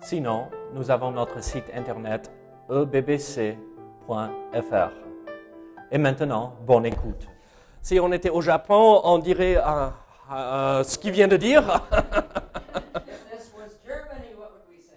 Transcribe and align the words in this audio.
Sinon, 0.00 0.48
nous 0.74 0.90
avons 0.90 1.10
notre 1.10 1.42
site 1.42 1.64
internet 1.74 2.30
ebbc.fr. 2.70 3.56
Et 5.90 5.98
maintenant, 5.98 6.54
bonne 6.66 6.86
écoute. 6.86 7.26
Si 7.82 7.98
on 7.98 8.12
était 8.12 8.30
au 8.30 8.40
Japon, 8.40 9.00
on 9.04 9.18
dirait 9.18 9.56
euh, 9.56 9.88
euh, 10.32 10.84
ce 10.84 10.98
qu'il 10.98 11.12
vient 11.12 11.28
de 11.28 11.36
dire. 11.36 11.62
If 11.62 11.90
this 13.30 13.52
was 13.56 13.70
Germany, 13.84 14.34
what 14.36 14.50
would 14.52 14.68
we 14.70 14.82
say? 14.82 14.96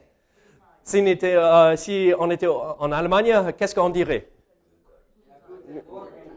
si, 0.84 1.00
on 1.02 1.06
était, 1.08 1.36
euh, 1.36 1.76
si 1.76 2.14
on 2.18 2.30
était 2.30 2.48
en 2.48 2.92
Allemagne, 2.92 3.54
qu'est-ce 3.58 3.74
qu'on 3.74 3.90
dirait? 3.90 4.30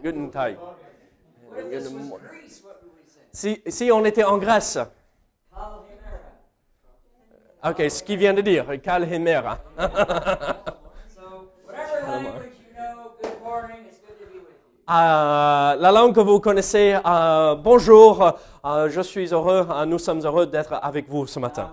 Guten 0.02 0.30
Tag. 0.30 0.56
What 0.58 1.60
if 1.60 1.70
this 1.70 1.92
was 1.92 2.20
Greece, 2.30 2.62
what 2.64 2.76
would 2.82 2.92
we 2.94 3.06
say? 3.06 3.20
Si, 3.32 3.62
si 3.66 3.90
on 3.92 4.04
était 4.04 4.24
en 4.24 4.38
Grèce. 4.38 4.78
Ok, 7.64 7.90
ce 7.90 8.02
qu'il 8.02 8.18
vient 8.18 8.34
de 8.34 8.40
dire. 8.42 8.66
Euh, 14.86 15.76
la 15.76 15.90
langue 15.92 16.14
que 16.14 16.20
vous 16.20 16.40
connaissez, 16.40 16.94
euh, 17.06 17.54
bonjour, 17.54 18.34
euh, 18.66 18.90
je 18.90 19.00
suis 19.00 19.28
heureux, 19.32 19.66
euh, 19.70 19.86
nous 19.86 19.98
sommes 19.98 20.20
heureux 20.20 20.44
d'être 20.46 20.74
avec 20.82 21.08
vous 21.08 21.26
ce 21.26 21.38
matin. 21.38 21.70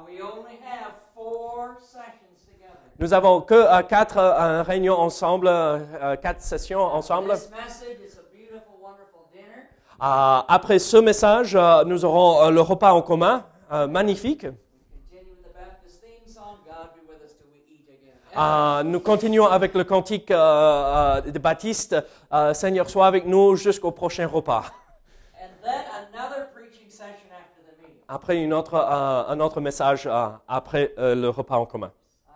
Nous 2.97 3.13
avons 3.13 3.41
que 3.41 3.81
quatre 3.83 4.61
réunions 4.61 4.97
ensemble, 4.97 5.49
quatre 6.21 6.41
sessions 6.41 6.81
ensemble. 6.83 7.33
Après 9.99 10.77
ce 10.79 10.97
message, 10.97 11.57
nous 11.87 12.05
aurons 12.05 12.49
le 12.51 12.61
repas 12.61 12.93
en 12.93 13.01
commun, 13.01 13.43
magnifique. 13.89 14.43
We 14.43 14.53
continue 15.09 15.31
with 15.31 15.43
the 15.43 15.53
Baptist 15.57 16.01
theme 16.01 16.27
song, 16.27 16.57
God 16.63 16.93
be 16.93 17.01
with 17.09 17.23
us 17.25 17.33
till 17.33 17.47
we 17.51 17.59
eat 17.67 17.89
again. 17.89 18.13
Euh, 18.41 18.81
nous 18.83 18.99
continuons 18.99 19.45
avec 19.45 19.75
le 19.75 19.83
cantique 19.83 20.31
euh, 20.31 20.35
euh, 20.37 21.21
de 21.21 21.37
Baptiste, 21.37 21.95
euh, 22.33 22.55
Seigneur 22.55 22.89
soit 22.89 23.05
avec 23.05 23.27
nous 23.27 23.55
jusqu'au 23.55 23.91
prochain 23.91 24.25
repas. 24.25 24.63
And 25.35 25.49
then 25.63 25.83
another 26.11 26.47
preaching 26.51 26.89
session 26.89 27.29
after 27.29 27.61
the 27.61 27.77
meeting. 27.83 28.01
Après 28.07 28.37
une 28.37 28.51
autre, 28.51 28.75
un 28.75 29.39
autre 29.39 29.61
message 29.61 30.09
après 30.47 30.91
le 30.97 31.27
repas 31.27 31.57
en 31.57 31.67
commun. 31.67 31.91
I 32.27 32.31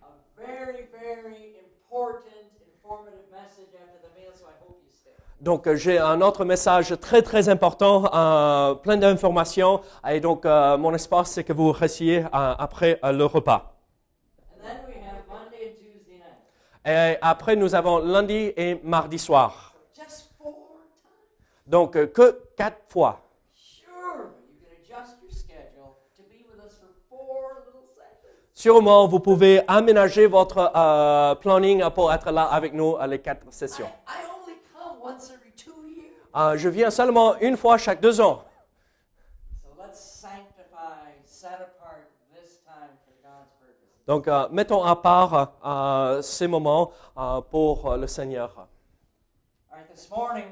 have 0.00 0.08
a 0.08 0.40
very, 0.40 0.88
very 0.90 1.56
important, 1.66 2.48
informative 2.74 3.28
message 3.30 3.74
after 3.74 3.98
the 4.00 4.10
meal, 4.18 4.32
so 4.34 4.46
I 4.46 4.56
hope 4.64 4.78
you 4.86 4.92
stay. 4.94 5.10
Donc 5.42 5.70
j'ai 5.74 5.98
un 5.98 6.22
autre 6.22 6.46
message 6.46 6.98
très 6.98 7.20
très 7.20 7.50
important, 7.50 8.02
plein 8.82 8.96
d'informations, 8.96 9.82
et 10.08 10.20
donc 10.20 10.46
mon 10.46 10.94
espoir 10.94 11.26
c'est 11.26 11.44
que 11.44 11.52
vous 11.52 11.72
restiez 11.72 12.24
après 12.32 12.98
le 13.02 13.24
repas. 13.26 13.68
And 14.54 14.64
then 14.64 14.78
we 14.86 14.94
have 14.94 15.26
Monday 15.28 15.70
and 15.70 15.76
Tuesday 15.76 16.18
night. 16.18 16.38
Et 16.84 17.16
après 17.20 17.56
nous 17.56 17.74
avons 17.74 17.98
lundi 17.98 18.52
et 18.56 18.80
mardi 18.82 19.18
soir. 19.18 19.72
Donc 21.66 21.96
euh, 21.96 22.06
que 22.06 22.42
quatre 22.56 22.82
fois. 22.88 23.20
Sure, 23.54 24.32
you 24.50 24.58
can 24.60 24.66
adjust 24.76 25.16
your 25.22 25.30
schedule 25.30 25.94
to 26.16 26.22
be 26.24 26.44
with 26.50 26.58
us 26.64 26.74
for 26.80 26.88
four 27.08 27.62
little 27.64 27.86
sessions. 27.94 28.34
Sûrement 28.52 29.06
vous 29.06 29.20
pouvez 29.20 29.62
aménager 29.68 30.26
votre 30.26 30.72
euh, 30.74 31.34
planning 31.36 31.88
pour 31.94 32.12
être 32.12 32.32
là 32.32 32.44
avec 32.44 32.74
nous 32.74 32.96
à 32.96 33.06
les 33.06 33.20
quatre 33.20 33.46
I, 33.46 33.52
sessions. 33.52 33.88
I 34.08 34.24
only 34.26 34.56
come 34.74 34.98
once 35.00 35.30
every 35.30 35.52
two 35.52 35.88
years. 35.88 36.10
Euh, 36.34 36.56
je 36.58 36.68
viens 36.68 36.90
seulement 36.90 37.38
une 37.40 37.56
fois 37.56 37.78
chaque 37.78 38.00
deux 38.00 38.20
ans. 38.20 38.42
Donc 44.06 44.26
euh, 44.26 44.48
mettons 44.50 44.82
à 44.82 44.96
part 44.96 45.52
euh, 45.64 46.22
ces 46.22 46.48
moments 46.48 46.90
euh, 47.16 47.40
pour 47.40 47.96
le 47.96 48.06
Seigneur. 48.06 48.50
All 49.70 49.78
right, 49.78 49.88
this 49.94 50.10
morning 50.10 50.46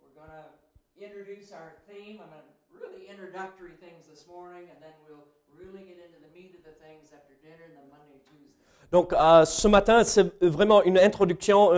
we're 0.00 0.14
going 0.14 0.30
to 0.30 1.04
introduce 1.04 1.52
our 1.52 1.74
theme. 1.88 2.20
I'm 2.22 2.30
going 2.30 2.40
to 2.40 2.78
really 2.78 3.10
introductory 3.10 3.74
things 3.80 4.06
this 4.08 4.26
morning, 4.28 4.70
and 4.70 4.78
then 4.80 4.94
we'll 5.04 5.26
really 5.58 5.84
get 5.84 5.98
into 5.98 6.20
the 6.22 6.30
meat 6.32 6.54
of 6.54 6.62
the 6.64 6.76
things 6.78 7.10
after 7.12 7.34
dinner 7.42 7.64
and 7.66 7.74
then 7.76 7.90
Monday 7.90 8.14
and 8.14 8.22
Tuesday. 8.22 8.62
Donc 8.92 9.12
ce 9.46 9.68
matin, 9.68 10.04
c'est 10.04 10.32
vraiment 10.44 10.82
une 10.82 10.98
introduction 10.98 11.70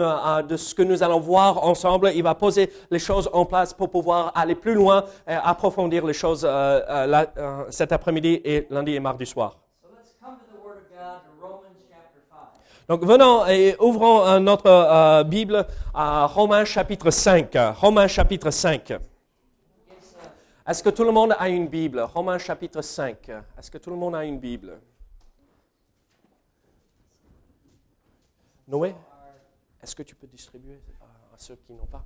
de 0.43 0.57
ce 0.57 0.75
que 0.75 0.83
nous 0.83 1.03
allons 1.03 1.21
voir 1.21 1.65
ensemble. 1.65 2.11
Il 2.15 2.23
va 2.23 2.35
poser 2.35 2.71
les 2.91 2.99
choses 2.99 3.31
en 3.33 3.45
place 3.47 3.73
pour 3.73 3.89
pouvoir 3.89 4.33
aller 4.35 4.57
plus 4.57 4.75
loin 4.75 5.05
et 5.27 5.33
approfondir 5.35 6.05
les 6.05 6.13
choses 6.13 6.45
là, 6.45 7.27
cet 7.71 7.93
après-midi 7.93 8.41
et 8.45 8.67
lundi 8.69 8.95
et 8.95 9.01
mardi 9.01 9.27
soir. 9.27 9.57
So 9.81 9.89
let's 9.95 10.15
come 10.21 10.37
to 10.39 10.47
the 10.51 10.61
Word 10.65 10.79
of 10.79 10.91
God 10.91 11.21
to 11.23 11.31
Romans 11.41 11.85
chapter 11.89 12.21
5. 12.31 12.39
Donc 12.89 13.03
venons 13.05 13.47
et 13.47 13.77
ouvrons 13.81 14.27
euh, 14.27 14.39
notre 14.39 14.67
euh, 14.69 15.25
Bible 15.25 15.67
à 15.95 16.27
Romains 16.27 16.65
chapitre 16.67 17.11
5. 17.11 17.51
Romains 17.77 18.09
chapitre 18.09 18.51
5. 18.51 18.91
It's, 18.91 19.01
uh, 20.13 20.71
Est-ce 20.71 20.83
que 20.83 20.91
tout 20.91 21.05
le 21.05 21.11
monde 21.13 21.35
a 21.39 21.49
une 21.49 21.67
Bible? 21.69 22.01
Romains 22.03 22.39
chapitre 22.39 22.83
5. 22.83 23.31
Est-ce 23.59 23.71
que 23.71 23.79
tout 23.79 23.91
le 23.91 23.97
monde 23.97 24.15
a 24.15 24.25
une 24.25 24.39
Bible? 24.39 24.79
Noé, 28.69 28.95
est-ce 29.83 29.95
que 29.95 30.03
tu 30.03 30.15
peux 30.15 30.27
distribuer 30.27 30.81
à, 31.01 31.35
à 31.35 31.39
ceux 31.39 31.57
qui 31.57 31.73
n'ont 31.75 31.85
pas? 31.87 32.05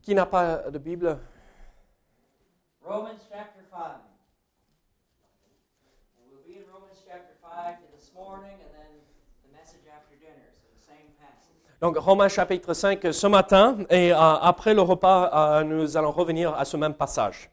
Qui 0.00 0.14
n'a 0.14 0.26
pas 0.26 0.68
de 0.70 0.78
Bible? 0.78 1.18
Romans 2.84 3.10
chapter 3.30 3.62
5. 3.70 3.78
And 6.18 6.24
we'll 6.28 6.42
be 6.44 6.58
in 6.58 6.64
Romans 6.74 6.98
chapter 7.12 7.36
5 7.42 7.76
this 7.94 8.10
morning 8.14 8.56
and 8.64 8.72
then 8.72 8.92
the 9.44 9.52
message 9.52 9.84
after 9.92 10.16
dinner. 10.16 10.48
So 10.56 10.68
the 10.72 10.80
same 10.80 11.12
passage. 11.20 11.60
Donc 11.80 11.96
Romains 11.98 12.30
chapitre 12.30 12.72
5 12.72 13.12
ce 13.12 13.26
matin 13.26 13.76
et 13.90 14.12
euh, 14.12 14.16
après 14.16 14.72
le 14.72 14.80
repas, 14.80 15.30
euh, 15.34 15.62
nous 15.62 15.96
allons 15.98 16.10
revenir 16.10 16.54
à 16.54 16.64
ce 16.64 16.78
même 16.78 16.94
passage. 16.94 17.50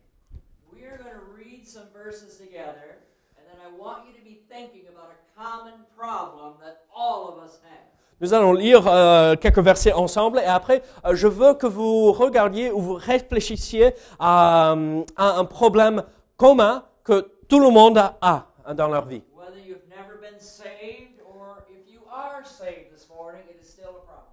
We 0.72 0.84
are 0.86 0.98
going 0.98 1.12
to 1.12 1.36
read 1.36 1.68
some 1.68 1.90
verses 1.94 2.38
together, 2.38 3.04
and 3.36 3.44
then 3.52 3.60
I 3.60 3.70
want 3.78 4.06
you 4.08 4.14
to 4.14 4.24
be 4.24 4.40
thinking 4.50 4.88
about 4.88 5.12
a 5.12 5.20
common 5.36 5.84
problem 5.98 6.54
that 6.62 6.86
all 6.96 7.28
of 7.28 7.44
us 7.44 7.60
have. 7.64 7.90
Nous 8.22 8.34
allons 8.34 8.54
lire 8.54 8.88
euh, 8.88 9.36
quelques 9.36 9.60
versets 9.60 9.94
ensemble 9.94 10.40
et 10.40 10.46
après, 10.46 10.84
euh, 11.06 11.16
je 11.16 11.28
veux 11.28 11.54
que 11.54 11.68
vous 11.68 12.14
regardiez 12.14 12.72
ou 12.72 12.80
vous 12.80 12.94
réfléchissiez 12.94 13.94
à, 14.20 14.72
euh, 14.72 15.04
à 15.18 15.38
un 15.38 15.46
problème 15.46 16.04
commun 16.38 16.84
que 17.04 17.30
tout 17.50 17.60
le 17.60 17.70
monde 17.70 17.98
a 17.98 18.46
dans 18.74 18.88
leur 18.90 19.06
vie. 19.06 19.24
Whether 19.34 19.62
you've 19.66 19.88
never 19.90 20.18
been 20.20 20.38
saved 20.40 21.22
or 21.26 21.64
if 21.70 21.90
you 21.92 22.02
are 22.12 22.44
saved 22.46 22.92
this 22.92 23.08
morning, 23.10 23.42
it 23.50 23.58
is 23.62 23.68
still 23.70 23.96
a 23.98 24.04
problem. 24.06 24.28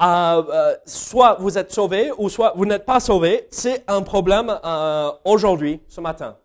Euh, 0.00 0.04
euh, 0.48 0.76
soit 0.86 1.34
vous 1.40 1.58
êtes 1.58 1.72
sauvé 1.72 2.12
ou 2.16 2.28
soit 2.28 2.52
vous 2.54 2.64
n'êtes 2.64 2.84
pas 2.84 3.00
sauvé, 3.00 3.48
c'est 3.50 3.82
un 3.88 4.02
problème 4.02 4.56
euh, 4.64 5.10
aujourd'hui, 5.24 5.82
ce 5.88 6.00
matin. 6.00 6.36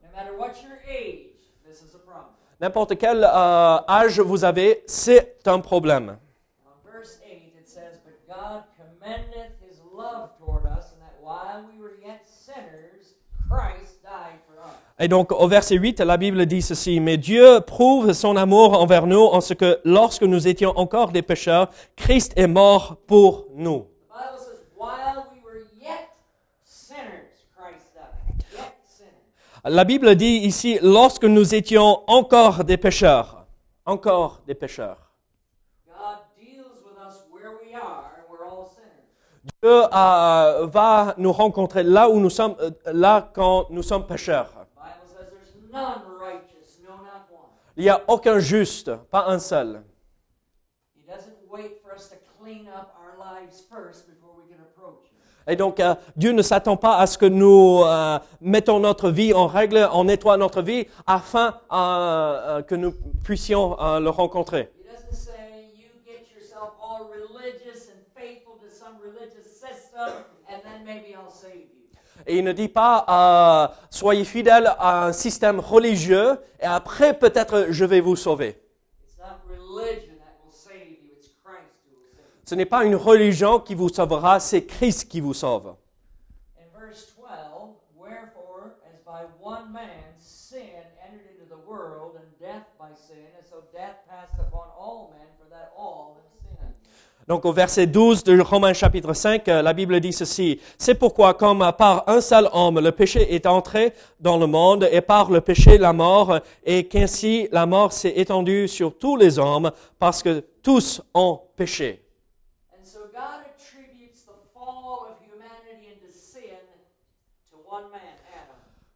N'importe 2.59 2.97
quel 2.97 3.23
euh, 3.23 3.77
âge 3.87 4.19
vous 4.21 4.43
avez, 4.45 4.83
c'est 4.87 5.45
un 5.47 5.59
problème. 5.59 6.17
On 6.65 6.89
verse 6.89 7.19
8, 7.27 7.53
it 7.59 7.67
says, 7.67 7.99
But 8.05 8.25
God 8.25 8.63
commendeth 8.77 9.59
his 9.61 9.81
love 9.93 10.29
toward 10.39 10.65
us, 10.65 10.93
and 10.93 11.01
that 11.01 11.19
while 11.21 11.63
we 11.67 11.79
were 11.79 11.97
yet 12.03 12.25
sinners, 12.25 13.15
Christ 13.49 14.01
died 14.01 14.39
for 14.47 14.57
us. 14.63 14.73
Et 15.03 15.09
donc 15.09 15.33
au 15.33 15.49
verset 15.49 15.75
8, 15.75 15.99
la 15.99 16.15
Bible 16.15 16.45
dit 16.45 16.61
ceci, 16.61 17.01
Mais 17.01 17.17
Dieu 17.17 17.59
prouve 17.67 18.13
son 18.13 18.37
amour 18.37 18.79
envers 18.79 19.05
nous 19.05 19.19
en 19.19 19.41
ce 19.41 19.53
que 19.53 19.81
lorsque 19.83 20.23
nous 20.23 20.47
étions 20.47 20.71
encore 20.77 21.11
des 21.11 21.21
pécheurs, 21.21 21.69
Christ 21.97 22.31
est 22.37 22.47
mort 22.47 22.95
pour 23.05 23.47
nous. 23.53 23.85
La 29.65 29.83
Bible 29.83 30.15
dit 30.15 30.37
ici, 30.37 30.79
lorsque 30.81 31.25
nous 31.25 31.53
étions 31.53 31.99
encore 32.07 32.63
des 32.63 32.77
pécheurs, 32.77 33.45
encore 33.85 34.41
des 34.47 34.55
pécheurs. 34.55 35.11
Dieu 39.61 39.83
euh, 39.83 40.65
va 40.67 41.13
nous 41.17 41.33
rencontrer 41.33 41.83
là 41.83 42.07
où 42.07 42.21
nous 42.21 42.29
sommes, 42.29 42.55
euh, 42.61 42.71
là 42.85 43.29
quand 43.33 43.67
nous 43.69 43.83
sommes 43.83 44.07
pécheurs. 44.07 44.62
Il 47.75 47.83
n'y 47.83 47.89
a 47.89 48.01
aucun 48.07 48.39
juste, 48.39 48.95
pas 49.09 49.25
un 49.27 49.39
seul. 49.39 49.81
He 50.95 51.01
doesn't 51.07 51.33
wait 51.49 51.81
for 51.81 51.91
us 51.95 52.09
to 52.09 52.15
clean 52.37 52.67
up 52.67 52.93
our 52.99 53.17
lives 53.17 53.61
first 53.67 54.07
before 54.07 54.29
we 54.37 54.43
can 54.47 54.61
approach 54.61 55.05
Him. 55.05 55.17
Et 55.47 55.55
donc, 55.55 55.79
euh, 55.79 55.95
Dieu 56.15 56.31
ne 56.31 56.41
s'attend 56.43 56.77
pas 56.77 56.97
à 56.97 57.07
ce 57.07 57.17
que 57.17 57.25
nous 57.25 57.81
euh, 57.83 58.19
mettons 58.41 58.79
notre 58.79 59.09
vie 59.09 59.33
en 59.33 59.47
règle, 59.47 59.89
on 59.91 60.03
nettoie 60.05 60.37
notre 60.37 60.61
vie 60.61 60.85
afin 61.07 61.59
euh, 61.71 61.75
euh, 61.75 62.61
que 62.61 62.75
nous 62.75 62.93
puissions 63.23 63.75
le 63.99 64.09
rencontrer. 64.09 64.69
He 64.77 64.83
doesn't 64.83 65.13
say 65.15 65.71
you 65.75 65.89
get 66.05 66.27
yourself 66.33 66.73
all 66.79 67.09
religious 67.09 67.89
and 67.89 67.99
faithful 68.15 68.53
to 68.61 68.69
some 68.69 68.99
religious 69.01 69.49
system, 69.49 70.13
and 70.47 70.61
then 70.63 70.85
maybe 70.85 71.15
I'll 71.15 71.31
save 71.31 71.55
you. 71.55 71.83
Et 72.25 72.37
il 72.37 72.43
ne 72.43 72.51
dit 72.51 72.69
pas 72.69 73.05
euh, 73.09 73.73
soyez 73.89 74.23
fidèles 74.23 74.73
à 74.79 75.05
un 75.05 75.13
système 75.13 75.59
religieux 75.59 76.39
et 76.59 76.65
après 76.65 77.17
peut-être 77.17 77.67
je 77.69 77.85
vais 77.85 78.01
vous 78.01 78.15
sauver. 78.15 78.59
Ce 82.45 82.55
n'est 82.55 82.65
pas 82.65 82.83
une 82.83 82.95
religion 82.95 83.59
qui 83.59 83.73
vous 83.73 83.87
sauvera, 83.87 84.39
c'est 84.39 84.65
Christ 84.65 85.09
qui 85.09 85.21
vous 85.21 85.33
sauve. 85.33 85.75
In 86.59 86.65
verse 86.77 87.15
12, 87.15 87.71
wherefore, 87.97 88.75
as 88.85 88.99
by 89.05 89.25
one 89.41 89.71
man 89.71 90.13
sin 90.19 90.59
entered 91.01 91.25
into 91.31 91.47
the 91.49 91.57
world, 91.65 92.17
and 92.17 92.27
death 92.39 92.67
by 92.77 92.93
sin, 92.93 93.25
and 93.39 93.45
so 93.49 93.63
death 93.71 94.05
passed 94.09 94.37
upon 94.37 94.67
all 94.77 95.15
men, 95.17 95.27
for 95.39 95.49
that 95.49 95.71
all 95.77 96.17
have 96.19 96.29
sinned. 96.43 96.75
Donc 97.27 97.45
au 97.45 97.53
verset 97.53 97.87
12 97.87 98.23
de 98.23 98.39
Romains 98.39 98.73
chapitre 98.73 99.13
5, 99.13 99.47
euh, 99.47 99.61
la 99.61 99.73
Bible 99.73 99.99
dit 99.99 100.13
ceci. 100.13 100.59
C'est 100.77 100.95
pourquoi 100.95 101.33
comme 101.33 101.71
par 101.77 102.03
un 102.07 102.21
seul 102.21 102.49
homme 102.53 102.79
le 102.79 102.91
péché 102.91 103.33
est 103.33 103.45
entré 103.45 103.93
dans 104.19 104.37
le 104.37 104.47
monde 104.47 104.87
et 104.91 105.01
par 105.01 105.31
le 105.31 105.41
péché 105.41 105.77
la 105.77 105.93
mort 105.93 106.39
et 106.65 106.87
qu'ainsi 106.87 107.47
la 107.51 107.65
mort 107.65 107.93
s'est 107.93 108.13
étendue 108.15 108.67
sur 108.67 108.97
tous 108.97 109.15
les 109.15 109.39
hommes 109.39 109.71
parce 109.99 110.21
que 110.21 110.43
tous 110.61 111.01
ont 111.13 111.39
péché. 111.55 112.03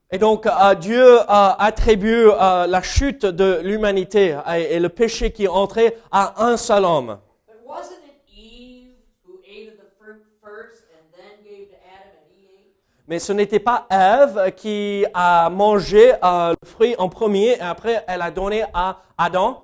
Et 0.10 0.18
donc 0.18 0.46
euh, 0.46 0.74
Dieu 0.76 1.20
euh, 1.20 1.24
attribue 1.28 2.30
euh, 2.30 2.66
la 2.66 2.82
chute 2.82 3.26
de 3.26 3.60
l'humanité 3.62 4.38
et 4.56 4.80
le 4.80 4.88
péché 4.88 5.32
qui 5.32 5.44
est 5.44 5.50
entré 5.50 5.98
à 6.12 6.46
un 6.46 6.56
seul 6.56 6.86
homme. 6.86 7.18
But 7.46 7.58
wasn't 7.68 8.00
it 8.08 8.16
Eve 8.34 8.96
who 9.26 9.40
ate 9.46 9.68
of 9.68 9.78
the 9.78 9.92
fruit 10.00 10.24
first 10.42 10.84
and 10.96 11.04
then 11.12 11.44
gave 11.44 11.68
to 11.72 11.76
Adam 11.92 12.16
and 12.24 12.32
he 12.32 12.48
ate? 12.56 12.72
Mais 13.08 13.20
ce 13.20 13.32
n'était 13.32 13.60
pas 13.60 13.88
Ève 13.90 14.54
qui 14.56 15.06
a 15.14 15.50
mangé 15.50 16.14
euh, 16.22 16.54
le 16.62 16.68
fruit 16.68 16.94
en 16.98 17.08
premier 17.08 17.54
et 17.56 17.62
après 17.62 18.04
elle 18.06 18.22
a 18.22 18.32
donné 18.32 18.66
à 18.74 19.02
Adam. 19.18 19.64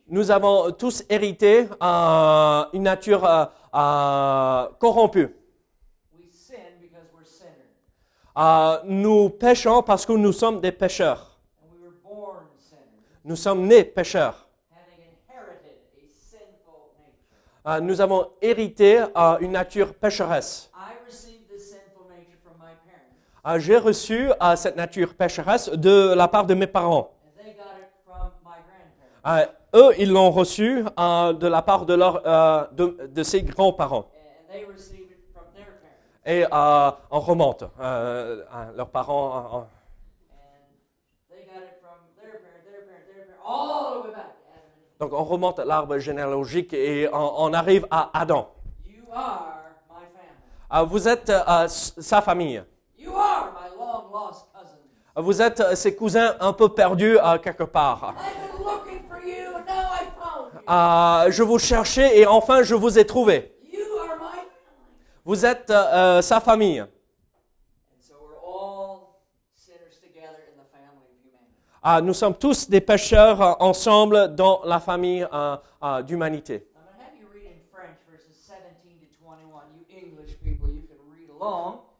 Nous 0.07 0.29
avons 0.29 0.71
tous 0.71 1.03
hérité 1.09 1.67
euh, 1.81 2.63
une 2.73 2.83
nature 2.83 3.25
euh, 3.25 4.67
corrompue. 4.79 5.35
Nous 8.85 9.29
péchons 9.29 9.81
parce 9.81 10.05
que 10.05 10.13
nous 10.13 10.31
sommes 10.33 10.59
des 10.59 10.71
pécheurs. 10.71 11.33
And 11.61 11.69
we 11.71 11.79
were 11.81 11.93
born 12.03 12.45
sinners, 12.59 13.12
Nous 13.23 13.35
sommes 13.35 13.65
nés 13.67 13.83
pécheurs. 13.83 14.47
Euh, 17.65 17.79
nous 17.79 18.01
avons 18.01 18.29
hérité 18.41 18.99
euh, 19.15 19.37
une 19.39 19.51
nature 19.53 19.93
pécheresse. 19.93 20.69
Euh, 23.45 23.59
J'ai 23.59 23.77
reçu 23.77 24.29
cette 24.57 24.75
nature 24.75 25.13
pécheresse 25.15 25.69
de 25.69 26.13
la 26.13 26.27
part 26.27 26.45
de 26.45 26.53
mes 26.53 26.67
parents. 26.67 27.11
eux, 29.75 29.91
ils 29.97 30.11
l'ont 30.11 30.29
reçu 30.31 30.83
de 30.83 31.47
la 31.47 31.61
part 31.61 31.85
de, 31.85 31.93
leur, 31.93 32.21
de, 32.73 33.07
de 33.07 33.23
ses 33.23 33.41
grands-parents. 33.43 34.05
And 34.05 34.53
they 34.53 34.65
received 34.65 35.09
it 35.11 35.23
from 35.33 35.45
their 35.55 35.65
parents. 35.81 36.25
Et 36.25 36.45
on 37.11 37.19
remonte. 37.21 37.63
leurs 38.75 38.89
parents. 38.89 39.33
euh, 39.35 39.59
And 39.59 39.67
they 41.29 41.45
got 41.45 41.63
it 41.63 41.79
from 41.81 41.97
their 42.21 42.39
parents, 42.39 42.65
their 42.69 42.81
parents, 42.85 43.07
their 43.07 43.25
parents, 43.25 43.32
all 43.32 43.32
the 43.32 43.32
way 43.32 43.32
back 43.32 43.32
to 43.32 43.32
Adam 43.32 43.32
and 43.32 43.32
Eve. 43.32 43.32
Donc 44.99 45.11
on 45.13 45.23
remonte 45.23 45.59
l'arbre 45.59 45.97
généalogique 45.97 46.73
et 46.73 47.09
on, 47.11 47.33
on 47.45 47.53
arrive 47.53 47.85
à 47.91 48.09
Adam. 48.13 48.49
You 48.85 49.03
are 49.13 49.63
my 49.89 49.95
family. 50.15 50.29
Euh, 50.73 50.83
vous 50.83 51.07
êtes 51.07 51.29
euh, 51.29 51.67
sa 51.67 52.21
famille. 52.21 52.63
You 52.97 53.11
are 53.15 53.51
my 53.53 53.77
long 53.77 54.03
lost 54.13 54.47
cousin. 54.53 54.77
Vous 55.15 55.41
êtes 55.41 55.59
euh, 55.59 55.75
ses 55.75 55.95
cousins 55.95 56.35
un 56.39 56.53
peu 56.53 56.69
perdus 56.69 57.17
euh, 57.19 57.37
quelque 57.37 57.63
part. 57.63 58.15
I've 58.17 58.55
been 58.57 58.65
looking 58.65 59.03
for 59.09 59.19
you, 59.21 59.55
and 59.57 59.65
now 59.65 59.91
I 59.93 60.05
found 60.17 60.53
you. 60.53 60.59
Euh, 60.69 61.31
je 61.31 61.43
vous 61.43 61.59
cherchais 61.59 62.17
et 62.19 62.25
enfin 62.25 62.63
je 62.63 62.73
vous 62.75 62.97
ai 62.97 63.05
trouvé. 63.05 63.53
You 63.71 63.81
are 63.99 64.15
my 64.15 64.21
family. 64.21 64.47
Vous 65.25 65.45
êtes 65.45 65.71
sa 66.23 66.39
famille. 66.39 66.85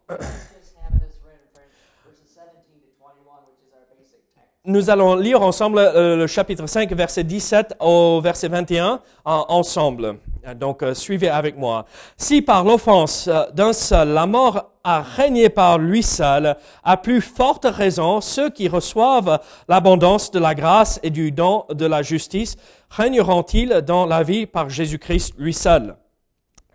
This 0.08 1.20
read 1.20 1.36
in 1.36 1.50
French, 1.52 1.68
verses 2.06 2.30
17 2.32 2.80
to 2.80 2.88
21, 3.02 3.44
which 3.46 3.60
is 3.60 3.74
our 3.74 3.86
basic 3.92 4.24
text. 4.36 4.52
Nous 4.66 4.90
allons 4.90 5.16
lire 5.16 5.42
ensemble 5.42 5.80
euh, 5.80 6.16
le 6.16 6.28
chapitre 6.28 6.66
5, 6.68 6.92
verset 6.94 7.24
17 7.26 7.76
au 7.80 8.22
verset 8.22 8.48
21 8.48 8.94
euh, 8.94 9.00
ensemble. 9.26 10.18
Euh, 10.46 10.54
Donc, 10.54 10.84
euh, 10.84 10.94
suivez 10.94 11.30
avec 11.30 11.58
moi. 11.58 11.86
Si 12.18 12.42
par 12.42 12.64
l'offense 12.64 13.28
euh, 13.28 13.50
d'un 13.54 13.74
seul, 13.74 14.10
la 14.10 14.26
mort 14.26 14.73
a 14.84 15.02
régné 15.02 15.50
par 15.50 15.78
lui 15.78 16.04
seul, 16.04 16.58
à 16.84 16.98
plus 16.98 17.22
forte 17.22 17.66
raison, 17.66 18.20
ceux 18.20 18.50
qui 18.50 18.68
reçoivent 18.68 19.40
l'abondance 19.70 20.30
de 20.32 20.40
la 20.40 20.56
grâce 20.56 21.00
et 21.04 21.10
du 21.10 21.32
don 21.32 21.66
de 21.70 21.86
la 21.86 22.02
justice 22.02 22.58
régneront-ils 22.90 23.82
dans 23.86 24.06
la 24.06 24.24
vie 24.24 24.46
par 24.46 24.70
Jésus-Christ 24.70 25.36
lui 25.38 25.54
seul? 25.54 25.96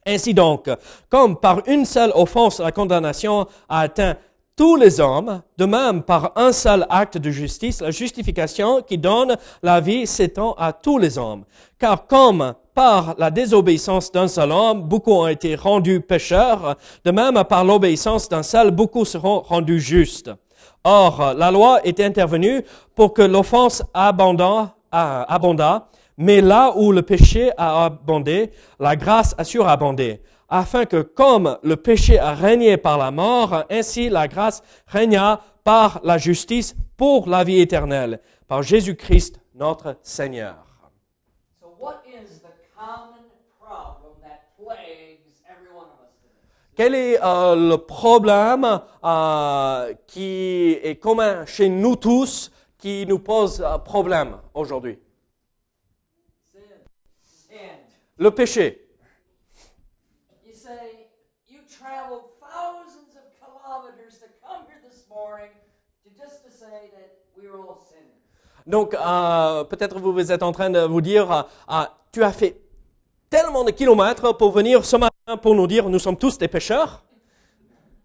Ainsi 0.07 0.33
donc, 0.33 0.71
comme 1.11 1.39
par 1.39 1.61
une 1.67 1.85
seule 1.85 2.13
offense 2.15 2.61
la 2.61 2.73
condamnation 2.73 3.47
a 3.69 3.81
atteint 3.81 4.17
tous 4.59 4.75
les 4.75 4.99
hommes, 4.99 5.41
de 5.57 5.67
même 5.67 6.03
par 6.03 6.33
un 6.35 6.51
seul 6.51 6.85
acte 6.91 7.17
de 7.17 7.31
justice, 7.31 7.81
la 7.81 7.93
justification 7.93 8.83
qui 8.83 8.99
donne 8.99 9.37
la 9.63 9.81
vie 9.81 10.05
s'étend 10.05 10.55
à 10.59 10.73
tous 10.73 10.99
les 10.99 11.17
hommes. 11.17 11.45
Car 11.79 12.09
comme 12.09 12.55
par 12.75 13.15
la 13.19 13.31
désobéissance 13.31 14.11
d'un 14.11 14.27
seul 14.27 14.51
homme, 14.51 14.83
beaucoup 14.83 15.13
ont 15.13 15.29
été 15.29 15.55
rendus 15.55 16.01
pécheurs, 16.01 16.77
de 17.05 17.11
même 17.13 17.41
par 17.49 17.65
l'obéissance 17.65 18.29
d'un 18.29 18.43
seul, 18.43 18.73
beaucoup 18.73 19.05
seront 19.05 19.43
rendus 19.43 19.81
justes. 19.81 20.31
Or, 20.83 21.35
la 21.37 21.53
loi 21.53 21.81
est 21.85 22.01
intervenue 22.01 22.65
pour 22.97 23.15
que 23.15 23.23
l'offense 23.23 23.85
abondât, 23.95 24.75
Mais 26.17 26.41
là 26.41 26.73
où 26.75 26.91
le 26.91 27.03
péché 27.03 27.53
a 27.57 27.85
abondé, 27.85 28.51
la 28.81 28.97
grâce 28.97 29.37
a 29.39 29.45
surabondé, 29.45 30.21
afin 30.49 30.87
que 30.87 31.03
comme 31.03 31.59
le 31.63 31.77
péché 31.77 32.19
a 32.19 32.35
régné 32.35 32.77
par 32.77 32.99
la 32.99 33.11
mort, 33.11 33.65
ainsi 33.71 34.09
la 34.09 34.29
grâce 34.29 34.63
régna 34.87 35.41
par 35.65 36.01
la 36.05 36.19
justice 36.19 36.75
pour 36.97 37.29
la 37.29 37.45
vie 37.45 37.61
éternelle, 37.61 38.21
par 38.47 38.63
Jésus-Christ 38.63 39.41
notre 39.55 39.97
Seigneur. 40.03 40.57
So, 41.61 41.77
what 41.79 42.03
is 42.07 42.41
the 42.41 42.55
common 42.77 43.25
problem 43.61 44.15
that 44.23 44.55
plagues 44.57 45.43
every 45.49 45.69
one 45.75 45.87
of 45.87 46.01
us 46.01 46.15
today? 46.23 46.75
Quel 46.77 46.95
est 46.95 47.19
euh, 47.23 47.57
le 47.57 47.77
problème 47.77 48.81
euh, 49.05 49.95
qui 50.07 50.79
est 50.83 51.01
commun 51.01 51.45
chez 51.45 51.69
nous 51.69 51.97
tous, 51.97 52.51
qui 52.79 53.05
nous 53.07 53.19
pose 53.19 53.61
euh, 53.61 53.79
problème 53.79 54.39
aujourd'hui? 54.55 54.99
Le 58.21 58.33
péché. 58.33 58.85
You 60.45 60.53
say 60.53 61.07
you 61.49 61.61
traveled 61.69 62.25
thousands 62.41 63.15
of 63.15 63.31
kilometers 63.39 64.19
to 64.19 64.27
come 64.43 64.67
here 64.67 64.83
this 64.83 65.07
morning 65.09 65.53
to 66.03 66.11
just 66.11 66.43
to 66.45 66.51
say 66.51 66.91
that 66.97 67.15
we're 67.37 67.38
all 67.38 67.38
sinners. 67.38 67.38
Donc, 68.67 68.95
euh, 68.95 69.65
peut-être 69.65 69.99
vous 69.99 70.13
vous 70.13 70.31
êtes 70.31 70.43
en 70.43 70.53
train 70.53 70.69
de 70.69 70.81
vous 70.81 71.01
dire, 71.01 71.33
euh, 71.33 71.43
ah, 71.69 71.97
tu 72.13 72.23
as 72.23 72.33
fait 72.33 72.61
tellement 73.31 73.65
de 73.65 73.71
kilomètres 73.71 74.37
pour 74.37 74.53
venir 74.53 74.85
ce 74.85 74.97
matin 74.97 75.37
pour 75.41 75.55
nous 75.55 75.67
dire, 75.67 75.89
nous 75.89 75.99
sommes 75.99 76.17
tous 76.17 76.37
des 76.39 76.49
pécheurs. 76.49 77.03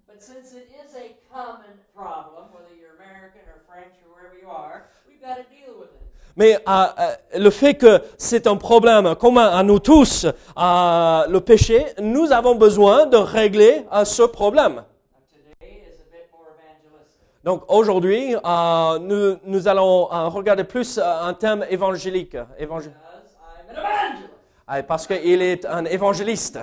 But 0.07 0.21
since 0.21 0.53
it 0.53 0.69
is 0.69 0.95
a 0.95 1.17
common 1.33 1.75
problem, 1.93 2.45
whether 2.53 2.73
you're 2.79 2.95
American 2.97 3.41
or 3.47 3.59
French 3.67 3.95
or 4.05 4.15
wherever 4.15 4.37
you 4.41 4.49
are, 4.49 4.83
we've 5.07 5.21
got 5.21 5.35
to 5.35 5.43
deal 5.49 5.79
with 5.79 5.89
it. 5.89 5.99
Mais 6.35 6.55
euh, 6.55 6.85
euh, 6.99 7.39
le 7.39 7.49
fait 7.49 7.75
que 7.75 8.01
c'est 8.17 8.47
un 8.47 8.55
problème 8.57 9.15
commun 9.15 9.47
à 9.47 9.63
nous 9.63 9.79
tous, 9.79 10.25
euh, 10.25 11.27
le 11.27 11.39
péché, 11.41 11.85
nous 12.01 12.31
avons 12.31 12.55
besoin 12.55 13.05
de 13.05 13.17
régler 13.17 13.85
euh, 13.93 14.05
ce 14.05 14.23
problème. 14.23 14.83
And 15.15 15.23
today 15.29 15.83
is 15.87 15.99
a 16.01 16.07
bit 16.11 16.27
more 16.31 16.47
evangelistic. 16.55 17.32
Donc 17.43 17.65
aujourd'hui, 17.67 18.35
euh, 18.35 18.99
nous, 18.99 19.37
nous 19.43 19.67
allons 19.67 20.09
euh, 20.13 20.29
regarder 20.29 20.63
plus 20.63 20.97
euh, 20.97 21.03
un 21.03 21.33
thème 21.33 21.65
évangélique, 21.69 22.37
évangé-. 22.57 22.91
Ah, 24.65 24.81
parce 24.83 25.05
qu'il 25.05 25.41
est 25.41 25.65
un 25.65 25.83
évangéliste. 25.83 26.59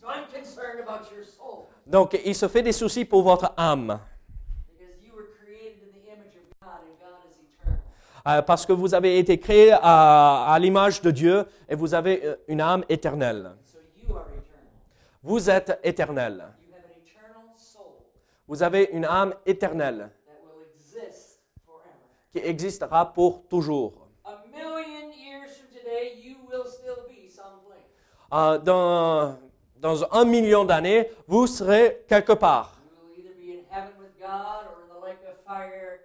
So 0.00 0.08
I'm 0.08 0.24
concerned 0.32 0.80
about 0.80 1.08
your 1.14 1.24
soul. 1.24 1.66
Donc 1.86 2.18
il 2.24 2.34
se 2.34 2.48
fait 2.48 2.62
des 2.62 2.72
soucis 2.72 3.04
pour 3.04 3.22
votre 3.22 3.52
âme. 3.56 4.00
Because 4.76 5.04
you 5.06 5.12
were 5.14 5.28
created 5.40 5.84
in 5.84 5.92
the 5.92 6.08
image 6.12 6.34
of 6.34 6.42
God 6.60 6.80
and 6.82 6.98
God 6.98 7.30
is 7.30 7.36
eternal. 8.24 8.44
Parce 8.44 8.66
que 8.66 8.72
vous 8.72 8.92
avez 8.92 9.18
été 9.20 9.38
créé 9.38 9.70
à, 9.70 10.52
à 10.52 10.58
l'image 10.58 11.00
de 11.00 11.12
Dieu 11.12 11.46
et 11.68 11.76
vous 11.76 11.94
avez 11.94 12.38
une 12.48 12.60
âme 12.60 12.84
éternelle. 12.88 13.52
So 13.64 13.78
you 14.02 14.16
are 14.16 14.24
eternal. 14.36 14.66
Vous 15.22 15.48
êtes 15.48 15.78
éternel. 15.84 16.44
You 16.60 16.74
have 16.74 16.82
an 16.84 16.98
eternal 17.06 17.54
soul 17.56 18.02
Vous 18.48 18.62
avez 18.62 18.88
une 18.92 19.04
âme 19.04 19.34
éternelle 19.44 20.10
qui 22.32 22.38
existera 22.38 23.12
pour 23.12 23.46
toujours. 23.46 24.08
Euh, 28.30 28.58
dans, 28.58 29.38
dans 29.76 30.14
un 30.14 30.24
million 30.24 30.64
d'années, 30.64 31.10
vous 31.26 31.46
serez 31.46 32.04
quelque 32.08 32.32
part. 32.32 32.74
You 32.84 32.90
will 33.06 33.18
either 33.18 33.34
be 33.34 33.52
in 33.52 33.64
heaven 33.70 33.92
with 33.98 34.18
God 34.18 34.66
or 34.66 34.82
in 34.82 34.88
the 34.94 35.06
lake 35.06 35.20
of 35.26 35.36
fire 35.46 36.00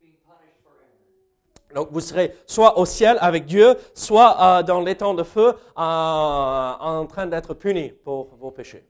being 0.00 0.14
punished 0.26 0.56
forever. 0.62 1.74
Donc 1.74 1.88
vous 1.90 2.00
serez 2.00 2.34
soit 2.46 2.78
au 2.78 2.86
ciel 2.86 3.18
avec 3.20 3.44
Dieu, 3.44 3.76
soit 3.92 4.36
euh, 4.40 4.62
dans 4.62 4.80
l'étang 4.80 5.12
de 5.12 5.22
feu 5.22 5.48
euh, 5.48 5.54
en 5.76 7.06
train 7.06 7.26
d'être 7.26 7.52
puni 7.52 7.90
pour 7.90 8.34
vos 8.36 8.50
péchés. 8.50 8.86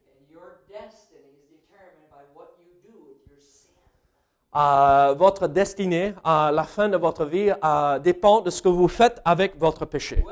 Euh, 4.54 5.14
votre 5.16 5.46
destinée, 5.46 6.14
à 6.22 6.50
la 6.52 6.64
fin 6.64 6.88
de 6.88 6.96
votre 6.98 7.24
vie, 7.24 7.50
euh, 7.64 7.98
dépend 7.98 8.42
de 8.42 8.50
ce 8.50 8.60
que 8.60 8.68
vous 8.68 8.88
faites 8.88 9.20
avec 9.24 9.58
votre 9.58 9.86
péché. 9.86 10.22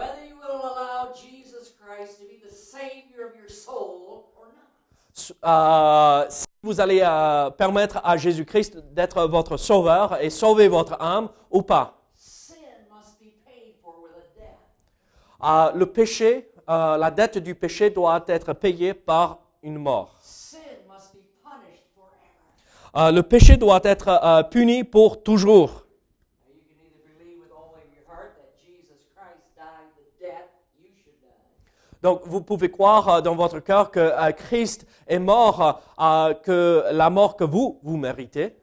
Euh, 5.44 6.24
si 6.28 6.46
vous 6.62 6.80
allez 6.80 7.00
euh, 7.02 7.50
permettre 7.50 8.00
à 8.04 8.16
Jésus-Christ 8.16 8.78
d'être 8.92 9.24
votre 9.26 9.56
sauveur 9.56 10.20
et 10.20 10.28
sauver 10.28 10.68
votre 10.68 11.00
âme 11.00 11.28
ou 11.50 11.62
pas. 11.62 11.94
Sin 12.14 12.54
must 12.90 13.18
be 13.20 13.32
paid 13.44 13.74
for 13.82 13.94
with 14.02 14.12
a 14.12 14.38
death. 14.38 15.74
Euh, 15.74 15.78
le 15.78 15.86
péché, 15.86 16.50
euh, 16.68 16.96
la 16.96 17.10
dette 17.10 17.38
du 17.38 17.54
péché 17.54 17.90
doit 17.90 18.24
être 18.28 18.52
payée 18.52 18.92
par 18.92 19.38
une 19.62 19.78
mort. 19.78 20.16
Euh, 22.97 23.12
le 23.12 23.23
péché 23.23 23.56
doit 23.56 23.80
être 23.85 24.09
euh, 24.09 24.42
puni 24.42 24.82
pour 24.82 25.23
toujours. 25.23 25.87
Donc 32.02 32.23
vous 32.25 32.40
pouvez 32.40 32.70
croire 32.70 33.09
euh, 33.09 33.20
dans 33.20 33.37
votre 33.37 33.61
cœur 33.61 33.90
que 33.90 34.32
Christ 34.32 34.87
est 35.06 35.18
mort, 35.18 35.82
que 36.42 36.85
la 36.92 37.11
mort 37.11 37.37
que 37.37 37.44
vous, 37.44 37.78
vous 37.82 37.97
méritez, 37.97 38.56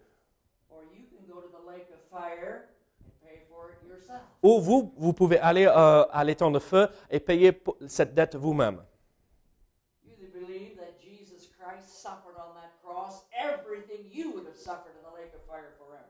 ou 4.41 4.59
vous, 4.59 4.93
vous 4.97 5.13
pouvez 5.13 5.39
aller 5.39 5.65
à 5.65 6.23
l'étang 6.23 6.51
de 6.51 6.59
feu 6.59 6.87
et 7.09 7.19
payer 7.19 7.61
cette 7.87 8.13
dette 8.13 8.35
vous-même. 8.35 8.81
You 10.03 10.13
either 10.13 10.29
believe 10.31 10.77
that 10.77 10.99
Jesus 10.99 11.49
Christ 11.59 12.01
suffered 12.01 12.37
on 12.37 12.55
that 12.55 12.71
cross 12.83 13.23
everything 13.33 14.09
you 14.11 14.31
would 14.31 14.45
have 14.45 14.55
suffered 14.55 14.95
in 14.97 15.03
the 15.03 15.13
lake 15.13 15.33
of 15.33 15.41
fire 15.45 15.73
forever. 15.77 16.07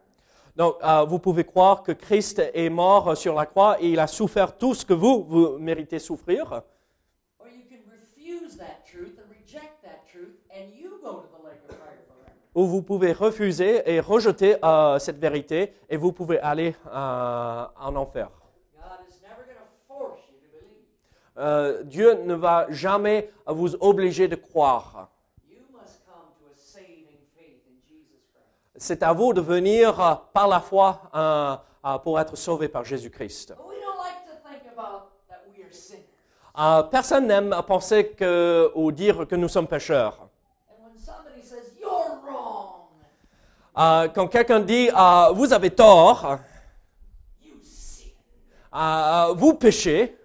Donc, 0.57 0.77
euh, 0.83 1.03
vous 1.03 1.19
pouvez 1.19 1.43
croire 1.43 1.83
que 1.83 1.91
Christ 1.91 2.41
est 2.51 2.69
mort 2.69 3.15
sur 3.15 3.35
la 3.35 3.45
croix 3.45 3.77
et 3.79 3.89
il 3.89 3.99
a 3.99 4.07
souffert 4.07 4.57
tout 4.57 4.73
ce 4.73 4.83
que 4.83 4.93
vous, 4.93 5.23
vous 5.23 5.59
méritez 5.59 5.99
souffrir. 5.99 6.63
Ou 12.55 12.65
vous 12.65 12.81
pouvez 12.81 13.13
refuser 13.13 13.83
et 13.85 13.99
rejeter 13.99 14.55
euh, 14.65 14.97
cette 14.97 15.19
vérité 15.19 15.75
et 15.87 15.95
vous 15.95 16.11
pouvez 16.11 16.39
aller 16.39 16.75
euh, 16.87 17.65
en 17.79 17.95
enfer. 17.95 18.31
Dieu 21.83 22.23
ne 22.23 22.33
va 22.33 22.65
jamais 22.69 23.29
vous 23.45 23.75
obliger 23.75 24.27
de 24.27 24.35
croire. 24.35 25.11
You 25.47 25.59
must 25.71 26.01
come 26.03 26.33
to 26.39 26.49
a 26.51 26.57
saving 26.57 27.21
faith 27.35 27.61
in 27.69 27.77
Jesus 27.87 28.25
Christ. 28.33 28.66
C'est 28.79 29.01
à 29.01 29.11
vous 29.11 29.33
de 29.33 29.41
venir 29.41 29.99
euh, 29.99 30.13
par 30.31 30.47
la 30.47 30.59
foi 30.59 31.01
euh, 31.15 31.55
euh, 31.83 31.97
pour 31.97 32.19
être 32.19 32.35
sauvé 32.35 32.67
par 32.67 32.83
Jésus-Christ. 32.85 33.55
Personne 36.91 37.27
n'aime 37.27 37.55
penser 37.67 38.09
que, 38.09 38.71
ou 38.73 38.91
dire 38.91 39.27
que 39.27 39.35
nous 39.35 39.47
sommes 39.47 39.67
pécheurs. 39.67 40.27
Quand 43.75 44.27
quelqu'un 44.27 44.59
dit 44.61 44.89
vous 45.35 45.53
avez 45.53 45.69
tort, 45.69 46.39
vous 49.35 49.53
péchez, 49.53 50.17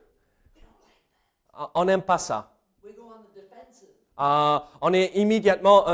on 1.74 1.84
n'aime 1.84 2.00
pas 2.00 2.16
ça. 2.16 2.50
We 2.82 2.94
go 2.96 3.02
on 3.14 3.20
the 3.24 3.34
defensive. 3.34 3.90
Euh, 4.20 4.58
on 4.80 4.92
est 4.92 5.06
immédiatement 5.16 5.88
euh, 5.88 5.92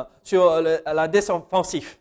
euh, 0.00 0.04
sur 0.22 0.60
le- 0.60 0.80
la 0.86 1.08
défensive. 1.08 1.98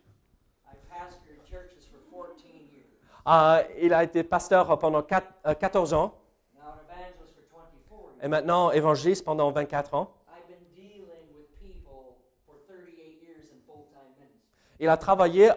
I 0.66 0.76
pastored 0.90 1.38
churches 1.50 1.90
for 1.92 2.00
14 2.10 2.44
years. 2.72 2.88
Euh, 3.28 3.64
il 3.86 3.94
a 3.94 4.04
été 4.04 4.24
pasteur 4.24 4.80
pendant 4.80 5.02
quatre- 5.02 5.34
euh, 5.46 5.54
14 5.54 5.94
ans 5.94 6.14
Now 6.56 6.62
an 6.70 6.80
evangelist 6.90 7.50
for 7.52 7.60
24 7.60 8.02
years. 8.08 8.24
et 8.24 8.28
maintenant 8.30 8.72
évangéliste 8.72 9.26
pendant 9.26 9.52
24 9.52 9.94
ans. 9.96 10.10
I've 10.30 10.48
been 10.48 10.66
dealing 10.74 11.28
with 11.36 11.50
people 11.62 12.16
for 12.46 12.56
38 12.68 13.22
years 13.22 13.52
in 13.52 13.60
full-time 13.68 14.08
ministry. 14.18 14.40
Il 14.80 14.88
a 14.88 14.96
travaillé 14.98 15.52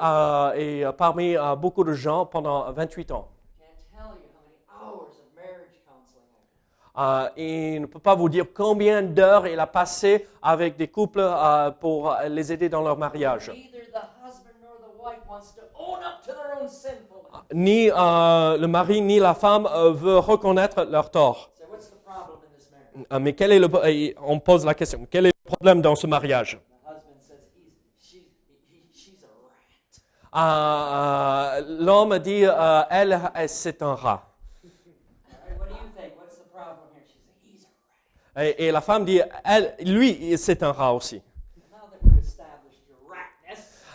et, 0.57 0.85
parmi 0.99 1.37
beaucoup 1.59 1.85
de 1.85 1.93
gens 1.93 2.27
pendant 2.27 2.71
28 2.73 3.13
ans. 3.13 3.29
Euh, 7.01 7.29
il 7.37 7.81
ne 7.81 7.87
peut 7.87 7.99
pas 7.99 8.15
vous 8.15 8.29
dire 8.29 8.45
combien 8.53 9.01
d'heures 9.03 9.47
il 9.47 9.59
a 9.59 9.67
passé 9.67 10.27
avec 10.43 10.77
des 10.77 10.89
couples 10.89 11.21
euh, 11.23 11.71
pour 11.71 12.15
les 12.29 12.53
aider 12.53 12.69
dans 12.69 12.83
leur 12.83 12.99
mariage. 12.99 13.51
Sinfulness. 16.69 17.11
Ni 17.53 17.91
euh, 17.91 18.57
le 18.59 18.67
mari 18.67 19.01
ni 19.01 19.19
la 19.19 19.35
femme 19.35 19.67
veut 19.93 20.19
reconnaître 20.19 20.85
leur 20.85 21.11
tort. 21.11 21.51
Euh, 23.13 23.19
mais 23.19 23.33
quel 23.33 23.53
est 23.53 23.59
le, 23.59 23.69
on 24.23 24.39
pose 24.39 24.65
la 24.65 24.75
question, 24.75 25.07
quel 25.11 25.27
est 25.27 25.33
le 25.45 25.51
problème 25.53 25.81
dans 25.81 25.97
ce 25.97 26.07
mariage? 26.07 26.59
The 26.59 26.87
husband 26.87 27.21
says 27.21 27.49
he's 27.57 27.73
she's 27.99 28.27
he, 28.69 28.85
she's 28.93 29.25
a 29.25 29.29
rat. 30.35 31.61
Euh, 31.61 31.77
L'homme 31.81 32.19
dit, 32.19 32.45
elle, 32.91 33.21
c'est 33.47 33.83
un 33.83 33.95
rat. 33.95 34.30
Et, 38.37 38.71
la 38.71 38.81
femme 38.81 39.05
dit, 39.05 39.21
lui, 39.85 40.37
c'est 40.39 40.63
un 40.63 40.73
rat 40.73 40.95
aussi. 40.95 41.21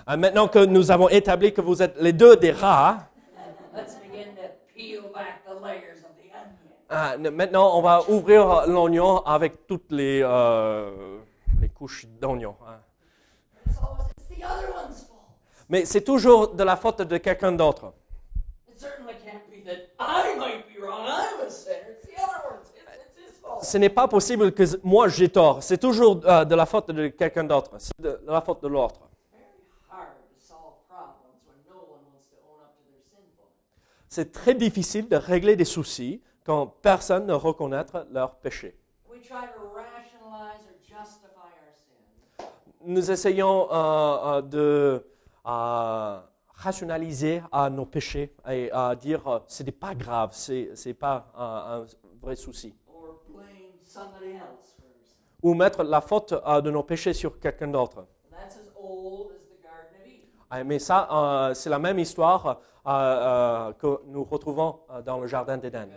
Euh, 0.07 0.17
Maintenant 0.17 0.47
que 0.47 0.59
nous 0.65 0.91
avons 0.91 1.09
établi 1.09 1.53
que 1.53 1.61
vous 1.61 1.81
êtes 1.81 1.95
les 1.99 2.13
deux 2.13 2.35
des 2.35 2.51
rats, 2.51 3.07
n- 7.15 7.29
maintenant 7.31 7.75
on 7.77 7.81
va 7.81 8.03
ouvrir 8.09 8.67
l'oignon 8.67 9.19
avec 9.25 9.65
toutes 9.65 9.91
les, 9.91 10.21
euh, 10.23 11.19
couches 11.73 12.05
d'oignon. 12.21 12.55
hein. 12.67 12.79
Mais 15.67 15.85
c'est 15.85 16.01
toujours 16.01 16.53
de 16.53 16.63
la 16.63 16.75
faute 16.75 17.01
de 17.01 17.17
quelqu'un 17.17 17.51
d'autre. 17.53 17.91
Ce 23.65 23.77
n'est 23.79 23.89
pas 23.89 24.07
possible 24.07 24.51
que 24.53 24.63
moi 24.84 25.07
j'ai 25.07 25.29
tort. 25.29 25.63
C'est 25.63 25.79
toujours 25.79 26.22
euh, 26.25 26.45
de 26.45 26.53
la 26.55 26.65
faute 26.67 26.91
de 26.91 27.07
quelqu'un 27.07 27.43
d'autre. 27.43 27.72
C'est 27.79 28.00
de, 28.00 28.22
de 28.25 28.31
la 28.31 28.41
faute 28.41 28.62
de 28.62 28.67
l'autre. 28.67 29.00
Very 29.31 29.43
hard 29.89 30.10
to 30.29 30.39
solve 30.39 30.75
problems 30.88 31.41
when 31.48 31.57
no 31.67 31.77
one 31.95 32.03
wants 32.12 32.27
to 32.29 32.38
own 32.48 32.62
up 32.62 32.75
to 32.77 32.84
their 32.86 33.01
sinfulness. 33.10 33.55
C'est 34.07 34.31
très 34.31 34.53
difficile 34.53 35.10
de 35.10 35.15
régler 35.15 35.55
des 35.55 35.65
soucis 35.65 36.22
quand 36.45 36.67
personne 36.81 37.25
ne 37.25 37.34
reconnaît 37.34 37.84
leur 38.12 38.36
péché. 38.36 38.77
We 39.12 39.19
try 39.22 39.48
to 39.55 39.62
rationalize 39.74 40.62
or 40.69 40.77
justify 40.88 41.50
our 41.65 41.74
sins. 41.75 42.45
Nous 42.86 43.10
essayons 43.10 43.67
euh, 43.72 43.75
euh, 43.75 44.41
de 44.43 45.05
euh, 45.48 46.19
rationaliser 46.53 47.41
à 47.51 47.69
nos 47.72 47.86
péchés 47.86 48.31
et 48.48 48.69
à 48.72 48.95
dire 48.95 49.41
ce 49.48 49.63
n'est 49.63 49.72
pas 49.72 49.95
grave, 49.95 50.29
c'est 50.34 50.69
n'est 50.86 50.93
pas 50.93 51.31
un 51.36 51.84
vrai 52.22 52.36
souci. 52.36 52.75
or 52.88 53.19
blame 53.27 53.45
somebody 53.45 53.45
else 53.45 53.51
for 53.51 53.51
our 53.51 53.84
sin. 53.84 53.84
Ou 55.43 55.53
mettre 55.53 55.83
la 55.83 56.01
faute 56.01 56.33
euh, 56.33 56.61
de 56.61 56.71
nos 56.71 56.83
péchés 56.83 57.13
sur 57.13 57.39
quelqu'un 57.39 57.67
d'autre. 57.67 58.05
Ah, 60.49 60.63
Mais 60.63 60.79
ça, 60.79 61.07
euh, 61.11 61.53
c'est 61.53 61.69
la 61.69 61.79
même 61.79 61.99
histoire 61.99 62.61
euh, 62.87 62.89
euh, 62.89 63.73
que 63.73 63.99
nous 64.05 64.23
retrouvons 64.23 64.79
dans 65.05 65.19
le 65.19 65.27
Jardin 65.27 65.57
d'Éden. 65.57 65.89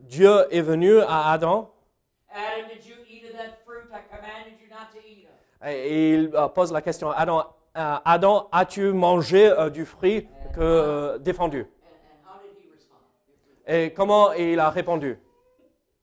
Dieu 0.00 0.54
est 0.54 0.60
venu 0.60 1.00
à 1.00 1.30
Adam 1.32 1.70
Adam, 2.34 2.68
did 2.68 2.84
you 2.86 2.94
eat 3.08 3.24
of 3.30 3.32
that 3.36 3.58
fruit? 3.64 3.84
I 3.92 4.00
commanded 4.10 4.58
you 4.60 4.68
not 4.70 4.90
to 4.92 4.98
eat 4.98 5.26
of? 5.26 5.68
et 5.68 6.14
il 6.14 6.30
pose 6.54 6.72
la 6.72 6.80
question 6.82 7.10
Adam, 7.10 7.44
Adam 7.74 8.48
as-tu 8.52 8.92
mangé 8.92 9.52
du 9.72 9.84
fruit 9.84 10.28
que, 10.54 11.18
défendu 11.18 11.60
And, 11.60 11.64
and 11.64 12.24
how 12.24 12.40
did 12.42 12.56
he 12.58 12.68
respond? 12.70 13.00
Et 13.74 13.90
comment 13.94 14.34
il 14.34 14.60
a 14.60 14.68
répondu? 14.68 15.18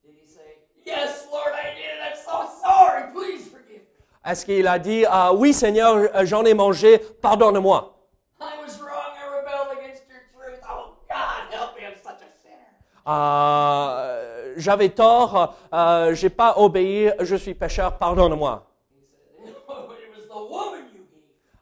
Did 0.02 0.14
he 0.20 0.26
say, 0.26 0.58
Yes, 0.84 1.28
Lord, 1.30 1.52
I 1.54 1.72
did, 1.76 1.86
and 1.94 2.10
I'm 2.10 2.16
so 2.16 2.50
sorry. 2.60 3.12
Please 3.12 3.46
forgive 3.46 3.82
me. 3.82 4.28
Est-ce 4.28 4.44
qu'il 4.44 4.66
a 4.66 4.76
dit 4.76 5.04
ah, 5.08 5.32
Oui, 5.32 5.52
Seigneur, 5.52 6.08
j'en 6.24 6.44
ai 6.44 6.54
mangé, 6.54 6.98
pardonne-moi? 6.98 7.96
I 8.40 8.44
was 8.60 8.80
wrong. 8.80 9.14
I 9.14 9.38
rebelled 9.38 9.78
against 9.78 10.02
your 10.10 10.18
truth. 10.34 10.60
God, 11.08 11.52
help 11.52 11.76
me. 11.76 11.86
I'm 11.86 11.94
such 11.94 12.20
a 12.22 12.30
sinner. 12.42 12.66
Euh, 13.06 14.54
J'avais 14.56 14.88
tort, 14.88 15.54
euh, 15.72 16.12
j'ai 16.14 16.30
pas 16.30 16.54
obéi, 16.58 17.12
je 17.20 17.36
suis 17.36 17.54
pécheur, 17.54 17.96
pardonne-moi. 17.98 18.66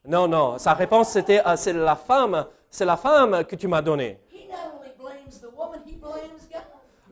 Non, 0.06 0.26
non, 0.26 0.56
sa 0.56 0.72
réponse 0.72 1.10
c'était 1.10 1.42
ah, 1.44 1.54
C'est 1.58 1.74
la 1.74 1.94
femme, 1.94 2.46
c'est 2.70 2.86
la 2.86 2.96
femme 2.96 3.44
que 3.44 3.56
tu 3.56 3.68
m'as 3.68 3.82
donnée. 3.82 4.18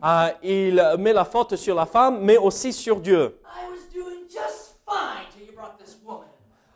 Ah, 0.01 0.31
il 0.43 0.81
met 0.99 1.13
la 1.13 1.25
faute 1.25 1.55
sur 1.55 1.75
la 1.75 1.85
femme, 1.85 2.19
mais 2.21 2.37
aussi 2.37 2.71
sur 2.71 2.99
Dieu. 2.99 3.39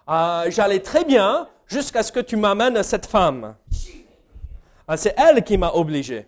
Ah, 0.08 0.44
J'allais 0.50 0.80
très 0.80 1.06
bien 1.06 1.48
jusqu'à 1.68 2.04
ce 2.04 2.12
que 2.12 2.20
tu 2.20 2.36
m'amènes 2.36 2.82
cette 2.84 3.06
femme. 3.06 3.56
Ah, 4.88 4.98
C'est 4.98 5.14
elle 5.18 5.44
qui 5.44 5.58
m'a 5.58 5.72
obligé. 5.74 6.28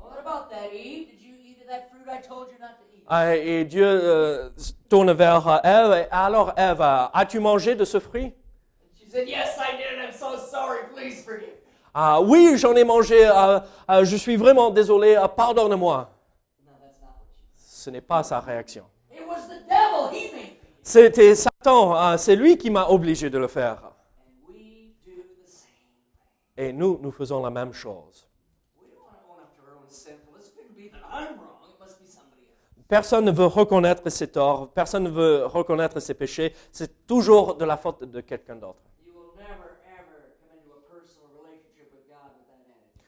What 0.00 0.18
about 0.18 0.48
that, 0.50 0.72
Eve? 0.72 1.06
Did 1.10 1.20
you 1.20 1.34
eat 1.44 1.58
of 1.62 1.68
that 1.68 1.88
fruit 1.90 2.08
I 2.08 2.20
told 2.26 2.48
you 2.50 2.58
not 2.58 2.76
to 2.78 2.84
eat? 2.96 3.44
Et 3.46 3.64
Dieu 3.66 3.86
euh, 3.86 4.48
tourne 4.88 5.12
vers 5.12 5.60
Ève. 5.62 6.08
Alors, 6.10 6.52
Ève, 6.56 6.80
as-tu 7.12 7.38
mangé 7.38 7.74
de 7.76 7.84
ce 7.84 8.00
fruit? 8.00 8.24
And 8.24 8.88
she 8.98 9.08
said, 9.08 9.28
Yes, 9.28 9.56
I 9.58 9.76
did, 9.76 9.98
and 9.98 10.08
I'm 10.08 10.12
so 10.12 10.36
sorry. 10.38 10.80
Please 10.94 11.22
forgive 11.22 11.48
me. 11.48 11.54
Ah, 11.94 12.20
oui, 12.20 12.56
j'en 12.56 12.74
ai 12.74 12.84
mangé. 12.84 13.24
ah, 13.26 13.64
ah, 13.86 14.02
je 14.02 14.16
suis 14.16 14.36
vraiment 14.36 14.70
désolé. 14.70 15.16
Pardonne-moi. 15.36 16.08
No, 16.66 16.72
that's 16.80 17.00
not 17.00 17.10
what 17.18 17.28
she 17.56 17.69
Ce 17.80 17.88
n'est 17.88 18.02
pas 18.02 18.22
sa 18.22 18.40
réaction. 18.40 18.84
C'était 20.82 21.34
Satan. 21.34 21.94
ah, 21.94 22.18
C'est 22.18 22.36
lui 22.36 22.58
qui 22.58 22.68
m'a 22.68 22.86
obligé 22.90 23.30
de 23.30 23.38
le 23.38 23.48
faire. 23.48 23.92
Et 26.58 26.74
nous, 26.74 26.98
nous 27.00 27.10
faisons 27.10 27.42
la 27.42 27.48
même 27.48 27.72
chose. 27.72 28.28
Personne 32.86 33.24
ne 33.24 33.30
veut 33.30 33.46
reconnaître 33.46 34.10
ses 34.10 34.28
torts, 34.28 34.72
personne 34.72 35.04
ne 35.04 35.10
veut 35.10 35.46
reconnaître 35.46 36.00
ses 36.00 36.12
péchés. 36.12 36.54
C'est 36.72 37.06
toujours 37.06 37.54
de 37.54 37.64
la 37.64 37.78
faute 37.78 38.04
de 38.04 38.20
quelqu'un 38.20 38.56
d'autre. 38.56 38.82
You 39.06 39.12
will 39.14 39.38
never, 39.38 39.78
ever 39.86 40.34
come 40.42 40.58
into 40.58 40.70
a 40.76 40.82
personal 40.92 41.30
relationship 41.38 41.88
with 41.94 42.08
God 42.10 42.28
with 42.36 42.44
that 42.50 42.60
attitude. 42.66 43.00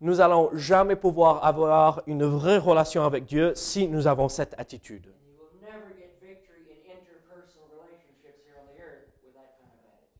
Nous 0.00 0.20
allons 0.20 0.48
jamais 0.54 0.96
pouvoir 0.96 1.44
avoir 1.44 2.02
une 2.06 2.24
vraie 2.24 2.56
relation 2.58 3.04
avec 3.04 3.26
Dieu 3.26 3.52
si 3.54 3.86
nous 3.86 4.06
avons 4.06 4.28
cette 4.28 4.54
attitude. 4.58 5.12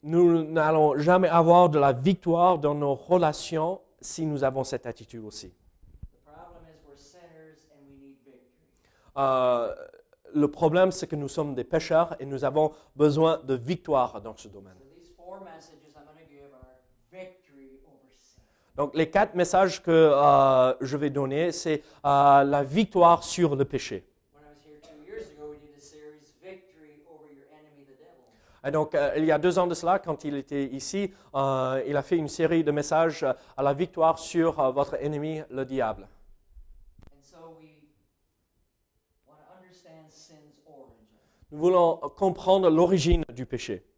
Nous 0.03 0.45
n'allons 0.45 0.97
jamais 0.99 1.29
avoir 1.29 1.69
de 1.69 1.79
la 1.79 1.93
victoire 1.93 2.59
dans 2.59 2.75
nos 2.75 2.95
relations 2.95 3.81
si 4.01 4.25
nous 4.27 4.45
avons 4.45 4.65
cette 4.65 4.87
attitude 4.87 5.25
aussi. 5.25 5.53
Euh, 9.17 9.75
le 10.35 10.49
problème, 10.49 10.93
c'est 10.93 11.07
que 11.07 11.17
nous 11.17 11.29
sommes 11.29 11.55
des 11.55 11.65
pécheurs 11.65 12.17
et 12.21 12.27
nous 12.27 12.45
avons 12.45 12.73
besoin 12.97 13.41
de 13.45 13.55
victoire 13.55 14.21
dans 14.21 14.37
ce 14.37 14.49
domaine. 14.49 14.77
So 15.61 15.80
Donc 18.77 18.95
les 18.95 19.11
quatre 19.11 19.35
messages 19.35 19.83
que 19.83 19.91
euh, 19.91 20.75
je 20.81 20.97
vais 20.97 21.11
donner, 21.11 21.53
c'est 21.53 21.83
euh, 22.05 22.45
la 22.45 22.63
victoire 22.63 23.25
sur 23.25 23.57
le 23.57 23.65
péché. 23.65 24.07
Et 28.63 28.71
donc, 28.71 28.95
euh, 28.95 29.15
il 29.17 29.25
y 29.25 29.33
a 29.33 29.39
deux 29.39 29.59
ans 29.59 29.67
de 29.67 29.75
cela, 29.75 29.99
quand 29.99 30.23
il 30.25 30.37
était 30.37 30.67
ici, 30.67 31.11
il 31.35 31.97
a 31.97 32.03
fait 32.03 32.19
une 32.19 32.29
série 32.29 32.63
de 32.63 32.71
messages 32.71 33.25
à 33.57 33.63
la 33.63 33.73
victoire 33.73 34.19
sur 34.19 34.71
votre 34.73 35.03
ennemi, 35.03 35.41
le 35.51 35.65
diable. 35.65 36.07
Nous 41.53 41.59
voulons 41.59 41.97
comprendre 42.17 42.71
l'origine 42.71 43.25
du 43.35 43.45
péché. 43.45 43.90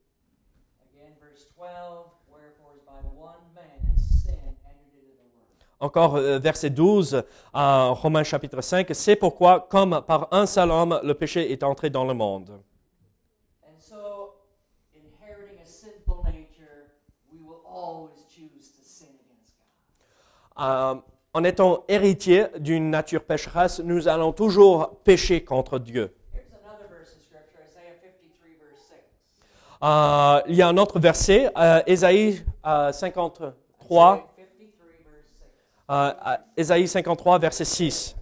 Encore 5.82 6.14
euh, 6.14 6.38
verset 6.38 6.70
12 6.70 7.24
en 7.52 7.94
Romains 7.94 8.22
chapitre 8.22 8.60
5, 8.60 8.86
c'est 8.92 9.16
pourquoi, 9.16 9.66
comme 9.68 10.00
par 10.06 10.28
un 10.30 10.46
seul 10.46 10.70
homme, 10.70 11.00
le 11.02 11.12
péché 11.12 11.50
est 11.50 11.64
entré 11.64 11.90
dans 11.90 12.04
le 12.04 12.14
monde. 12.14 12.52
Euh, 20.60 20.94
en 21.34 21.44
étant 21.44 21.82
héritier 21.88 22.46
d'une 22.60 22.90
nature 22.90 23.24
pécheresse, 23.24 23.80
nous 23.80 24.06
allons 24.06 24.32
toujours 24.32 24.98
pécher 25.02 25.42
contre 25.42 25.80
Dieu. 25.80 26.14
Here's 26.32 26.44
another 26.62 26.86
verse 26.90 27.16
of 27.16 27.22
Scripture, 27.24 27.58
Isaiah 27.66 27.96
53, 28.00 28.50
verse 28.60 28.86
6. 28.86 30.46
Euh, 30.46 30.52
il 30.52 30.54
y 30.54 30.62
a 30.62 30.68
un 30.68 30.76
autre 30.76 31.00
verset, 31.00 31.50
euh, 31.56 31.82
Ésaïe 31.86 32.44
euh, 32.64 32.92
53, 32.92 33.48
Isaiah 33.48 34.46
53, 34.46 34.86
verse 35.10 35.26
6. 35.38 35.42
euh, 35.42 35.71
euh, 35.71 35.71
Ésaïe 36.56 36.88
53, 36.88 37.38
verset 37.38 37.64
6. 37.64 38.16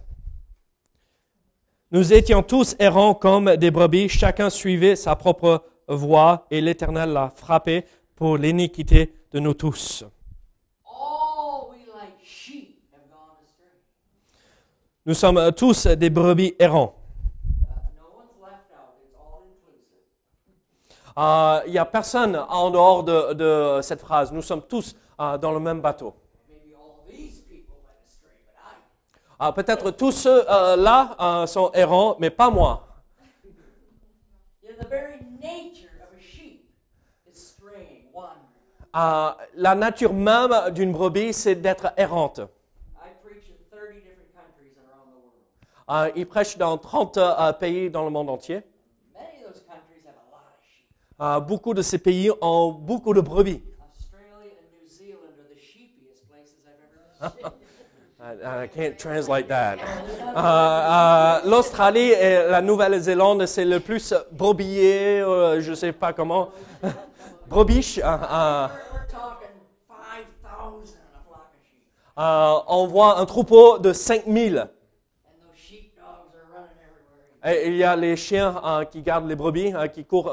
Nous 1.91 2.13
étions 2.13 2.41
tous 2.41 2.75
errants 2.79 3.13
comme 3.13 3.55
des 3.57 3.71
brebis, 3.71 4.09
chacun 4.09 4.49
suivait 4.49 4.95
sa 4.95 5.15
propre 5.15 5.63
voie, 5.87 6.45
et 6.49 6.61
l'Éternel 6.61 7.11
l'a 7.11 7.29
frappé 7.35 7.85
pour 8.15 8.37
l'iniquité 8.37 9.13
de 9.31 9.39
nous 9.39 9.53
tous. 9.53 10.05
Nous 15.03 15.15
sommes 15.15 15.37
euh, 15.37 15.49
tous 15.49 15.87
des 15.87 16.11
brebis 16.11 16.53
errants. 16.59 16.93
Uh. 21.17 21.19
Euh, 21.19 21.61
Il 21.65 21.71
n'y 21.71 21.79
a 21.79 21.85
personne 21.85 22.35
en 22.35 22.69
dehors 22.69 23.03
de, 23.03 23.33
de 23.33 23.81
cette 23.81 24.01
phrase. 24.01 24.31
Nous 24.31 24.43
sommes 24.43 24.61
tous 24.61 24.95
euh, 25.19 25.39
dans 25.39 25.51
le 25.51 25.59
même 25.59 25.81
bateau. 25.81 26.13
Ah, 29.43 29.51
Peut-être 29.51 29.89
tous 29.89 30.11
ceux 30.11 30.47
euh, 30.47 30.75
là 30.75 31.15
euh, 31.19 31.47
sont 31.47 31.71
errants, 31.73 32.15
mais 32.19 32.29
pas 32.29 32.51
moi. 32.51 32.87
Ah, 38.93 39.37
la 39.55 39.73
nature 39.73 40.13
même 40.13 40.53
d'une 40.75 40.91
brebis, 40.91 41.33
c'est 41.33 41.55
d'être 41.55 41.91
errante. 41.97 42.39
I 42.39 43.09
preach 43.23 43.49
in 43.49 43.57
30 43.71 44.03
different 44.03 44.29
countries 44.35 44.77
and 44.77 44.85
around 44.93 45.09
the 45.09 45.17
world. 45.17 45.33
Ah, 45.87 46.09
il 46.15 46.27
prêche 46.27 46.55
dans 46.59 46.77
30 46.77 47.17
euh, 47.17 47.51
pays 47.53 47.89
dans 47.89 48.03
le 48.03 48.11
monde 48.11 48.29
entier. 48.29 48.61
Ah, 51.17 51.39
beaucoup 51.39 51.73
de 51.73 51.81
ces 51.81 51.97
pays 51.97 52.29
ont 52.41 52.73
beaucoup 52.73 53.15
de 53.15 53.21
brebis. 53.21 53.63
I, 58.39 58.67
can't 58.67 58.97
translate 58.97 59.47
that. 59.49 59.79
Ah, 60.35 61.41
ah, 61.41 61.41
L'Australie 61.45 62.11
et 62.11 62.47
la 62.49 62.61
Nouvelle-Zélande, 62.61 63.45
c'est 63.45 63.65
le 63.65 63.79
plus 63.79 64.13
brebier, 64.31 65.19
euh, 65.21 65.59
je 65.61 65.73
sais 65.73 65.91
pas 65.91 66.13
comment. 66.13 66.49
Brebiche. 67.49 67.97
we're, 67.97 68.07
we're 68.07 69.07
talking 69.09 69.49
5,000 69.89 70.93
in 70.93 71.11
a 71.13 71.21
flock 71.27 71.51
of 71.53 71.61
sheep. 71.61 71.83
Ah, 72.15 72.63
on 72.67 72.87
voit 72.87 73.19
un 73.19 73.25
troupeau 73.25 73.77
de 73.77 73.91
5000. 73.91 74.59
And 74.59 74.67
those 75.41 75.57
sheepdogs 75.57 76.33
are 76.33 76.47
running 76.53 76.77
everywhere. 76.79 77.63
Et 77.63 77.67
il 77.67 77.75
y 77.75 77.83
a 77.83 77.95
les 77.97 78.15
chiens 78.15 78.55
ah, 78.63 78.85
qui 78.89 79.01
gardent 79.01 79.27
les 79.27 79.35
brebis, 79.35 79.73
qui 79.93 80.05
courent 80.05 80.31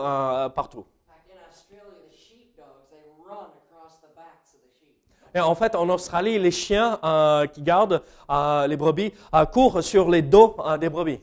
partout. 0.55 0.87
In 0.87 1.13
fact, 1.13 1.27
in 1.29 1.39
Australia, 1.51 2.07
the 2.09 2.17
sheepdogs, 2.17 2.91
they 2.91 3.03
run 3.27 3.51
across 3.67 3.99
the 4.01 4.15
backs 4.15 4.55
of 4.55 4.61
the 4.63 4.71
sheep. 4.79 4.95
Et 5.35 5.41
en 5.41 5.55
fait, 5.55 5.75
en 5.75 5.89
Australie, 5.89 6.39
les 6.39 6.51
chiens 6.51 6.99
euh, 7.05 7.47
qui 7.47 7.63
gardent 7.63 8.03
euh, 8.31 8.67
les 8.67 8.77
brebis 8.77 9.13
euh, 9.35 9.45
courent 9.45 9.83
sur 9.83 10.11
les 10.11 10.23
dos 10.23 10.57
des 10.81 10.89
brebis. 10.89 11.21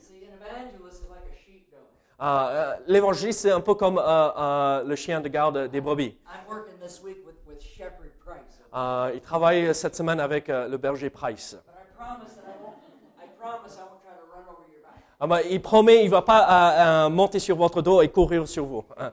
L'évangéliste, 2.86 3.40
c'est 3.40 3.50
un 3.50 3.60
peu 3.60 3.74
comme 3.74 3.96
le 3.96 4.94
chien 4.96 5.20
de 5.20 5.28
garde 5.28 5.68
des 5.68 5.80
brebis. 5.80 6.16
Il 9.14 9.20
travaille 9.20 9.74
cette 9.74 9.96
semaine 9.96 10.20
avec 10.20 10.48
le 10.48 10.76
berger 10.76 11.10
Price. 11.10 11.56
Il 15.50 15.62
promet, 15.62 16.04
il 16.04 16.10
va 16.10 16.22
pas 16.22 17.08
monter 17.10 17.38
sur 17.38 17.56
votre 17.56 17.82
dos 17.82 18.00
et 18.00 18.08
courir 18.08 18.48
sur 18.48 18.64
vous. 18.64 18.84
But 18.96 19.12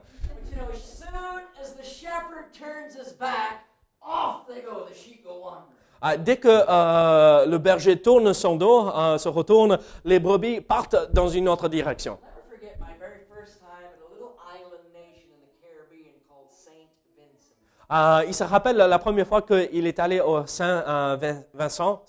you 0.50 0.56
know, 0.56 0.70
as 0.72 0.82
soon 0.82 1.14
as 1.60 1.72
the 1.72 1.84
shepherd 1.84 2.52
turns 2.52 2.94
his 2.94 3.12
back, 3.12 3.63
Ah, 6.06 6.18
dès 6.18 6.36
que 6.36 6.48
euh, 6.48 7.46
le 7.46 7.56
berger 7.56 7.96
tourne 8.02 8.34
son 8.34 8.56
dos, 8.56 8.90
euh, 8.90 9.16
se 9.16 9.26
retourne, 9.26 9.78
les 10.04 10.20
brebis 10.20 10.60
partent 10.60 11.10
dans 11.14 11.28
une 11.30 11.48
autre 11.48 11.66
direction. 11.66 12.18
I'll 12.20 12.28
never 12.28 12.60
forget 12.60 12.76
my 12.78 12.92
very 13.00 13.24
first 13.32 13.60
time 13.60 13.88
in 13.88 14.04
a 14.04 14.12
little 14.12 14.36
island 14.44 14.84
nation 14.92 15.32
in 15.32 15.40
the 15.40 15.56
Caribbean 15.64 16.12
called 16.28 16.50
Saint 16.50 16.92
Vincent. 17.16 17.56
Euh, 17.90 18.28
il 18.28 18.34
se 18.34 18.44
rappelle 18.44 18.76
la 18.76 18.98
première 18.98 19.26
fois 19.26 19.40
qu'il 19.40 19.86
est 19.86 19.98
allé 19.98 20.20
au 20.20 20.44
Saint 20.44 21.16
Vincent, 21.54 22.04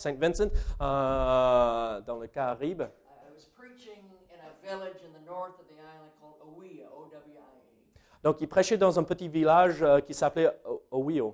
euh, 0.82 2.02
dans 2.02 2.18
le 2.18 2.28
Caraïbe. 2.28 2.82
I 2.82 2.84
I 2.84 3.32
was 3.34 3.48
preaching 3.58 4.04
in 4.30 4.40
a 4.44 4.52
village 4.62 5.00
in 5.06 5.14
the 5.18 5.26
north 5.26 5.56
of 5.58 5.68
the 5.70 5.80
island 5.80 6.12
called 6.20 6.36
Owiya, 6.44 6.88
O-W-I-A. 7.00 8.22
Donc, 8.24 8.42
il 8.42 8.50
prêchait 8.50 8.78
dans 8.78 9.00
un 9.00 9.04
petit 9.04 9.30
village 9.30 9.82
euh, 9.82 10.02
qui 10.02 10.14
s'appelait 10.14 10.52
Owio. 10.92 11.34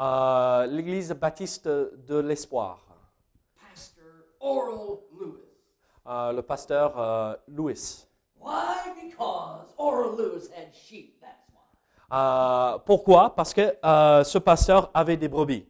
Euh, 0.00 0.66
l'église 0.66 1.10
baptiste 1.12 1.66
de 1.68 2.18
l'espoir. 2.18 2.78
Pastor 3.70 4.04
Oral 4.40 4.98
Lewis. 5.18 5.48
Euh, 6.06 6.32
le 6.32 6.42
pasteur 6.42 6.98
euh, 6.98 7.36
Louis. 7.48 8.06
Why? 8.40 8.50
Because 9.10 9.74
Oral 9.76 10.16
Lewis 10.16 10.48
had 10.56 10.72
sheep, 10.74 11.20
that's 11.20 11.46
why. 12.10 12.78
Pourquoi? 12.86 13.34
Parce 13.34 13.52
que 13.52 13.76
euh, 13.84 14.24
ce 14.24 14.38
pasteur 14.38 14.90
avait 14.94 15.18
des 15.18 15.28
brebis. 15.28 15.66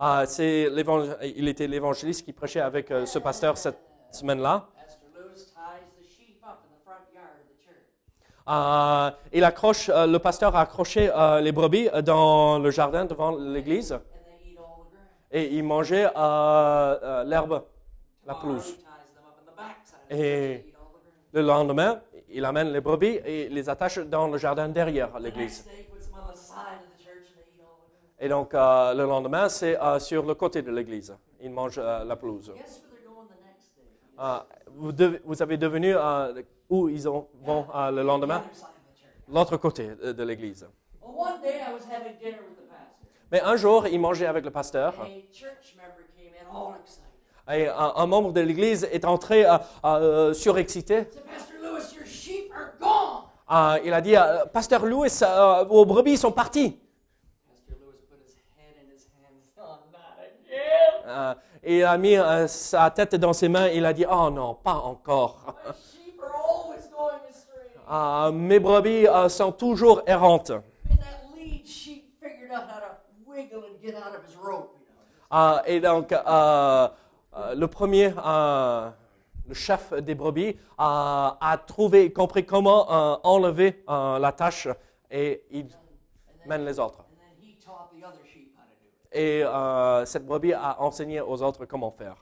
Il 0.00 1.48
était 1.48 1.66
l'évangéliste 1.66 2.24
qui 2.24 2.32
prêchait 2.32 2.60
avec 2.60 2.88
ce 2.88 3.18
pasteur 3.18 3.56
cette 3.58 3.78
semaine-là. 4.10 4.68
Pastor 4.74 5.08
Lewis 5.14 5.44
ties 5.46 5.86
the 6.00 6.04
sheep 6.04 6.42
up 6.44 6.58
in 6.64 6.70
the 6.74 6.80
front 6.84 7.06
yard 7.12 7.38
of 7.40 7.46
the 7.48 7.58
church. 7.64 7.86
Euh, 8.48 9.10
il 9.32 9.44
accroche, 9.44 9.90
euh, 9.90 10.06
le 10.06 10.18
pasteur 10.18 10.56
a 10.56 10.62
accroché 10.62 11.10
euh, 11.14 11.40
les 11.40 11.52
brebis 11.52 11.90
dans 12.02 12.58
le 12.58 12.70
jardin 12.70 13.04
devant 13.04 13.36
l'église 13.36 13.98
et 15.30 15.54
il 15.54 15.62
mangeait 15.64 16.04
l'herbe, 17.26 17.62
la 18.26 18.34
pelouse. 18.34 18.78
Et-. 20.10 20.64
Le 21.30 21.42
lendemain, 21.42 22.00
il 22.30 22.42
amène 22.46 22.72
les 22.72 22.80
brebis 22.80 23.20
et 23.22 23.50
les 23.50 23.68
attache 23.68 23.98
dans 23.98 24.28
le 24.28 24.38
jardin 24.38 24.66
derrière 24.68 25.18
l'église. 25.18 25.68
Et 28.18 28.28
donc, 28.30 28.54
le 28.54 29.04
lendemain, 29.04 29.50
c'est 29.50 29.78
sur 29.98 30.24
le 30.24 30.34
côté 30.34 30.62
de 30.62 30.70
l'église. 30.70 31.14
Il 31.42 31.50
mange 31.50 31.78
la 31.78 32.16
pelouse. 32.16 32.50
Guess 32.56 32.82
where 32.82 32.98
they're 32.98 33.12
going 33.12 33.28
the 33.28 33.36
next 33.44 33.76
day? 33.76 33.84
Euh, 33.84 34.07
vous, 34.74 34.92
devez- 34.92 35.20
vous 35.24 35.42
avez 35.42 35.56
devenu 35.56 35.94
euh, 35.96 36.42
où 36.68 36.88
ils 36.88 37.08
ont, 37.08 37.28
vont 37.42 37.66
euh, 37.74 37.90
le 37.90 38.02
lendemain? 38.02 38.42
L'autre 39.28 39.56
côté 39.56 39.94
de, 39.94 40.12
de 40.12 40.22
l'église. 40.24 40.66
Mais 43.30 43.40
un 43.42 43.56
jour, 43.56 43.86
il 43.86 44.00
mangeait 44.00 44.26
avec 44.26 44.44
le 44.44 44.50
pasteur 44.50 45.10
et 47.50 47.66
un, 47.68 47.92
un 47.96 48.06
membre 48.06 48.32
de 48.32 48.40
l'église 48.40 48.84
est 48.90 49.04
entré 49.04 49.46
euh, 49.46 49.56
euh, 49.84 50.34
surexcité. 50.34 51.08
Lewis. 51.62 51.94
Euh, 53.50 53.78
il 53.84 53.92
a 53.92 54.00
dit, 54.00 54.16
euh, 54.16 54.44
Pasteur 54.46 54.84
euh, 54.84 55.64
vos 55.64 55.86
brebis 55.86 56.16
sont 56.18 56.32
partis. 56.32 56.78
Et 61.62 61.78
il 61.78 61.84
a 61.84 61.98
mis 61.98 62.16
euh, 62.16 62.46
sa 62.46 62.90
tête 62.90 63.14
dans 63.16 63.32
ses 63.32 63.48
mains. 63.48 63.68
Il 63.68 63.84
a 63.84 63.92
dit, 63.92 64.04
oh 64.10 64.30
non, 64.30 64.54
pas 64.54 64.74
encore. 64.74 65.54
Euh, 67.90 68.32
mes 68.32 68.58
brebis 68.60 69.06
euh, 69.06 69.28
sont 69.28 69.52
toujours 69.52 70.02
errantes. 70.06 70.52
Euh, 75.30 75.58
et 75.66 75.80
donc, 75.80 76.12
euh, 76.12 76.88
le 77.54 77.66
premier, 77.66 78.12
le 78.14 79.54
chef 79.54 79.92
des 79.94 80.14
brebis, 80.14 80.56
a 80.78 81.58
trouvé, 81.66 82.12
compris 82.12 82.44
comment 82.46 82.88
enlever 83.26 83.84
la 83.88 84.32
tâche 84.32 84.68
et 85.10 85.42
il 85.50 85.68
mène 86.46 86.64
les 86.64 86.78
autres. 86.78 87.00
And 87.00 87.16
then 87.18 87.34
he 87.40 87.56
taught 87.64 87.90
the 87.92 88.04
other 88.04 88.24
sheep 88.24 88.54
how 88.56 88.64
to 88.64 88.74
do 88.80 88.88
it. 88.88 88.97
Et 89.12 89.42
euh, 89.42 90.04
cette 90.04 90.26
brebis 90.26 90.52
a 90.52 90.80
enseigné 90.80 91.20
aux 91.20 91.42
autres 91.42 91.64
comment 91.64 91.90
faire. 91.90 92.16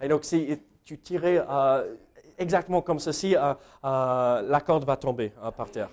Et 0.00 0.08
donc, 0.08 0.24
si 0.24 0.60
tu 0.84 0.98
tirais 0.98 1.44
euh, 1.48 1.96
exactement 2.36 2.82
comme 2.82 2.98
ceci, 2.98 3.36
euh, 3.36 3.54
la 3.82 4.60
corde 4.60 4.84
va 4.84 4.96
tomber 4.96 5.32
par 5.56 5.70
terre. 5.70 5.90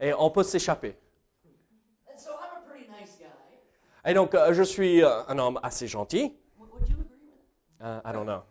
Et 0.00 0.14
on 0.14 0.30
peut 0.30 0.44
s'échapper. 0.44 0.96
Et 4.04 4.14
donc, 4.14 4.36
je 4.52 4.62
suis 4.62 5.02
un 5.04 5.38
homme 5.38 5.58
assez 5.62 5.88
gentil. 5.88 6.36
Euh, 7.80 8.00
I 8.04 8.12
don't 8.12 8.24
know. 8.24 8.42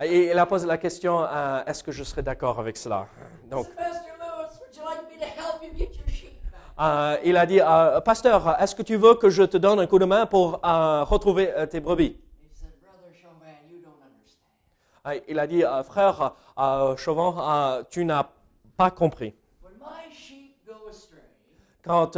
Et 0.00 0.30
il 0.30 0.38
a 0.38 0.46
posé 0.46 0.66
la 0.66 0.78
question, 0.78 1.24
est-ce 1.64 1.82
que 1.84 1.92
je 1.92 2.02
serais 2.02 2.22
d'accord 2.22 2.58
avec 2.58 2.76
cela 2.76 3.06
that? 3.48 3.64
Pastor 3.76 4.16
Lewis, 4.18 4.58
would 4.60 4.76
you 4.76 4.84
like 4.84 5.08
me 5.08 5.18
to 5.18 5.26
help 5.26 5.62
you 5.62 5.70
get 5.76 5.94
your 5.96 6.08
sheep 6.08 6.42
back? 6.50 6.61
Euh, 6.80 7.16
il 7.24 7.36
a 7.36 7.46
dit, 7.46 7.60
euh, 7.60 8.00
Pasteur, 8.00 8.60
est-ce 8.60 8.74
que 8.74 8.82
tu 8.82 8.96
veux 8.96 9.14
que 9.14 9.28
je 9.28 9.42
te 9.42 9.56
donne 9.56 9.80
un 9.80 9.86
coup 9.86 9.98
de 9.98 10.04
main 10.04 10.26
pour 10.26 10.60
euh, 10.64 11.04
retrouver 11.04 11.52
tes 11.70 11.80
brebis? 11.80 12.16
Il 15.28 15.38
a 15.38 15.46
dit, 15.46 15.64
frère 15.84 16.34
Chauvin, 16.96 17.82
tu 17.90 18.04
n'as 18.04 18.28
pas 18.76 18.90
compris. 18.90 19.34
Quand 21.82 22.16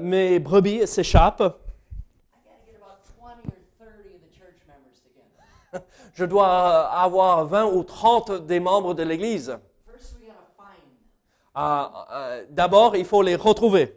mes 0.00 0.40
brebis 0.40 0.86
s'échappent, 0.86 1.40
I 1.40 2.38
got 2.44 2.58
to 2.58 2.66
get 2.66 2.76
about 2.76 3.06
20 3.20 3.46
or 3.46 3.52
30 3.78 4.14
of 4.16 4.20
the 4.20 4.36
church 4.36 4.58
members 4.66 4.98
together. 5.00 5.86
je 6.14 6.24
dois 6.24 6.90
avoir 6.90 7.44
20 7.44 7.66
ou 7.66 7.84
30 7.84 8.46
des 8.46 8.58
membres 8.58 8.94
de 8.94 9.04
l'Église. 9.04 9.56
Euh, 11.56 11.84
euh, 12.12 12.44
D'abord, 12.50 12.96
il 12.96 13.04
faut 13.04 13.22
les 13.22 13.36
retrouver. 13.36 13.96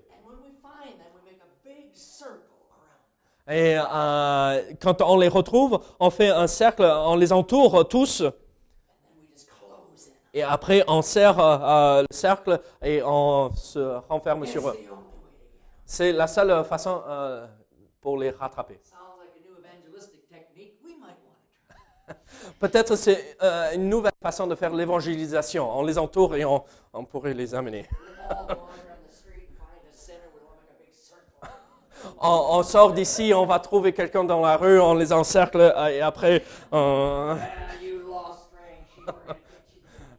Et 3.48 3.78
euh, 3.78 4.74
quand 4.82 5.02
on 5.02 5.18
les 5.18 5.28
retrouve, 5.28 5.80
on 6.00 6.10
fait 6.10 6.30
un 6.30 6.48
cercle, 6.48 6.84
on 6.84 7.16
les 7.16 7.34
entoure 7.34 7.88
tous. 7.88 8.24
Et 10.34 10.42
après, 10.42 10.84
on 10.88 11.02
serre 11.02 11.40
euh, 11.40 12.02
le 12.02 12.08
cercle 12.16 12.60
et 12.82 13.04
on 13.04 13.52
se 13.54 13.98
renferme 14.08 14.46
sur 14.46 14.70
eux. 14.70 14.78
C'est 15.86 16.14
la 16.14 16.28
seule 16.28 16.64
façon 16.66 17.04
pour 18.02 18.18
les 18.18 18.32
rattraper. 18.32 18.80
Sounds 18.84 19.20
like 19.20 19.36
a 19.36 19.42
new 19.48 19.58
evangelistic 19.60 20.28
technique. 20.30 20.80
We 20.84 20.96
might 20.96 21.18
want 21.26 21.36
to 22.08 22.14
try. 22.14 22.16
Peut-être 22.64 22.96
c'est 22.96 23.36
euh, 23.44 23.74
une 23.76 23.90
nouvelle 23.90 24.14
façon 24.22 24.48
de 24.48 24.56
faire 24.56 24.74
l'évangélisation. 24.74 25.70
On 25.78 25.84
les 25.84 25.98
entoure 25.98 26.34
et 26.38 26.46
on, 26.46 26.64
pourrait 27.04 27.34
les 27.34 27.54
amener. 27.54 27.86
On 32.22 32.64
sort 32.64 32.94
d'ici, 32.94 33.34
on 33.36 33.46
va 33.46 33.60
trouver 33.60 33.92
quelqu'un 33.92 34.24
dans 34.24 34.42
la 34.42 34.56
rue, 34.56 34.80
on 34.80 34.94
les 34.94 35.12
encercle 35.12 35.74
et 35.90 36.02
après, 36.02 36.44
euh, 36.74 37.36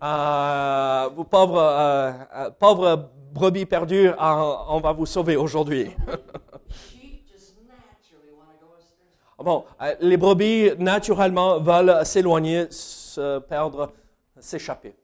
Ah, 0.00 1.08
vous 1.16 1.24
pauvres, 1.24 1.62
euh, 1.62 2.12
pauvres 2.58 3.08
brebis 3.32 3.64
perdues, 3.64 4.08
euh, 4.08 4.14
on 4.18 4.80
va 4.80 4.92
vous 4.92 5.06
sauver 5.06 5.36
aujourd'hui. 5.36 5.90
Sheep 6.68 7.24
just 7.26 7.54
naturally 7.66 8.32
want 8.36 8.52
to 8.52 8.66
go 8.66 8.72
astray. 8.76 9.08
Bon, 9.44 9.66
euh, 9.82 9.94
les 10.00 10.16
brebis 10.16 10.70
naturellement 10.78 11.58
veulent 11.60 12.06
s'éloigner, 12.06 12.66
se 12.70 13.40
perdre, 13.40 13.92
s'échapper. 14.40 14.96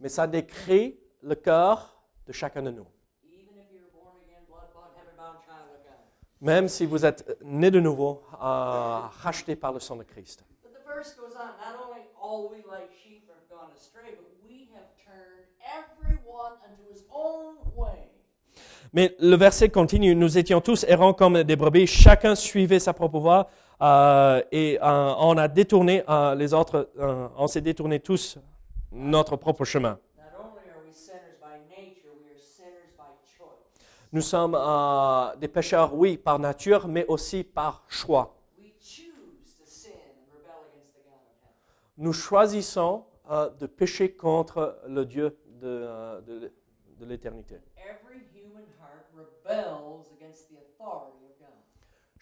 Mais 0.00 0.08
ça 0.08 0.26
décrit 0.26 0.98
le 1.22 1.36
cœur 1.36 2.02
de 2.26 2.32
chacun 2.32 2.62
de 2.62 2.72
nous. 2.72 2.86
Même 6.40 6.66
si 6.66 6.84
vous 6.84 7.06
êtes 7.06 7.38
né 7.44 7.70
de 7.70 7.78
nouveau, 7.78 8.24
euh, 8.32 8.98
racheté 9.22 9.54
par 9.54 9.72
le 9.72 9.78
sang 9.78 9.94
de 9.94 10.02
Christ. 10.02 10.44
Mais 18.92 19.14
le 19.20 19.36
verset 19.36 19.68
continue, 19.68 20.14
nous 20.16 20.36
étions 20.36 20.60
tous 20.60 20.84
errants 20.88 21.12
comme 21.14 21.42
des 21.44 21.54
brebis, 21.56 21.86
chacun 21.86 22.34
suivait 22.34 22.80
sa 22.80 22.92
propre 22.92 23.20
voie 23.20 23.48
euh, 23.80 24.42
et 24.50 24.78
euh, 24.82 25.14
on 25.18 25.36
a 25.38 25.46
détourné 25.46 26.02
euh, 26.08 26.34
les 26.34 26.52
autres, 26.52 26.90
on 27.36 27.46
s'est 27.46 27.60
détourné 27.60 28.00
tous 28.00 28.36
notre 28.90 29.36
propre 29.36 29.64
chemin. 29.64 29.98
Not 30.16 30.24
only 30.42 30.68
are 30.70 30.82
we 30.84 30.92
sinners 30.92 31.38
by 31.40 31.60
nature, 31.70 32.10
we 32.20 32.32
are 32.34 32.42
sinners 32.42 32.90
by 32.98 33.14
choice. 33.38 33.78
Nous 34.12 34.22
sommes 34.22 34.58
des 35.40 35.48
pécheurs, 35.48 35.94
oui, 35.94 36.16
par 36.16 36.40
nature, 36.40 36.88
mais 36.88 37.06
aussi 37.06 37.44
par 37.44 37.84
choix. 37.88 38.34
Nous 41.96 42.12
choisissons 42.12 43.04
de 43.60 43.66
pécher 43.66 44.10
contre 44.12 44.78
le 44.88 45.04
Dieu 45.04 45.36
de, 45.60 45.86
de- 46.26 46.52
de 46.98 47.04
l'éternité. 47.06 47.56
Every 47.76 48.20
human 48.34 48.64
heart 48.80 49.06
rebels 49.09 49.09
against 49.09 49.09
the 49.09 49.09
authority 49.09 49.09
of 49.09 49.09
God. 49.09 49.09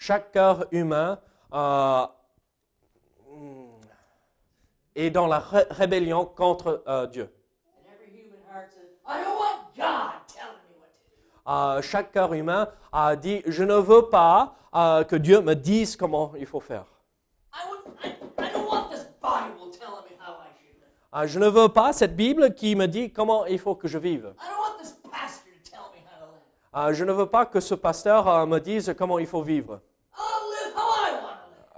Chaque 0.00 0.30
cœur 0.32 0.66
humain 0.70 1.20
euh, 1.52 2.06
est 4.94 5.10
dans 5.10 5.26
la 5.26 5.40
ré- 5.40 5.66
rébellion 5.70 6.24
contre 6.24 6.82
euh, 6.86 7.06
Dieu. 7.08 7.24
And 7.24 7.92
every 7.92 8.10
human 8.16 8.38
heart 8.48 8.70
says, 8.72 8.88
I 9.06 9.22
don't 9.22 9.36
want 9.38 9.74
God 9.76 10.22
telling 10.28 10.62
me 10.68 10.76
what 10.78 10.88
to 10.92 11.00
do. 11.10 11.50
Euh, 11.50 11.82
chaque 11.82 12.12
cœur 12.12 12.32
humain 12.32 12.68
a 12.92 13.16
dit, 13.16 13.42
je 13.46 13.64
ne 13.64 13.74
veux 13.74 14.08
pas 14.08 14.54
euh, 14.74 15.04
que 15.04 15.16
Dieu 15.16 15.40
me 15.40 15.54
dise 15.54 15.96
comment 15.96 16.32
il 16.36 16.46
faut 16.46 16.60
faire. 16.60 16.86
Euh, 21.14 21.26
je 21.26 21.38
ne 21.38 21.48
veux 21.48 21.70
pas 21.70 21.92
cette 21.92 22.14
Bible 22.14 22.54
qui 22.54 22.76
me 22.76 22.86
dit 22.86 23.10
comment 23.12 23.46
il 23.46 23.58
faut 23.58 23.74
que 23.74 23.88
je 23.88 23.98
vive. 23.98 24.34
I 24.38 24.46
don't 24.48 24.58
want 24.58 24.78
this 24.78 24.92
pastor 25.10 25.50
to 25.52 25.70
tell 25.70 25.90
me 25.90 26.00
Euh, 26.74 26.92
je 26.92 27.04
ne 27.04 27.12
veux 27.12 27.26
pas 27.26 27.46
que 27.46 27.60
ce 27.60 27.74
pasteur 27.74 28.28
euh, 28.28 28.44
me 28.44 28.58
dise 28.58 28.94
comment 28.96 29.18
il 29.18 29.26
faut 29.26 29.42
vivre. 29.42 29.80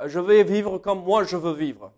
Euh, 0.01 0.09
Je 0.09 0.19
vais 0.19 0.43
vivre 0.43 0.79
comme 0.79 1.05
moi 1.05 1.23
je 1.25 1.37
veux 1.37 1.53
vivre. 1.53 1.93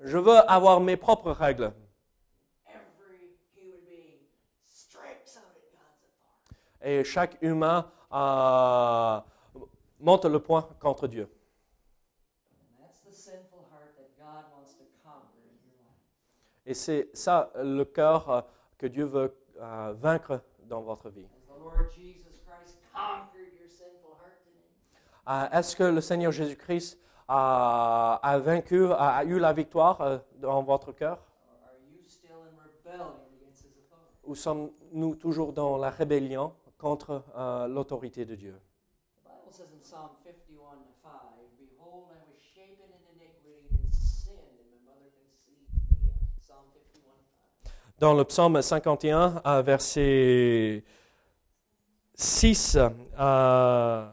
Je 0.00 0.18
veux 0.18 0.36
avoir 0.50 0.80
mes 0.80 0.98
propres 0.98 1.30
règles. 1.30 1.72
Et 6.82 7.02
chaque 7.02 7.38
humain 7.40 7.90
monte 9.98 10.26
le 10.26 10.38
point 10.38 10.68
contre 10.78 11.06
Dieu. 11.06 11.30
Et 16.66 16.74
c'est 16.74 17.08
ça 17.14 17.50
le 17.56 17.84
cœur 17.84 18.46
que 18.76 18.86
Dieu 18.86 19.04
veut 19.06 19.34
vaincre 19.94 20.42
dans 20.68 20.82
votre 20.82 21.10
vie. 21.10 21.26
Euh, 25.26 25.48
Est-ce 25.52 25.74
que 25.76 25.84
le 25.84 26.00
Seigneur 26.00 26.32
Jésus-Christ 26.32 26.98
a, 27.28 28.20
a 28.22 28.38
vaincu, 28.38 28.86
a, 28.92 29.16
a 29.16 29.24
eu 29.24 29.38
la 29.38 29.52
victoire 29.52 30.00
euh, 30.02 30.18
dans 30.36 30.62
votre 30.62 30.92
cœur? 30.92 31.18
Or 31.48 31.54
are 31.66 31.76
you 31.90 32.02
still 32.06 32.42
in 32.44 32.54
rebellion 32.60 33.12
against 33.40 33.64
his 33.64 33.72
authority? 33.78 34.18
Ou 34.24 34.34
sommes-nous 34.34 35.14
toujours 35.16 35.52
dans 35.54 35.78
la 35.78 35.88
rébellion 35.90 36.52
contre 36.76 37.24
euh, 37.36 37.66
l'autorité 37.68 38.26
de 38.26 38.34
Dieu? 38.34 38.54
The 39.24 39.28
Bible 39.30 39.52
says 39.52 39.72
in 39.72 39.80
Psalm 39.82 40.10
51 40.22 40.76
5, 41.02 41.10
Behold, 41.58 42.04
I 42.12 42.20
was 42.28 42.36
shapen 42.54 42.84
in 42.92 43.00
iniquity 43.16 43.64
and 43.70 43.80
in 43.80 43.90
sin 43.92 44.36
in 44.60 44.68
my 44.68 44.92
mother 44.92 45.08
conceived 45.16 45.72
me. 46.04 46.12
Psalm 46.38 46.68
51 46.74 47.16
5. 47.64 47.72
Dans 47.98 48.14
le 48.14 48.24
psaume 48.24 48.60
51, 48.60 49.40
euh, 49.46 49.62
verset 49.62 50.82
6, 52.14 52.76
euh, 52.76 54.10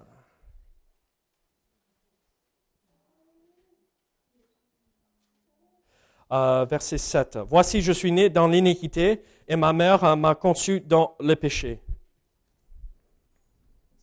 euh, 6.31 6.65
verset 6.69 6.97
7. 6.97 7.37
Voici, 7.47 7.81
je 7.81 7.91
suis 7.91 8.11
né 8.11 8.29
dans 8.29 8.47
l'iniquité 8.47 9.23
et 9.47 9.55
ma 9.55 9.73
mère 9.73 10.03
euh, 10.03 10.15
m'a 10.15 10.35
conçu 10.35 10.79
dans 10.81 11.15
le 11.19 11.35
péché. 11.35 11.79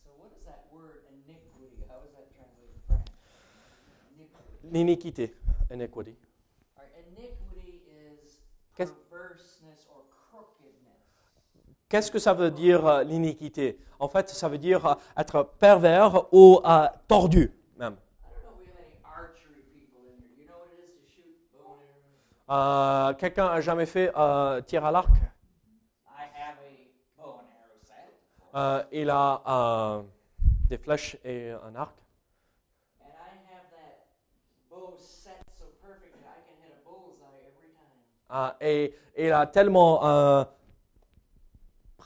So, 0.03 0.09
what 0.19 0.29
is 0.37 0.45
that 0.45 0.65
word 0.71 1.03
iniquity? 1.09 1.83
How 1.89 2.03
is 2.05 2.11
that 2.13 2.27
translated 2.35 2.75
in 2.75 2.81
French? 2.85 3.07
Iniquity. 4.17 4.69
L'iniquité, 4.71 5.33
iniquity. 5.71 6.15
All 6.77 6.83
right, 6.83 6.93
iniquity 7.17 7.81
is 7.87 8.39
Qu'est-ce- 8.75 8.93
perverseness 9.09 9.87
or 9.95 10.03
crookedness. 10.29 11.01
Qu'est-ce 11.89 12.11
que 12.11 12.19
ça 12.19 12.33
veut 12.35 12.51
dire 12.51 12.85
euh, 12.85 13.03
l'iniquité? 13.03 13.79
En 13.97 14.07
fait, 14.07 14.29
ça 14.29 14.47
veut 14.47 14.59
dire 14.59 14.85
euh, 14.85 14.93
être 15.17 15.41
pervers 15.59 16.31
ou 16.31 16.61
euh, 16.63 16.87
tordu 17.07 17.51
même. 17.77 17.95
Quelqu'un 23.17 23.47
a 23.47 23.61
jamais 23.61 23.87
fait 23.87 24.11
tir 24.67 24.85
à 24.85 24.91
l'arc? 24.91 25.09
Il 28.91 29.09
a 29.09 30.03
des 30.69 30.77
flèches 30.77 31.17
et 31.23 31.51
un 31.51 31.75
arc. 31.75 31.95
and 33.01 33.09
I 33.17 33.33
have 33.49 33.65
that 33.73 34.05
bow 34.69 34.93
set 34.97 35.41
so 35.57 35.65
perfect 35.81 36.13
that 36.21 36.29
I 36.29 36.39
can 36.45 36.55
hit 36.61 36.73
a 36.73 36.81
bullseye 36.85 37.41
every 37.49 37.69
time. 37.73 37.97
Euh, 38.31 38.51
et 38.61 38.93
il 39.17 39.31
a 39.31 39.45
tellement 39.47 40.01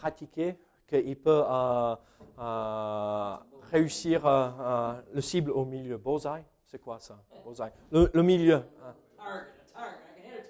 pratiqué 0.03 0.57
qu'il 0.85 1.15
peut 1.15 1.43
euh, 1.49 1.95
euh, 2.37 3.35
réussir 3.71 4.25
euh, 4.25 5.01
le 5.13 5.21
cible 5.21 5.51
au 5.51 5.63
milieu. 5.63 5.97
Bullseye, 5.97 6.43
c'est 6.67 6.79
quoi 6.79 6.99
ça? 6.99 7.17
Bullseye. 7.45 7.71
Le, 7.89 8.11
le 8.13 8.21
milieu. 8.21 8.63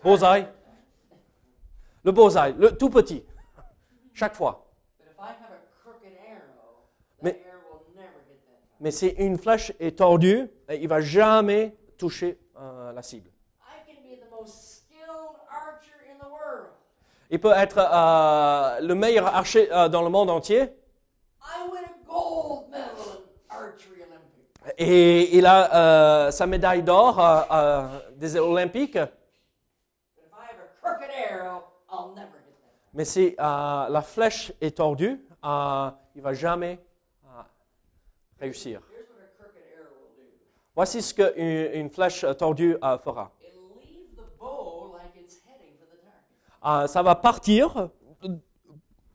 Bullseye. 0.03 0.47
Le 2.03 2.11
bullseye, 2.11 2.55
le 2.57 2.75
tout 2.75 2.89
petit. 2.89 3.23
Chaque 4.13 4.33
fois. 4.33 4.65
Mais- 7.21 8.91
si 8.91 9.07
une 9.09 9.37
flèche 9.37 9.71
est 9.79 9.97
tordue, 9.99 10.49
il 10.69 10.81
ne 10.81 10.87
va 10.87 10.99
jamais 10.99 11.77
toucher 11.97 12.37
euh, 12.57 12.91
la 12.91 13.01
cible. 13.01 13.29
I 13.61 13.79
can 13.87 14.01
be 14.03 14.19
the 14.19 14.29
most 14.29 14.83
skilled 14.83 15.37
archer 15.49 15.95
in 16.11 16.17
the 16.19 16.29
world. 16.29 16.71
Il 17.34 17.39
peut 17.39 17.52
être 17.56 17.80
euh, 17.80 18.80
le 18.80 18.93
meilleur 18.93 19.26
archer 19.26 19.67
euh, 19.74 19.89
dans 19.89 20.04
le 20.04 20.10
monde 20.10 20.30
entier 20.30 20.62
I 21.41 21.67
win 21.67 21.84
a 21.84 22.08
gold 22.08 22.69
medal 22.69 22.86
in 23.10 23.56
archery 23.58 24.04
Olympics. 24.04 24.76
et 24.78 25.36
il 25.36 25.43
a 25.48 25.74
euh, 25.74 26.30
sa 26.32 26.46
médaille 26.46 26.84
d'or 26.84 27.19
des 28.17 28.38
Olympiques. 28.38 29.00
But 29.00 29.10
if 30.15 30.32
I 30.32 30.46
have 30.46 30.60
a 30.60 30.80
crooked 30.80 31.10
arrow, 31.10 31.63
I'll 31.89 32.13
never 32.13 32.38
hit 32.38 32.54
that 32.62 32.69
target. 32.69 32.93
Mais 32.93 33.06
si 33.06 33.36
la 33.39 34.04
flèche 34.04 34.54
est 34.62 34.78
tordue, 34.78 35.19
il 35.43 36.17
ne 36.17 36.22
va 36.22 36.34
jamais 36.34 36.80
réussir. 38.39 38.80
Here's 38.91 39.10
what 39.10 39.24
a 39.24 39.43
crooked 39.43 39.63
arrow 39.76 39.89
will 39.89 40.15
do. 40.15 40.30
Voici 40.76 41.02
ce 41.02 41.15
qu'une 41.15 41.82
une 41.82 41.89
flèche 41.89 42.28
tordue 42.38 42.78
fera. 43.04 43.32
Ça 46.63 47.02
va 47.04 47.15
partir, 47.15 47.89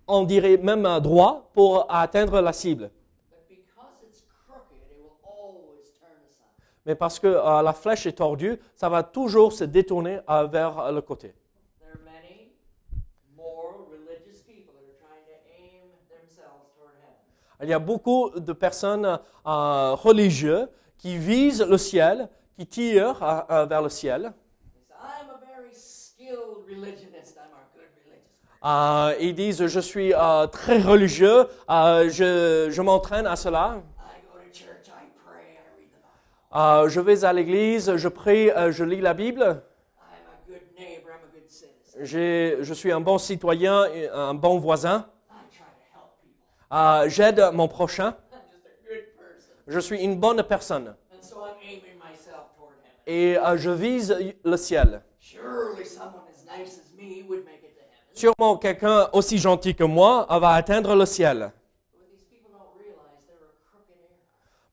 on 0.06 0.24
dirait 0.24 0.56
même 0.58 1.00
droit, 1.00 1.50
pour 1.54 1.86
atteindre 1.88 2.40
la 2.40 2.52
cible. 2.52 2.90
Mais 6.88 6.94
parce 6.94 7.18
que 7.18 7.26
euh, 7.26 7.60
la 7.60 7.74
flèche 7.74 8.06
est 8.06 8.12
tordue, 8.12 8.58
ça 8.74 8.88
va 8.88 9.02
toujours 9.02 9.52
se 9.52 9.64
détourner 9.64 10.20
euh, 10.30 10.46
vers 10.46 10.78
euh, 10.78 10.90
le 10.90 11.02
côté. 11.02 11.34
There 11.80 11.90
are 11.92 11.98
many 12.02 12.48
moral, 13.36 13.84
religious 13.90 14.40
people 14.40 14.72
that 14.72 14.88
are 14.88 14.96
trying 14.96 15.26
to 15.26 15.36
aim 15.60 15.90
themselves 16.08 16.64
toward 16.74 16.94
heaven. 17.02 17.62
Il 17.62 17.68
y 17.68 17.74
a 17.74 17.78
beaucoup 17.78 18.30
de 18.30 18.54
personnes 18.54 19.04
euh, 19.04 19.94
religieuses 19.96 20.68
qui 20.96 21.18
visent 21.18 21.62
le 21.62 21.76
ciel, 21.76 22.30
qui 22.56 22.66
tirent 22.66 23.20
vers 23.68 23.82
le 23.82 23.90
ciel. 23.90 24.32
Euh, 28.64 29.14
ils 29.20 29.34
disent, 29.34 29.66
je 29.66 29.80
suis 29.80 30.12
euh, 30.12 30.46
très 30.48 30.80
religieux, 30.80 31.46
euh, 31.70 32.08
je, 32.10 32.68
je 32.70 32.82
m'entraîne 32.82 33.26
à 33.26 33.36
cela. 33.36 33.82
Je 36.52 37.00
vais 37.00 37.24
à 37.24 37.32
l'église, 37.32 37.96
je 37.96 38.08
prie, 38.08 38.50
je 38.70 38.82
lis 38.82 39.00
la 39.00 39.14
Bible. 39.14 39.62
Je 42.00 42.72
suis 42.74 42.90
un 42.90 43.00
bon 43.00 43.18
citoyen, 43.18 43.84
un 44.12 44.34
bon 44.34 44.58
voisin. 44.58 45.06
J'aide 47.06 47.50
mon 47.52 47.68
prochain. 47.68 48.16
Je 49.66 49.78
suis 49.78 50.02
une 50.02 50.18
bonne 50.18 50.42
personne. 50.42 50.96
Et 53.06 53.36
je 53.56 53.70
vise 53.70 54.16
le 54.42 54.56
ciel. 54.56 55.02
Sûrement 58.18 58.56
quelqu'un 58.56 59.08
aussi 59.12 59.38
gentil 59.38 59.76
que 59.76 59.84
moi 59.84 60.26
euh, 60.28 60.40
va 60.40 60.50
atteindre 60.50 60.96
le 60.96 61.06
ciel. 61.06 61.52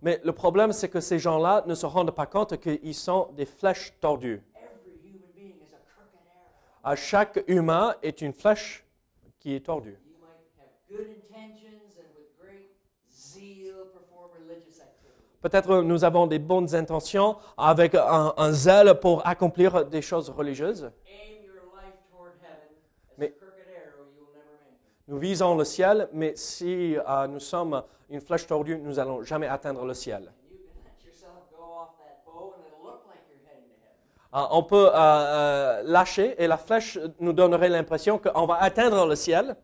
Mais 0.02 0.20
le 0.24 0.32
problème, 0.32 0.74
c'est 0.74 0.90
que 0.90 1.00
ces 1.00 1.20
gens-là 1.20 1.64
ne 1.68 1.76
se 1.76 1.86
rendent 1.86 2.10
pas 2.10 2.26
compte 2.26 2.60
qu'ils 2.60 2.96
sont 2.96 3.30
des 3.38 3.46
flèches 3.46 3.94
tordues. 4.02 4.42
À 6.84 6.96
chaque 6.96 7.44
humain 7.46 7.94
est 8.02 8.22
une 8.22 8.34
flèche 8.34 8.84
qui 9.40 9.54
est 9.54 9.64
tordue. 9.64 10.00
Peut-être 15.42 15.82
nous 15.84 16.04
avons 16.04 16.26
des 16.26 16.40
bonnes 16.40 16.74
intentions 16.74 17.38
avec 17.56 17.94
un, 17.94 18.52
zèle 18.54 19.00
pour 19.00 19.28
accomplir 19.28 19.86
des 19.86 20.02
choses 20.02 20.32
religieuses. 20.32 20.90
Nous 25.08 25.20
visons 25.20 25.56
le 25.56 25.64
ciel, 25.64 26.10
mais 26.14 26.36
si 26.36 26.98
euh, 26.98 27.28
nous 27.28 27.40
sommes 27.40 27.84
une 28.10 28.22
flèche 28.22 28.48
tordue, 28.48 28.78
nous 28.80 28.94
n'allons 28.94 29.22
jamais 29.24 29.48
atteindre 29.48 29.86
le 29.86 29.94
ciel. 29.94 30.32
Euh, 34.34 34.40
on 34.52 34.64
peut 34.64 34.90
euh, 34.90 34.92
euh, 34.96 35.84
lâcher 35.86 36.36
et 36.44 36.48
la 36.48 36.58
flèche 36.58 37.00
nous 37.20 37.32
donnerait 37.32 37.70
l'impression 37.70 38.18
qu'on 38.20 38.46
va 38.46 38.56
atteindre 38.56 39.06
le 39.06 39.16
ciel, 39.16 39.56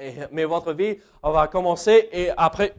et- 0.00 0.14
mais 0.30 0.44
votre 0.44 0.72
vie 0.72 0.98
on 1.22 1.30
va 1.30 1.48
commencer 1.48 2.08
et 2.10 2.30
après 2.38 2.74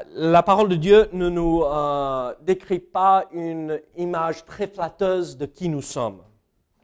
La 0.06 0.42
parole 0.42 0.68
de 0.68 0.76
Dieu 0.76 1.08
ne 1.12 1.28
nous 1.28 1.62
euh, 1.62 2.34
décrit 2.40 2.80
pas 2.80 3.26
une 3.32 3.80
image 3.96 4.44
très 4.44 4.66
flatteuse 4.66 5.36
de 5.36 5.46
qui 5.46 5.68
nous 5.68 5.82
sommes. 5.82 6.22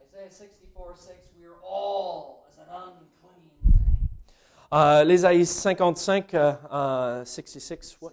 Isaiah 0.01 0.31
64 0.31 0.97
6, 0.97 1.09
we 1.41 1.47
are 1.49 1.59
all 1.65 2.45
as 2.47 2.59
an 2.61 2.93
unclean 2.93 3.01
thing. 3.21 3.89
Euh, 4.73 5.03
L'Ésaïe 5.05 5.45
55, 5.45 6.35
euh, 6.35 6.53
euh, 6.73 7.25
66, 7.25 7.99
ouais. 8.03 8.13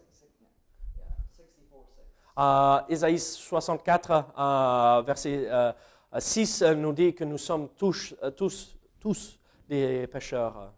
Yeah, 0.97 1.05
64 1.35 1.85
6. 1.95 2.39
Euh, 2.39 2.93
Ésaïe 2.95 3.19
64, 3.19 4.11
euh, 4.39 5.01
verset 5.05 5.47
euh, 5.47 5.71
6 6.17 6.61
euh, 6.63 6.73
nous 6.73 6.93
dit 6.93 7.13
que 7.13 7.23
nous 7.23 7.37
sommes 7.37 7.69
tous, 7.77 8.15
euh, 8.23 8.31
tous, 8.31 8.75
tous 8.99 9.39
des 9.69 10.07
pécheurs. 10.07 10.71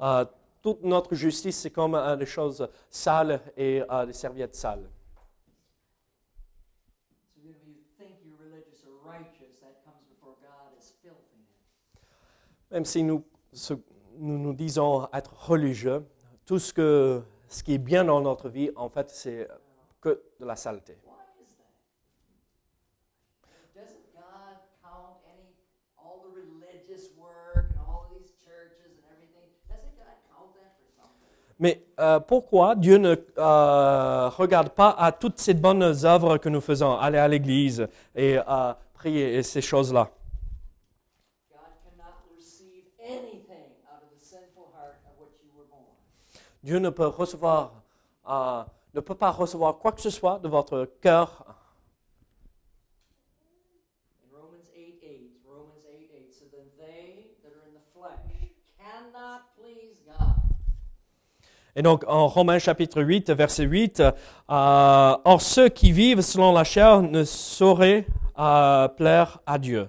Euh, 0.00 0.24
toute 0.62 0.82
notre 0.82 1.14
justice, 1.14 1.58
c'est 1.58 1.70
comme 1.70 1.94
euh, 1.94 2.16
des 2.16 2.26
choses 2.26 2.66
sales 2.90 3.40
et 3.56 3.82
euh, 3.90 4.06
des 4.06 4.12
serviettes 4.12 4.54
sales. 4.54 4.88
Même 12.70 12.84
si 12.84 13.02
nous, 13.02 13.24
ce- 13.52 13.74
nous 14.16 14.38
nous 14.38 14.52
disons 14.52 15.08
être 15.12 15.32
religieux, 15.48 16.04
tout 16.44 16.58
ce, 16.58 16.72
que, 16.72 17.22
ce 17.48 17.62
qui 17.62 17.74
est 17.74 17.78
bien 17.78 18.04
dans 18.04 18.20
notre 18.20 18.48
vie, 18.48 18.70
en 18.76 18.88
fait, 18.88 19.10
c'est 19.10 19.48
que 20.00 20.22
de 20.40 20.44
la 20.44 20.56
saleté. 20.56 20.98
Why 21.04 21.12
is 21.42 21.54
that? 21.56 21.70
Doesn't 23.74 24.12
God 24.12 24.58
count 24.82 25.18
any 25.26 25.54
all 25.96 26.20
the 26.22 26.32
religious 26.34 27.10
work 27.16 27.70
and 27.70 27.80
all 27.86 28.08
these 28.12 28.32
churches 28.44 28.98
and 28.98 29.04
everything? 29.12 29.48
Doesn't 29.68 29.96
God 29.96 30.16
count 30.28 30.52
that 30.54 30.74
for 30.76 30.86
something? 30.98 31.30
Mais 31.58 31.84
euh, 32.00 32.18
pourquoi 32.18 32.74
Dieu 32.74 32.96
ne 32.96 33.14
euh, 33.38 34.28
regarde 34.28 34.70
pas 34.70 34.90
à 34.90 35.12
toutes 35.12 35.38
ces 35.38 35.54
bonnes 35.54 35.94
œuvres 36.04 36.38
que 36.38 36.48
nous 36.48 36.60
faisons, 36.60 36.98
aller 36.98 37.18
à 37.18 37.28
l'église 37.28 37.86
et 38.14 38.38
euh, 38.38 38.72
prier 38.92 39.36
et 39.36 39.42
ces 39.42 39.60
choses-là? 39.60 40.10
God 41.50 41.60
cannot 41.84 42.34
receive 42.36 42.86
anything 43.00 43.70
out 43.86 44.02
of 44.02 44.18
the 44.18 44.24
sinful 44.24 44.66
heart 44.74 44.96
of 45.06 45.20
which 45.20 45.38
you 45.44 45.50
were 45.56 45.66
born. 45.70 45.84
Dieu 46.64 46.78
ne 46.80 46.90
peut 46.90 47.06
recevoir, 47.06 47.72
ne 48.92 49.00
peut 49.00 49.14
pas 49.14 49.30
recevoir 49.30 49.78
quoi 49.78 49.92
que 49.92 50.00
ce 50.00 50.10
soit 50.10 50.40
de 50.40 50.48
votre 50.48 50.90
cœur. 51.00 51.44
In 54.24 54.36
Romans 54.36 54.66
8 54.74 54.98
8, 55.00 55.40
Romans 55.46 55.84
8 55.86 56.10
8, 56.12 56.32
so 56.32 56.46
then 56.50 56.66
they 56.76 57.30
that 57.44 57.52
are 57.54 57.68
in 57.68 57.74
the 57.74 57.86
flesh 57.94 58.18
cannot 58.76 59.54
please 59.56 60.00
God. 60.04 60.34
Et 61.76 61.82
donc 61.82 62.04
en 62.06 62.28
Romains 62.28 62.58
chapitre 62.58 63.02
8, 63.02 63.30
verset 63.30 63.64
8, 63.64 64.00
euh, 64.00 64.12
Or 64.48 65.40
ceux 65.40 65.68
qui 65.68 65.92
vivent 65.92 66.20
selon 66.20 66.52
la 66.52 66.64
chair 66.64 67.02
ne 67.02 67.24
sauraient 67.24 68.06
euh, 68.38 68.88
plaire 68.88 69.40
à 69.46 69.58
Dieu. 69.58 69.88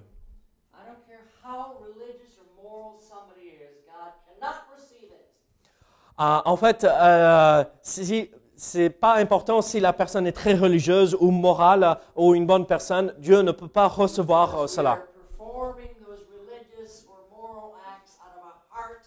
Euh, 6.18 6.38
en 6.46 6.56
fait, 6.56 6.82
euh, 6.84 7.62
si, 7.82 8.30
c'est 8.56 8.88
pas 8.88 9.16
important 9.16 9.60
si 9.60 9.80
la 9.80 9.92
personne 9.92 10.26
est 10.26 10.32
très 10.32 10.54
religieuse 10.54 11.14
ou 11.20 11.30
morale 11.30 11.98
ou 12.16 12.34
une 12.34 12.46
bonne 12.46 12.64
personne, 12.64 13.12
Dieu 13.18 13.42
ne 13.42 13.52
peut 13.52 13.68
pas 13.68 13.86
recevoir 13.86 14.60
euh, 14.60 14.66
cela. 14.66 14.98
performing 15.36 15.94
those 16.00 16.24
religious 16.32 17.04
or 17.06 17.28
moral 17.30 17.74
acts 17.92 18.16
out 18.24 18.32
of 18.40 18.48
a 18.48 18.56
heart 18.72 19.04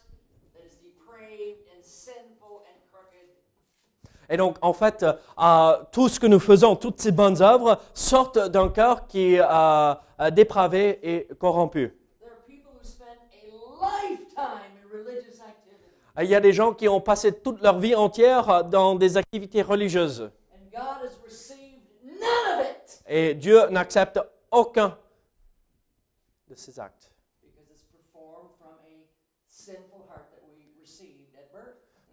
that 0.53 0.61
is 0.63 0.77
depraved 0.85 1.65
and 1.73 1.83
sinful 1.83 2.61
and 2.69 2.77
crooked. 2.91 3.33
Et 4.29 4.37
donc, 4.37 4.57
en 4.61 4.73
fait, 4.73 5.03
euh, 5.03 5.77
tout 5.91 6.07
ce 6.07 6.19
que 6.19 6.27
nous 6.27 6.39
faisons, 6.39 6.75
toutes 6.75 7.01
ces 7.01 7.11
bonnes 7.11 7.41
œuvres, 7.41 7.79
sortent 7.93 8.37
d'un 8.37 8.69
cœur 8.69 9.07
qui 9.07 9.33
est 9.35 9.41
euh, 9.41 9.95
euh, 10.19 10.29
dépravé 10.29 10.99
et 11.01 11.27
corrompu. 11.39 11.95
Il 16.21 16.25
y 16.25 16.35
a 16.35 16.41
des 16.41 16.53
gens 16.53 16.73
qui 16.73 16.87
ont 16.87 16.99
passé 16.99 17.31
toute 17.31 17.61
leur 17.61 17.79
vie 17.79 17.95
entière 17.95 18.65
dans 18.65 18.95
des 18.95 19.15
activités 19.17 19.61
religieuses. 19.61 20.29
Et 23.07 23.33
Dieu 23.33 23.67
n'accepte 23.69 24.19
aucun 24.51 24.97
de 26.47 26.55
ces 26.55 26.79
actes. 26.79 27.08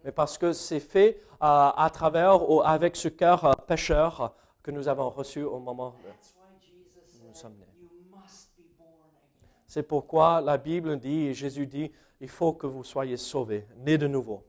Mais 0.07 0.13
parce 0.13 0.37
que 0.37 0.53
c'est 0.53 0.79
fait 0.79 1.19
euh, 1.33 1.35
à 1.41 1.89
travers 1.93 2.49
ou 2.49 2.61
avec 2.61 2.95
ce 2.95 3.09
cœur 3.09 3.43
euh, 3.43 3.51
pécheur 3.67 4.33
que 4.63 4.71
nous 4.71 4.87
avons 4.87 5.09
reçu 5.09 5.43
au 5.43 5.59
moment 5.59 5.95
Jesus 6.61 7.21
Nous 7.27 7.33
sommes 7.33 7.57
nés. 7.57 7.67
C'est 9.67 9.83
pourquoi 9.83 10.39
la 10.39 10.57
Bible 10.57 10.97
dit, 10.97 11.25
et 11.27 11.33
Jésus 11.33 11.67
dit, 11.67 11.91
il 12.21 12.29
faut 12.29 12.53
que 12.53 12.65
vous 12.67 12.85
soyez 12.85 13.17
sauvés, 13.17 13.67
nés 13.79 13.97
de 13.97 14.07
nouveau. 14.07 14.45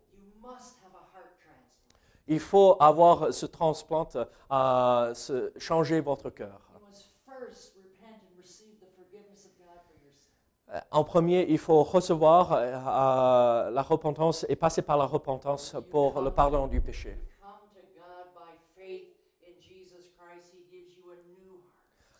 Il 2.29 2.39
faut 2.39 2.77
avoir 2.79 3.35
ce 3.35 3.47
transplant, 3.47 4.09
euh, 4.53 5.13
ce- 5.15 5.51
changer 5.59 5.99
votre 5.99 6.31
cœur. 6.31 6.61
You 6.73 6.79
must 6.89 7.17
first 7.27 7.75
repent 7.75 8.23
and 8.23 8.39
receive 8.39 8.79
the 8.79 8.87
forgiveness 8.97 9.47
of 9.47 9.59
God 9.59 9.81
for 9.89 9.97
your 10.05 10.15
sin. 10.15 10.31
Euh, 10.68 10.68
En 10.91 11.05
premier, 11.05 11.47
il 11.49 11.59
faut 11.59 11.83
recevoir 11.83 12.53
euh, 12.53 12.57
euh, 12.57 13.71
la 13.71 13.83
repentance 13.83 14.45
et 14.49 14.57
passer 14.57 14.83
par 14.83 14.97
la 14.97 15.05
repentance 15.07 15.77
pour 15.91 16.21
le 16.21 16.31
pardon 16.31 16.67
du 16.67 16.81
péché. 16.81 17.19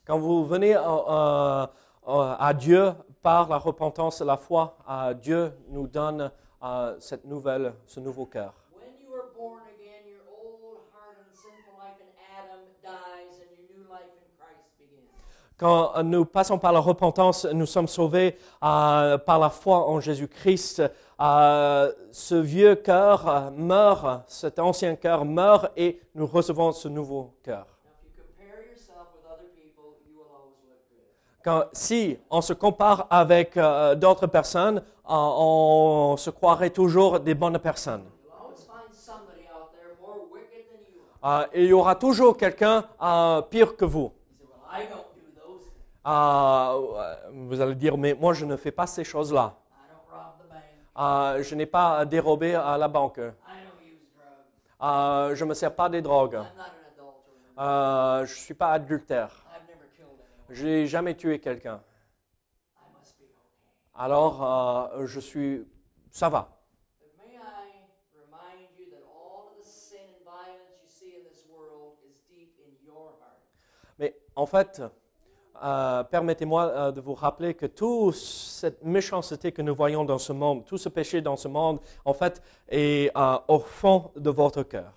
Quand 0.07 0.19
vous 0.19 0.47
venez 0.47 0.75
euh, 0.75 0.81
euh, 0.81 1.67
euh, 2.09 2.35
à 2.39 2.55
Dieu 2.55 2.95
par 3.23 3.47
la 3.51 3.59
repentance 3.59 4.23
et 4.23 4.25
la 4.25 4.39
foi, 4.39 4.79
euh, 4.89 5.13
Dieu 5.13 5.53
nous 5.69 5.87
donne 5.87 6.31
euh, 6.63 6.97
cette 6.99 7.27
nouvelle, 7.27 7.75
ce 7.85 8.01
nouveau 8.01 8.25
cœur. 8.25 8.55
When 8.73 8.89
you 8.99 9.13
are 9.13 9.29
born 9.37 9.61
again, 9.69 10.09
your 10.09 10.25
old 10.33 10.81
heart 10.95 11.19
and 11.21 11.29
sinful 11.37 11.77
life 11.77 12.01
in 12.01 12.09
Adam 12.41 12.65
dies 12.83 13.37
and 13.37 13.51
your 13.53 13.69
new 13.69 13.85
life 13.93 14.09
in 14.17 14.25
Christ 14.39 14.65
begins. 14.81 15.13
Quand 15.59 16.05
nous 16.05 16.25
passons 16.25 16.57
par 16.57 16.73
la 16.73 16.79
repentance, 16.79 17.45
nous 17.45 17.67
sommes 17.67 17.89
sauvés 17.89 18.39
euh, 18.63 19.19
par 19.19 19.41
la 19.41 19.51
foi 19.51 19.89
en 19.89 19.99
Jésus-Christ. 19.99 20.85
Euh, 21.21 21.93
ce 22.13 22.37
vieux 22.37 22.77
cœur 22.77 23.29
euh, 23.29 23.51
meurt, 23.51 24.23
cet 24.29 24.61
ancien 24.61 24.95
cœur 24.95 25.25
meurt 25.25 25.73
et 25.77 26.01
nous 26.15 26.29
recevons 26.29 26.71
ce 26.71 26.87
nouveau 26.87 27.35
cœur. 27.43 27.67
Quand, 31.43 31.65
si 31.73 32.17
on 32.31 32.41
se 32.41 32.53
compare 32.53 33.09
avec 33.11 33.59
d'autres 33.97 34.27
personnes, 34.29 34.83
on 35.05 36.15
se 36.19 36.31
croirait 36.31 36.71
toujours 36.71 37.19
des 37.19 37.35
bonnes 37.35 37.59
personnes. 37.59 38.05
Il 41.55 41.65
y 41.65 41.73
aura 41.73 41.95
toujours 41.97 42.37
quelqu'un 42.37 42.85
pire 43.51 43.77
que 43.77 43.85
vous. 43.85 44.13
Vous 47.33 47.61
allez 47.61 47.75
dire, 47.75 47.99
mais 47.99 48.15
moi 48.15 48.33
je 48.33 48.45
ne 48.45 48.57
fais 48.57 48.73
pas 48.73 48.87
ces 48.87 49.05
choses-là. 49.05 49.57
Euh, 50.99 51.43
je 51.45 51.55
n'ai 51.55 51.67
pas 51.67 52.05
dérobé 52.05 52.55
à 52.55 52.77
la 52.77 52.89
banque. 52.89 53.21
Euh, 53.21 53.33
je 55.35 55.45
ne 55.45 55.49
me 55.49 55.55
sers 55.55 55.75
pas 55.75 55.89
des 55.89 56.03
drogues. 56.03 56.39
Je 57.57 58.21
ne 58.21 58.27
suis 58.27 58.55
pas 58.55 58.73
adultère. 58.73 59.47
Je 60.49 60.67
n'ai 60.67 60.87
jamais 60.87 61.15
tué 61.15 61.41
quelqu'un. 61.41 61.81
Alors, 63.95 64.93
euh, 64.95 65.07
je 65.07 65.21
suis... 65.21 65.67
Ça 66.11 66.29
va. 66.29 66.49
But 67.01 67.09
may 67.19 67.37
I 67.37 67.83
remind 68.15 68.69
you 68.79 68.87
that 68.93 69.03
all 69.05 69.51
of 69.51 69.57
the 69.59 69.65
sin 69.69 69.99
and 69.99 70.23
violence 70.25 70.79
you 70.81 70.89
see 70.89 71.17
in 71.17 71.25
this 71.29 71.45
world 71.51 71.99
is 72.09 72.21
deep 72.31 72.55
in 72.65 72.71
your 72.87 73.17
heart? 73.21 73.43
Mais 73.99 74.17
en 74.37 74.47
fait, 74.47 74.81
euh, 75.63 76.05
permettez-moi 76.05 76.65
euh, 76.67 76.93
de 76.93 77.01
vous 77.01 77.15
rappeler 77.15 77.55
que 77.55 77.67
toute 77.67 78.15
cette 78.15 78.85
méchanceté 78.85 79.53
que 79.53 79.63
nous 79.63 79.75
voyons 79.75 80.05
dans 80.05 80.19
ce 80.19 80.33
monde, 80.33 80.65
tout 80.65 80.79
ce 80.79 80.89
péché 80.89 81.21
dans 81.21 81.37
ce 81.37 81.49
monde, 81.49 81.81
en 82.05 82.15
fait, 82.15 82.43
est 82.69 83.11
euh, 83.17 83.39
au 83.49 83.59
fond 83.59 84.11
de 84.17 84.31
votre 84.31 84.63
cœur. 84.63 84.93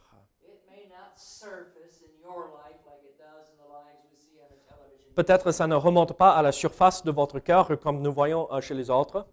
Peut-être 5.14 5.52
ça 5.52 5.68
ne 5.68 5.76
remonte 5.76 6.14
pas 6.14 6.32
à 6.32 6.42
la 6.42 6.54
surface 6.54 7.04
de 7.04 7.12
votre 7.12 7.40
cœur 7.40 7.78
comme 7.80 8.02
nous 8.02 8.14
voyons 8.14 8.48
chez 8.62 8.74
les 8.74 8.90
autres, 8.90 9.28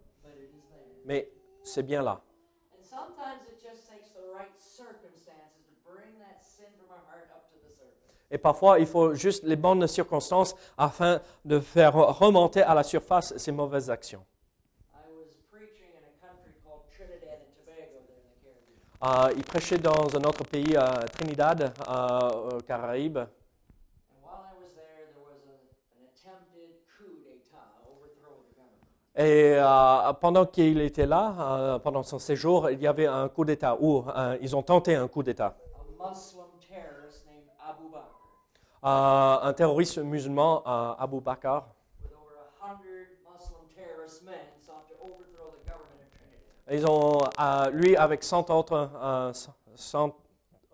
mais 1.05 1.31
c'est 1.63 1.85
bien 1.85 2.03
là. 2.03 2.21
And 2.75 2.83
sometimes 2.83 3.47
it 3.47 3.63
just 3.63 3.89
takes 3.89 4.11
the 4.11 4.27
right 4.35 4.51
circumstances 4.59 5.63
to 5.63 5.73
bring 5.87 6.19
that 6.19 6.43
sin 6.43 6.67
from 6.77 6.91
our 6.91 7.05
heart 7.07 7.31
up 7.31 7.47
to 7.53 7.57
the 7.63 7.71
surface. 7.71 8.18
Et 8.31 8.39
parfois, 8.39 8.79
il 8.79 8.87
faut 8.87 9.15
juste 9.15 9.45
les 9.45 9.57
bonnes 9.57 9.87
circonstances 9.87 10.55
afin 10.77 11.21
de 11.45 11.61
faire 11.61 11.95
remonter 11.95 12.63
à 12.63 12.75
la 12.75 12.83
surface 12.83 13.37
ces 13.37 13.53
mauvaises 13.53 13.91
actions. 13.91 14.23
I 14.93 14.99
was 15.17 15.35
preaching 15.51 15.89
in 15.97 16.05
a 16.05 16.27
country 16.27 16.53
called 16.63 16.83
Trinidad 16.95 17.41
and 17.41 17.53
Tobago 17.57 18.05
there 18.45 18.69
in 18.69 18.77
the 18.77 19.01
Caribbean. 19.01 19.31
Euh, 19.31 19.35
il 19.37 19.45
prêchait 19.45 19.79
dans 19.79 20.15
un 20.15 20.25
autre 20.25 20.45
pays, 20.45 20.77
Trinidad, 21.13 21.73
euh, 21.89 22.57
aux 22.57 22.61
Caraïbes. 22.61 23.21
Et 29.21 29.57
euh, 29.57 30.13
pendant 30.21 30.47
qu'il 30.47 30.81
était 30.81 31.05
là, 31.05 31.35
euh, 31.41 31.79
pendant 31.81 32.05
son 32.05 32.21
séjour, 32.21 32.71
il 32.71 32.81
y 32.81 32.87
avait 32.87 33.09
un 33.09 33.29
coup 33.29 33.45
d'État, 33.45 33.77
ou 33.81 34.05
euh, 34.17 34.39
ils 34.41 34.55
ont 34.55 34.63
tenté 34.63 34.95
un 34.95 35.09
coup 35.09 35.25
d'État 35.25 35.57
Muslim 35.99 36.45
terrorist 36.71 37.27
named 37.27 37.49
Abu 37.69 37.89
Bakr, 37.91 38.15
Euh, 38.85 39.39
un 39.43 39.53
terroriste 39.55 39.99
musulman, 39.99 40.63
euh, 40.65 40.95
Abu 40.99 41.21
Bakr, 41.21 41.65
with 42.01 42.13
over 42.13 42.37
a 42.39 42.65
hundred 42.65 43.09
Muslim 43.27 43.67
terrorist 43.75 44.23
men, 44.25 44.35
sought 44.65 44.87
to 44.87 44.95
overthrow 45.03 45.51
the 45.51 45.65
government 45.69 45.99
of 46.01 46.09
Trinidad. 46.15 46.71
ils 46.71 46.87
ont, 46.87 47.19
euh, 47.41 47.71
lui 47.71 47.97
avec 47.97 48.23
100 48.23 48.51
autres 48.51 48.89
euh, 49.03 49.33
100, 49.75 50.15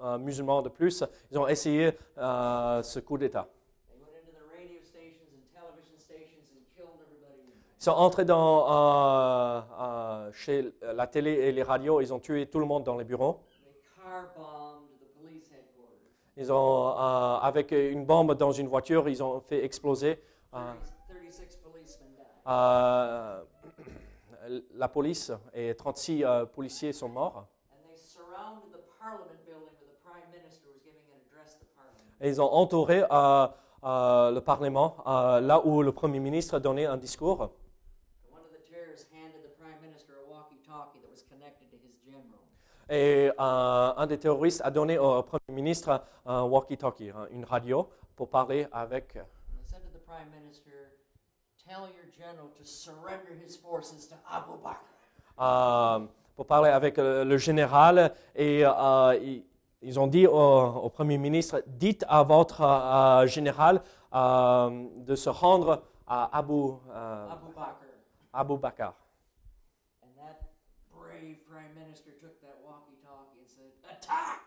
euh, 0.02 0.18
musulmans 0.18 0.60
de 0.60 0.68
plus, 0.68 1.02
ils 1.30 1.38
ont 1.38 1.48
essayé 1.48 1.96
euh, 2.18 2.82
ce 2.82 3.00
coup 3.00 3.16
d'État. 3.16 3.48
They 3.88 3.96
went 3.98 4.10
into 4.20 4.32
the 4.32 4.44
radio 4.52 4.80
stations 4.82 5.32
and 5.32 5.40
television 5.58 5.96
stations 5.98 6.44
and 6.52 6.60
killed 6.76 7.00
everybody. 7.00 7.40
in 7.40 7.56
there. 7.56 7.72
Ils 7.80 7.84
sont 7.84 7.92
entrés 7.92 8.26
dans, 8.26 8.66
euh, 8.70 9.60
euh, 9.80 10.32
chez 10.34 10.74
la 10.82 11.06
télé 11.06 11.30
et 11.32 11.52
les 11.52 11.62
radios, 11.62 12.02
ils 12.02 12.12
ont 12.12 12.20
tué 12.20 12.44
tout 12.50 12.58
le 12.58 12.66
monde 12.66 12.84
dans 12.84 12.98
les 12.98 13.04
bureaux. 13.04 13.40
They 13.64 13.72
car 13.96 14.28
bombed 14.36 14.90
the 15.00 15.08
police 15.18 15.48
headquarters. 15.50 16.12
Ils 16.36 16.50
ont, 16.52 16.88
euh, 16.98 17.36
avec 17.38 17.70
une 17.70 18.04
bombe 18.04 18.34
dans 18.34 18.50
une 18.50 18.66
voiture, 18.66 19.08
ils 19.08 19.22
ont 19.22 19.40
fait 19.40 19.64
exploser 19.64 20.20
euh, 20.52 20.72
30 21.08 21.20
36 21.22 21.56
policemen 21.62 22.08
died. 22.16 22.26
euh, 22.48 23.42
la 24.74 24.88
police 24.88 25.30
et 25.52 25.74
36 25.76 26.24
euh, 26.24 26.44
policiers 26.44 26.92
sont 26.92 27.08
morts. 27.08 27.46
And 27.70 27.76
they 27.88 27.96
surrounded 27.96 28.72
the 28.72 28.82
Parliament 28.98 29.38
building 29.46 29.74
where 29.78 29.86
the 29.86 30.02
Prime 30.02 30.28
Minister 30.32 30.66
was 30.72 30.80
giving 30.82 31.06
an 31.06 31.22
address 31.22 31.54
to 31.54 31.64
Parliament. 31.76 32.10
Et 32.20 32.28
ils 32.28 32.40
ont 32.42 32.52
entouré 32.52 33.00
le 33.02 34.40
Parlement, 34.40 34.96
là 35.06 35.64
où 35.64 35.82
le 35.82 35.92
Premier 35.92 36.18
ministre 36.18 36.58
donnait 36.58 36.86
un 36.86 36.96
discours. 36.96 37.42
And 37.42 38.32
one 38.32 38.42
of 38.42 38.50
the 38.50 38.62
terrorists 38.68 39.06
handed 39.12 39.42
the 39.44 39.54
Prime 39.56 39.80
Minister 39.80 40.14
a 40.18 40.28
walkie 40.28 40.58
talkie 40.66 40.98
that 40.98 41.10
was 41.12 41.22
connected 41.22 41.70
to 41.70 41.76
his 41.86 41.94
general. 42.04 42.42
Et 42.88 43.30
euh, 43.30 43.92
un 43.96 44.06
des 44.06 44.18
terroristes 44.18 44.60
a 44.64 44.70
donné 44.70 44.98
au 44.98 45.22
Premier 45.22 45.40
ministre 45.62 46.02
un 46.26 46.42
walkie-talkie, 46.42 47.10
hein, 47.10 47.26
une 47.30 47.44
radio, 47.44 47.88
pour 48.16 48.28
parler 48.28 48.66
avec. 48.72 49.16
And 49.16 49.22
they 49.56 49.64
said 49.66 49.80
to 49.82 49.90
the 49.98 50.04
Prime 50.04 50.30
Minister, 50.30 50.70
Tell 51.66 51.88
your 51.88 52.06
general 52.16 52.48
to 52.58 52.64
surrender 52.64 53.32
his 53.44 53.56
forces 53.56 54.06
to 54.08 54.16
Abu 54.30 54.52
Bakr. 54.62 54.84
euh, 55.40 56.06
pour 56.36 56.46
parler 56.46 56.70
avec 56.70 56.98
euh, 56.98 57.24
le 57.24 57.38
général 57.38 58.12
et 58.36 58.60
ils, 58.60 59.44
ils 59.82 60.00
ont 60.00 60.06
dit 60.06 60.26
au, 60.26 60.32
au 60.38 60.88
Premier 60.90 61.18
ministre, 61.18 61.62
dites 61.66 62.04
à 62.08 62.22
votre 62.22 62.60
euh, 62.62 63.26
général 63.26 63.82
euh, 64.14 64.86
de 64.98 65.14
se 65.14 65.28
rendre 65.30 65.82
à 66.06 66.36
Abu, 66.36 66.72
euh, 66.90 67.28
Abu 67.30 67.52
Bakr. 67.54 67.76
Abu 68.32 68.56
Bakr. 68.58 68.92
And 70.02 70.10
that 70.16 70.40
brave 70.92 71.36
Prime 71.48 71.74
Minister 71.74 72.10
took 72.20 72.40
that 72.40 72.56
walkie 72.64 72.96
talkie 73.02 73.38
and 73.40 73.48
said, 73.48 73.72
Attack! 73.90 74.40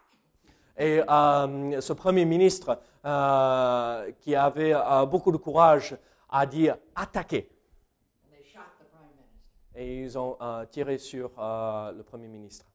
Et 0.78 1.01
euh, 1.09 1.82
ce 1.82 1.93
Premier 1.93 2.23
ministre 2.25 2.80
euh, 3.03 4.11
qui 4.19 4.36
avait 4.36 4.73
euh, 4.75 5.05
beaucoup 5.07 5.32
de 5.32 5.38
courage 5.38 5.97
a 6.30 6.45
dit 6.45 6.69
attaquer. 6.95 7.49
Et 9.75 10.01
ils 10.01 10.17
ont 10.17 10.38
tiré 10.71 10.97
sur 10.97 11.32
le 11.38 12.01
Premier 12.01 12.28
ministre. 12.28 12.65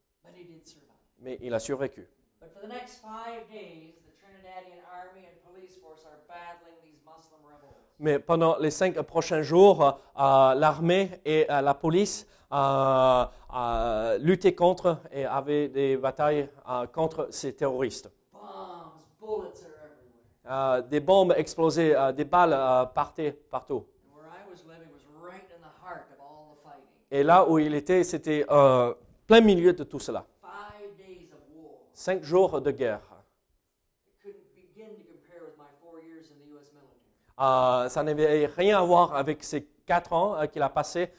Mais 1.19 1.37
il 1.41 1.53
a 1.53 1.59
survécu. 1.59 2.09
Mais 7.99 8.19
pendant 8.21 8.57
les 8.59 8.71
cinq 8.71 9.01
prochains 9.03 9.43
jours, 9.43 10.01
l'armée 10.17 11.21
et 11.25 11.47
la 11.49 11.75
police 11.75 12.27
euh, 12.53 14.19
luttaient 14.19 14.55
contre 14.55 14.99
et 15.11 15.25
avaient 15.25 15.69
des 15.69 15.97
batailles 15.97 16.49
euh, 16.69 16.87
contre 16.87 17.29
ces 17.31 17.55
terroristes. 17.55 18.11
Bombs. 19.21 19.53
Euh, 20.51 20.83
des 20.83 20.99
bombes 20.99 21.33
explosées, 21.37 21.95
euh, 21.95 22.11
des 22.13 22.25
balles 22.25 22.53
euh, 22.53 22.85
partaient 22.87 23.31
partout. 23.31 23.87
Right. 24.21 25.45
Et 27.11 27.23
là 27.23 27.49
où 27.49 27.59
il 27.61 27.75
était, 27.75 28.03
c'était 28.03 28.45
plein 28.45 29.41
milieu 29.41 29.73
de 29.73 29.85
tout 29.85 30.01
cela. 30.01 30.27
Cinq 31.95 32.25
jours 32.25 32.61
de 32.61 32.71
guerre. 32.73 33.01
It 34.09 34.21
couldn't 34.21 34.43
begin 34.57 34.89
to 34.97 35.05
compare 35.07 35.45
with 35.47 35.57
my 35.57 35.71
four 35.81 36.01
years 36.01 36.27
in 36.33 36.37
the 36.41 36.49
U.S. 36.55 36.73
military. 36.73 37.91
Ça 37.91 38.03
n'avait 38.03 38.47
rien 38.47 38.79
à 38.79 38.83
voir 38.83 39.15
avec 39.15 39.45
ces 39.45 39.65
quatre 39.87 40.13
ans 40.13 40.45
qu'il 40.49 40.63
a 40.63 40.69
passé 40.71 41.13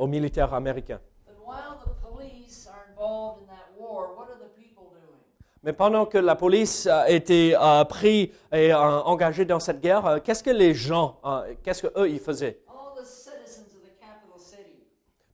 euh, 0.00 0.04
au 0.04 0.06
militaire 0.06 0.52
américain. 0.54 1.00
But 1.26 1.36
while 1.46 1.78
the 1.84 1.90
police 2.08 2.66
are 2.68 2.84
involved 2.90 3.42
in 3.42 3.46
that 3.48 3.70
war, 3.78 4.14
what 4.16 4.28
are 4.30 4.38
the 4.38 4.50
people 4.56 4.84
doing? 4.90 5.20
Mais 5.62 5.72
pendant 5.72 6.06
que 6.06 6.18
la 6.18 6.36
police 6.36 6.86
a 6.86 7.10
été 7.10 7.54
euh, 7.54 7.84
pris 7.84 8.32
et 8.52 8.72
euh, 8.72 8.78
engagée 9.02 9.44
dans 9.44 9.60
cette 9.60 9.80
guerre, 9.80 10.06
euh, 10.06 10.18
qu'est-ce 10.22 10.42
que 10.42 10.50
les 10.50 10.74
gens, 10.74 11.18
euh, 11.24 11.54
qu'est-ce 11.62 11.82
que 11.82 11.98
eux 12.00 12.08
ils 12.08 12.20
faisaient? 12.20 12.60
All 12.68 13.02
the 13.02 13.06
citizens 13.06 13.66
of 13.74 13.82
the 13.82 13.98
capital 14.00 14.38
city, 14.38 14.86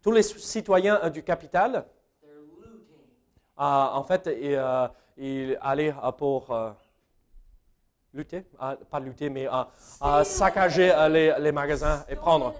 Tous 0.03 0.12
les 0.12 0.23
citoyens 0.23 1.01
euh, 1.03 1.11
du 1.11 1.23
capital, 1.23 1.87
euh, 3.59 3.62
en 3.62 4.03
fait, 4.03 4.29
ils, 4.41 4.55
euh, 4.55 4.87
ils 5.17 5.59
allaient 5.62 5.95
euh, 6.05 6.12
pour 6.12 6.51
euh, 6.51 6.71
lutter, 8.12 8.45
euh, 8.61 8.77
pas 8.91 9.01
lutter, 9.01 9.31
mais 9.31 9.47
euh, 9.47 9.62
euh, 10.03 10.25
saccager 10.25 10.93
euh, 10.93 11.09
les, 11.09 11.35
les 11.39 11.53
magasins 11.53 12.05
et 12.09 12.17
prendre. 12.17 12.53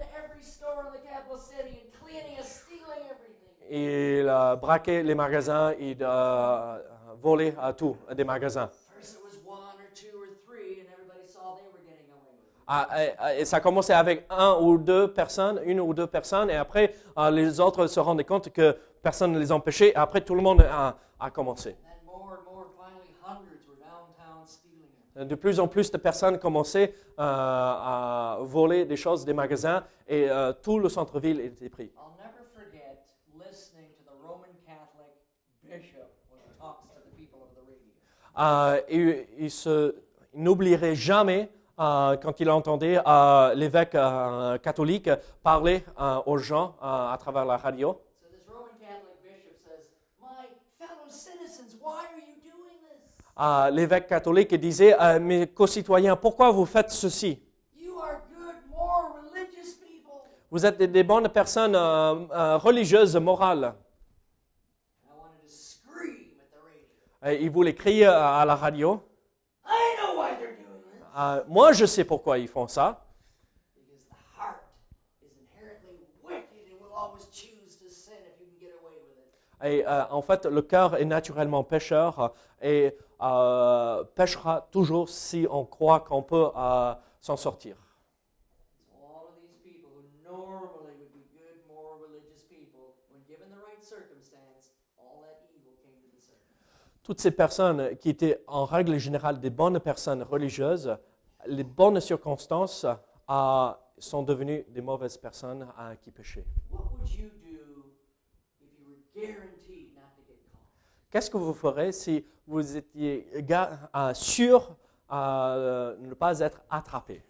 Two 9.93 10.15
or 10.19 10.27
three, 10.45 10.79
and 10.81 10.87
everybody 10.93 11.25
saw 11.27 11.55
they 11.55 11.65
were 11.73 11.81
getting 11.83 12.09
away 12.11 12.35
with 12.37 12.53
it. 12.53 12.63
Ah, 12.67 12.87
et, 13.35 13.41
et 13.41 13.45
ça 13.45 13.59
commençait 13.59 13.93
avec 13.93 14.25
un 14.29 14.57
ou 14.61 14.77
deux 14.77 15.11
personnes, 15.11 15.59
une 15.65 15.79
ou 15.79 15.93
deux 15.93 16.07
personnes, 16.07 16.49
et 16.49 16.55
après, 16.55 16.93
euh, 17.17 17.31
les 17.31 17.59
autres 17.59 17.87
se 17.87 17.99
rendaient 17.99 18.23
compte 18.23 18.51
que 18.51 18.77
personne 19.01 19.31
ne 19.31 19.39
les 19.39 19.51
empêchait, 19.51 19.89
et 19.89 19.95
après, 19.95 20.21
tout 20.21 20.35
le 20.35 20.41
monde 20.41 20.61
a, 20.61 20.97
a 21.19 21.31
commencé. 21.31 21.71
And 21.71 21.73
then 21.73 22.05
more 22.05 22.37
and 22.37 22.43
more, 22.53 22.67
finally, 22.77 23.15
hundreds 23.23 23.65
were 23.67 23.77
downtown 23.79 24.45
stealing 24.45 24.91
it. 25.21 25.27
De 25.27 25.35
plus 25.35 25.59
en 25.59 25.67
plus 25.67 25.89
de 25.91 25.97
personnes 25.97 26.37
commençaient 26.37 26.93
euh, 27.19 27.23
à 27.23 28.37
voler 28.41 28.85
des 28.85 28.97
choses 28.97 29.25
des 29.25 29.33
magasins, 29.33 29.83
et 30.07 30.29
euh, 30.29 30.53
tout 30.53 30.77
le 30.79 30.89
centre-ville 30.89 31.39
était 31.39 31.69
pris. 31.69 31.91
I'll 31.95 32.13
never 32.19 32.43
forget 32.53 32.99
listening 33.33 33.89
to 33.97 34.03
the 34.03 34.15
Roman 34.21 34.53
Catholic 34.65 35.15
bishop 35.63 36.11
when 36.29 36.41
he 36.45 36.51
talks 36.59 36.83
to 36.93 36.99
the 37.01 37.15
people 37.17 37.39
over 37.41 37.55
the 37.55 37.65
radio. 37.65 37.93
Euh, 38.37 38.81
et 38.87 39.27
il 39.39 39.93
n'oublierait 40.33 40.95
jamais 40.95 41.49
euh, 41.79 42.17
quand 42.17 42.39
il 42.39 42.49
entendait 42.49 42.99
euh, 43.05 43.53
l'évêque 43.53 43.95
catholique 44.63 45.09
parler 45.43 45.83
aux 46.25 46.37
gens 46.39 46.75
à 46.81 47.15
travers 47.19 47.45
la 47.45 47.57
radio. 47.57 48.01
So 48.19 48.27
this 48.31 48.47
Roman 48.47 48.73
Catholic 48.79 49.21
bishop 49.21 49.57
says, 49.63 49.85
My 50.19 50.47
fellow 50.79 51.07
citizens, 51.07 51.75
why 51.79 52.05
are 52.05 52.17
you 52.17 52.33
doing 52.41 52.79
this? 52.81 53.75
L'évêque 53.75 54.07
catholique 54.07 54.55
disait, 54.55 54.95
euh, 54.99 55.19
mes 55.19 55.45
concitoyens, 55.47 56.15
pourquoi 56.15 56.49
vous 56.49 56.65
faites 56.65 56.89
ceci? 56.89 57.39
You 57.75 57.99
are 57.99 58.21
good, 58.27 58.55
moral, 58.71 59.11
religious 59.31 59.75
people. 59.79 60.21
Vous 60.49 60.65
êtes 60.65 60.81
des, 60.81 61.03
bonnes 61.03 61.29
personnes 61.29 61.75
religieuses, 61.75 63.15
morales. 63.17 63.65
And 63.65 65.11
I 65.11 65.19
wanted 65.19 65.45
to 65.45 65.47
scream 65.47 66.39
at 66.41 66.49
the 66.49 66.57
radio. 67.21 67.37
Et 67.37 67.43
il 67.43 67.49
voulait 67.51 67.75
crier 67.75 68.05
à, 68.05 68.39
à 68.39 68.45
la 68.45 68.55
radio. 68.55 69.01
I 69.65 69.95
know 69.99 70.19
why 70.19 70.35
they're 70.39 70.55
doing 70.57 70.81
this. 70.83 71.01
Euh, 71.17 71.43
moi, 71.47 71.73
je 71.73 71.85
sais 71.85 72.03
pourquoi 72.05 72.37
ils 72.37 72.47
font 72.47 72.67
ça. 72.67 73.03
Because 73.75 74.05
the 74.05 74.15
heart 74.37 74.63
is 75.21 75.31
inherently 75.39 75.97
wicked 76.23 76.71
and 76.71 76.79
will 76.79 76.93
always 76.95 77.25
choose 77.31 77.75
to 77.77 77.89
sin 77.89 78.15
if 78.25 78.39
you 78.39 78.47
can 78.47 78.59
get 78.59 78.73
away 78.81 78.95
with 79.01 79.17
it. 79.17 79.33
Et 79.63 79.85
euh, 79.87 80.05
en 80.11 80.21
fait, 80.21 80.45
le 80.45 80.61
cœur 80.61 80.95
est 80.95 81.05
naturellement 81.05 81.63
pécheur 81.63 82.19
euh, 82.19 82.29
et 82.61 82.97
euh, 83.21 84.03
péchera 84.15 84.67
toujours 84.71 85.09
si 85.09 85.47
on 85.49 85.65
croit 85.65 86.01
qu'on 86.01 86.21
peut 86.21 86.51
euh, 86.55 86.93
s'en 87.19 87.35
sortir. 87.35 87.75
So 88.77 88.93
all 89.01 89.25
of 89.29 89.35
these 89.41 89.57
people 89.63 89.89
who 89.97 90.03
normally 90.23 90.93
would 90.99 91.11
be 91.11 91.25
good, 91.33 91.65
moral, 91.67 91.97
religious 91.99 92.43
people, 92.47 92.93
when 93.11 93.23
given 93.27 93.49
the 93.49 93.57
right 93.65 93.81
circumstance, 93.83 94.69
all 94.99 95.23
that 95.25 95.41
evil 95.49 95.73
came 95.81 95.97
to 95.97 96.09
the 96.13 96.21
surface. 96.21 96.61
Toutes 97.07 97.21
ces 97.21 97.31
personnes 97.31 97.95
qui 97.95 98.09
étaient 98.09 98.43
en 98.47 98.65
règle 98.65 98.97
générale 98.97 99.39
des 99.39 99.49
bonnes 99.49 99.79
personnes 99.79 100.23
religieuses, 100.23 100.97
les 101.45 101.63
bonnes 101.63 102.01
circonstances 102.01 102.85
euh, 103.29 103.71
sont 103.97 104.23
devenues 104.23 104.65
des 104.67 104.81
mauvaises 104.81 105.17
personnes 105.17 105.65
euh, 105.79 105.95
qui 105.95 106.11
péchaient. 106.11 106.45
Qu'est-ce 111.09 111.29
que 111.29 111.37
vous 111.37 111.53
ferez 111.53 111.93
si 111.93 112.25
vous 112.45 112.75
étiez 112.75 113.25
euh, 113.95 114.13
sûr 114.13 114.75
euh, 115.09 115.95
de 115.95 116.07
ne 116.07 116.13
pas 116.13 116.37
être 116.41 116.61
attrapé? 116.69 117.23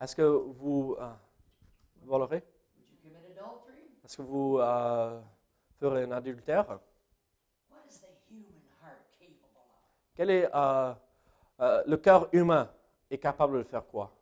Est-ce 0.00 0.16
que 0.16 0.22
vous 0.22 0.96
volerez? 2.06 2.42
Est-ce 4.02 4.16
que 4.16 4.22
vous 4.22 4.56
ferez 5.78 6.04
un 6.04 6.12
adultère 6.12 6.80
What 7.70 7.86
is 7.88 8.00
the 8.00 8.10
human 8.30 8.62
heart 8.82 9.02
capable 9.18 9.58
of? 9.58 10.09
Quel 10.20 10.28
est 10.28 10.50
euh, 10.54 10.92
euh, 11.60 11.82
le 11.86 11.96
cœur 11.96 12.28
humain 12.32 12.70
est 13.10 13.16
capable 13.16 13.56
de 13.56 13.62
faire 13.62 13.86
quoi? 13.86 14.14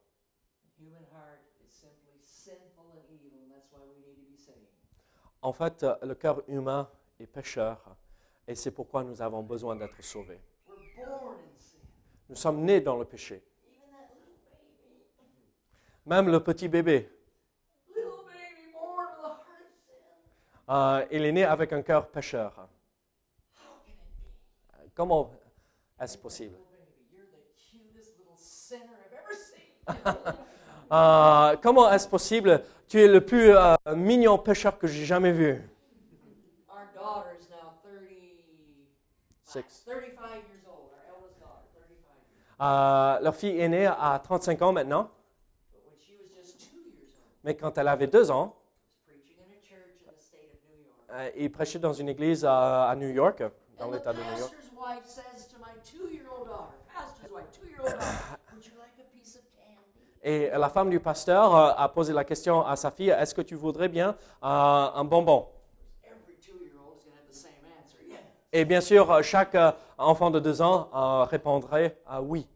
En 5.42 5.52
fait, 5.52 5.82
euh, 5.82 5.96
le 6.02 6.14
cœur 6.14 6.40
humain 6.46 6.88
est 7.18 7.26
pécheur 7.26 7.82
et 8.46 8.54
c'est 8.54 8.70
pourquoi 8.70 9.02
nous 9.02 9.20
avons 9.20 9.42
besoin 9.42 9.74
d'être 9.74 10.00
sauvés. 10.00 10.40
Nous 12.28 12.36
sommes 12.36 12.60
nés 12.60 12.80
dans 12.80 12.96
le 12.96 13.04
péché. 13.04 13.42
Même 16.06 16.28
le 16.28 16.38
petit 16.38 16.68
bébé, 16.68 17.10
euh, 20.68 21.06
il 21.10 21.24
est 21.24 21.32
né 21.32 21.44
avec 21.44 21.72
un 21.72 21.82
cœur 21.82 22.06
pécheur. 22.06 22.68
Comment 24.94 25.32
possible 26.16 26.56
I've 28.70 29.12
ever 29.12 29.34
seen. 29.34 29.72
Euh, 30.92 31.56
Comment 31.62 31.90
est-ce 31.92 32.06
possible? 32.08 32.62
Tu 32.86 33.00
es 33.00 33.08
le 33.08 33.20
plus 33.24 33.50
euh, 33.54 33.74
mignon 33.96 34.38
pécheur 34.38 34.78
que 34.78 34.86
j'ai 34.86 35.04
jamais 35.04 35.32
vu. 35.32 35.60
Our 36.68 36.86
daughter's 36.94 37.48
now 37.50 37.72
30, 37.82 37.98
Six. 39.44 39.84
35 39.84 40.44
years 40.48 40.64
old. 40.66 40.90
Our 40.92 41.16
eldest 41.16 41.38
daughter, 41.40 41.66
35 41.74 42.14
years. 42.34 42.56
Euh, 42.60 43.20
leur 43.24 43.34
fille 43.36 43.58
est 43.58 43.68
née 43.68 43.86
à 43.86 44.18
35 44.22 44.62
ans 44.62 44.72
maintenant, 44.72 45.10
But 45.72 45.80
when 45.86 45.96
she 45.98 46.12
was 46.18 46.28
just 46.42 46.58
two 46.60 46.76
years 46.76 47.18
old, 47.18 47.26
mais 47.44 47.56
quand 47.56 47.76
elle 47.78 47.88
avait 47.88 48.06
deux 48.06 48.30
ans, 48.30 48.54
a 49.06 49.12
York. 49.12 49.32
euh, 51.10 51.30
il 51.36 51.50
prêchait 51.52 51.78
dans 51.78 51.92
une 51.92 52.08
église 52.08 52.44
à, 52.44 52.88
à 52.88 52.96
New 52.96 53.08
York, 53.08 53.42
dans 53.78 53.90
l'État 53.90 54.12
de 54.12 54.18
New 54.18 54.38
York. 54.38 54.54
Et 60.22 60.50
la 60.50 60.68
femme 60.68 60.90
du 60.90 60.98
pasteur 61.00 61.54
euh, 61.54 61.72
a 61.76 61.88
posé 61.88 62.12
la 62.12 62.24
question 62.24 62.66
à 62.66 62.74
sa 62.76 62.90
fille, 62.90 63.10
est-ce 63.10 63.34
que 63.34 63.40
tu 63.40 63.54
voudrais 63.54 63.88
bien 63.88 64.10
euh, 64.42 64.46
un 64.94 65.04
bonbon? 65.04 65.48
Et 68.52 68.64
bien 68.64 68.80
sûr, 68.80 69.10
euh, 69.10 69.22
chaque 69.22 69.56
enfant 69.96 70.30
de 70.30 70.40
deux 70.40 70.60
ans 70.60 70.88
répondrait 71.26 72.00
euh, 72.10 72.20
oui. 72.20 72.46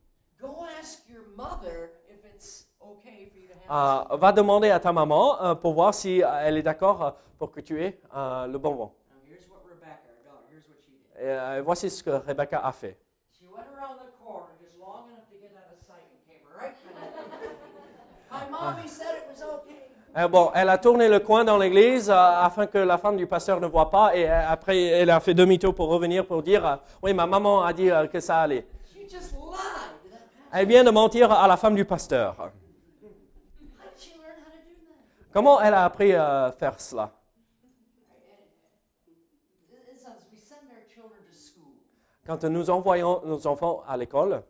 Va 3.69 4.33
demander 4.33 4.71
à 4.71 4.81
ta 4.81 4.93
maman 4.93 5.55
pour 5.57 5.75
voir 5.75 5.95
si 5.95 6.21
elle 6.21 6.59
est 6.59 6.63
d'accord 6.63 7.17
pour 7.39 7.51
que 7.53 7.61
tu 7.61 7.81
aies 7.83 8.01
le 8.13 8.57
bonbon. 8.59 8.91
Now 9.09 9.17
here's 9.29 9.49
what 9.49 9.63
Rebecca, 9.69 10.09
our 10.09 10.25
daughter, 10.25 10.47
here's 10.51 10.69
what 10.69 10.77
she 10.85 10.91
did. 10.91 11.12
Et, 11.23 11.27
euh, 11.27 11.63
voici 11.65 11.89
ce 11.89 12.03
que 12.03 12.11
Rebecca 12.11 12.59
a 12.65 12.73
fait. 12.73 12.99
She 13.39 13.47
went 13.47 13.63
around 13.79 13.99
the 14.01 14.11
corner 14.19 14.49
just 14.61 14.77
long 14.77 15.07
enough 15.09 15.23
to 15.31 15.37
get 15.41 15.55
out 15.55 15.71
of 15.73 15.79
sight 15.87 16.03
and 16.11 16.19
came 16.27 16.43
right 16.59 16.75
back. 16.75 18.51
My 18.51 18.51
mommy 18.51 18.89
said 18.89 19.19
it 19.19 19.29
was 19.31 19.41
okay. 19.41 20.29
Bon, 20.29 20.51
elle 20.53 20.69
a 20.69 20.79
tourné 20.79 21.09
le 21.09 21.21
coin 21.21 21.45
dans 21.45 21.57
l'église 21.57 22.11
euh, 22.11 22.15
afin 22.15 22.67
que 22.67 22.79
la 22.79 22.99
femme 22.99 23.17
du 23.17 23.27
pasteur 23.29 23.61
ne 23.61 23.67
voit 23.67 23.89
pas 23.89 24.15
et 24.17 24.29
euh, 24.29 24.51
après 24.51 24.83
elle 24.85 25.11
a 25.11 25.21
fait 25.21 25.33
demi-tour 25.33 25.75
pour 25.75 25.89
revenir 25.89 26.27
pour 26.27 26.43
dire 26.43 26.67
euh, 26.67 26.77
oui, 27.03 27.15
ma 27.15 27.25
maman 27.25 27.63
a 27.63 27.73
dit 27.73 27.89
euh, 27.91 28.09
que 28.09 28.19
ça 28.19 28.41
allait. 28.41 28.67
Elle 30.53 30.67
vient 30.67 30.85
de 30.85 30.91
mentir 30.91 31.31
à 31.31 31.47
la 31.47 31.57
femme 31.57 31.77
du 31.77 31.85
pasteur. 31.85 32.35
How 32.39 32.51
did 32.51 33.97
she 33.97 34.11
learn 34.19 34.35
how 34.45 34.51
to 34.51 34.59
do 34.59 34.75
that? 34.89 35.33
Comment 35.33 35.61
elle 35.63 35.75
a 35.75 35.85
appris 35.85 36.15
à 36.15 36.53
faire 36.59 36.79
cela? 36.81 37.11
Quand 42.33 42.45
nous 42.49 42.71
envoyons 42.71 43.21
nos 43.27 43.47
enfants 43.47 43.83
à 43.87 43.95
l'école, 43.95 44.43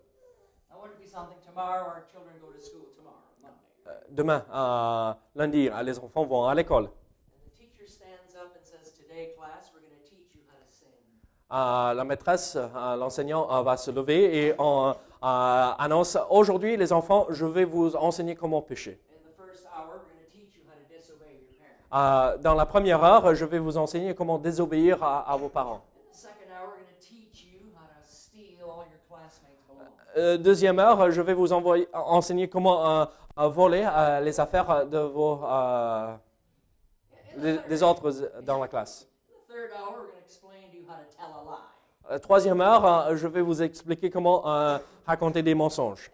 I 0.70 0.74
want 0.80 0.86
it 0.86 0.94
to 0.94 1.00
be 1.02 1.06
something 1.08 1.38
tomorrow. 1.44 1.86
Our 1.88 2.04
children 2.12 2.34
go 2.40 2.52
to 2.52 2.60
school 2.60 2.86
tomorrow, 2.94 3.18
Monday. 3.42 3.58
euh, 3.88 3.98
demain, 4.10 5.16
lundi, 5.34 5.68
euh, 5.68 5.82
les 5.82 5.98
enfants 5.98 6.24
vont 6.24 6.46
à 6.46 6.54
l'école. 6.54 6.84
And 6.84 7.42
the 7.44 7.50
teacher 7.58 7.88
stands 7.88 8.36
up 8.36 8.54
and 8.54 8.62
says, 8.64 8.92
Today, 8.92 9.34
class, 9.36 9.72
we're 9.74 9.80
going 9.80 9.98
to 10.00 10.08
teach 10.08 10.32
you 10.32 10.42
how 10.46 10.58
to 10.62 10.70
sing. 10.70 10.94
Euh, 11.50 11.94
la 11.94 12.04
maîtresse, 12.04 12.54
euh, 12.56 12.94
l'enseignant 12.96 13.48
va 13.64 13.76
se 13.76 13.90
lever 13.90 14.46
et 14.46 14.54
on 14.60 14.94
annonce 15.20 16.16
aujourd'hui, 16.30 16.76
les 16.76 16.92
enfants, 16.92 17.26
je 17.30 17.44
vais 17.46 17.64
vous 17.64 17.96
enseigner 17.96 18.36
comment 18.36 18.62
pêcher. 18.62 19.00
In 19.10 19.28
the 19.28 19.34
first 19.36 19.66
hour, 19.66 19.88
we're 19.88 19.98
going 20.06 20.22
to 20.24 20.30
teach 20.30 20.54
you 20.54 20.62
how 20.68 20.74
to 20.78 20.86
disobey 20.88 21.34
your 21.34 21.50
parents. 21.90 22.36
Euh, 22.36 22.38
dans 22.38 22.54
la 22.54 22.64
première 22.66 23.02
heure, 23.02 23.34
je 23.34 23.44
vais 23.44 23.58
vous 23.58 23.76
enseigner 23.76 24.14
comment 24.14 24.38
désobéir 24.38 25.02
à, 25.02 25.28
à 25.28 25.36
vos 25.36 25.48
parents. 25.48 25.82
In 26.06 26.12
the 26.12 26.16
second 26.16 26.50
hour, 26.52 26.68
we're 26.68 26.84
going 26.84 26.94
to 26.94 27.00
teach 27.00 27.42
you 27.44 27.58
Euh, 30.16 30.36
deuxième 30.36 30.78
heure, 30.78 31.10
je 31.10 31.22
vais 31.22 31.32
vous 31.32 31.52
envoyer, 31.52 31.88
enseigner 31.92 32.48
comment 32.48 33.00
euh, 33.38 33.48
voler 33.48 33.88
euh, 33.90 34.20
les 34.20 34.38
affaires 34.38 34.86
de 34.86 34.98
vos 34.98 35.40
des, 37.36 37.58
des 37.66 37.82
autres 37.82 38.12
dans 38.42 38.58
la 38.60 38.68
classe. 38.68 39.08
Troisième 42.20 42.60
heure, 42.60 43.16
je 43.16 43.26
vais 43.26 43.40
vous 43.40 43.62
expliquer 43.62 44.10
comment 44.10 44.42
raconter 45.06 45.42
des 45.42 45.54
mensonges. 45.54 46.10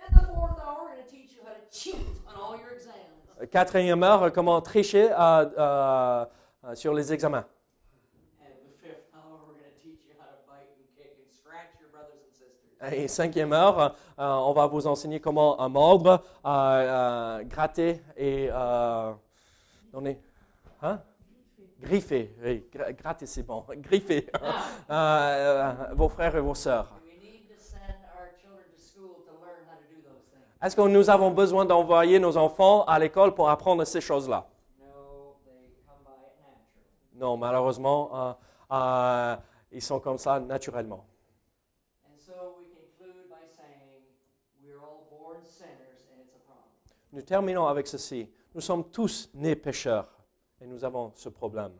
Quatrième 3.50 4.02
heure, 4.04 4.32
comment 4.32 4.60
tricher 4.60 5.08
sur 6.74 6.94
les 6.94 7.12
examens. 7.12 7.44
And 8.40 8.54
the 8.62 8.74
fifth 8.80 9.10
hour, 9.14 9.40
we're 9.46 9.54
going 9.54 9.70
to 9.70 9.82
teach 9.82 10.06
you 10.06 10.14
how 10.18 10.26
to 10.26 10.38
bite 10.46 10.70
and 10.76 10.86
kick 10.96 11.16
and 11.18 11.30
scratch 11.30 11.72
your 11.80 11.90
brothers 11.90 12.20
and 12.22 12.32
sisters. 12.34 12.67
Et 12.92 13.08
cinquième 13.08 13.52
heure, 13.52 13.96
euh, 14.18 14.24
on 14.24 14.52
va 14.52 14.66
vous 14.66 14.86
enseigner 14.86 15.18
comment 15.20 15.60
euh, 15.60 15.68
mordre, 15.68 16.22
euh, 16.46 17.42
gratter 17.44 18.00
et 18.16 18.48
donner. 19.92 20.20
Hein? 20.82 21.00
Griffer, 21.80 22.34
oui, 22.42 22.66
gra- 22.72 22.92
gratter 22.92 23.26
c'est 23.26 23.42
bon. 23.42 23.64
Griffer 23.76 24.26
vos 25.92 26.08
frères 26.08 26.36
et 26.36 26.40
vos 26.40 26.54
sœurs. 26.54 26.88
Est-ce 30.60 30.74
que 30.74 30.82
nous 30.82 31.08
avons 31.08 31.30
besoin 31.30 31.64
d'envoyer 31.64 32.18
nos 32.18 32.36
enfants 32.36 32.84
à 32.84 32.98
l'école 32.98 33.32
pour 33.32 33.48
apprendre 33.48 33.84
ces 33.84 34.00
choses-là? 34.00 34.46
Non, 37.14 37.36
malheureusement, 37.36 38.10
euh, 38.12 38.32
euh, 38.72 39.36
ils 39.72 39.82
sont 39.82 39.98
comme 40.00 40.18
ça 40.18 40.38
naturellement. 40.38 41.04
And 42.04 42.16
so 42.16 42.32
we 42.58 42.66
conclude 42.70 43.28
by 43.28 43.42
saying 43.56 44.02
we're 44.62 44.78
all 44.78 45.06
born 45.10 45.42
sinners 45.44 46.06
and 46.12 46.20
it's 46.22 46.34
a 46.34 46.42
problem. 46.46 46.70
Nous 47.12 47.22
terminons 47.22 47.66
avec 47.66 47.86
ceci. 47.86 48.30
Nous 48.54 48.60
sommes 48.60 48.90
tous 48.90 49.30
nés 49.34 49.56
pécheurs 49.56 50.08
et 50.60 50.66
nous 50.66 50.84
avons 50.84 51.12
ce 51.14 51.28
problème. 51.28 51.72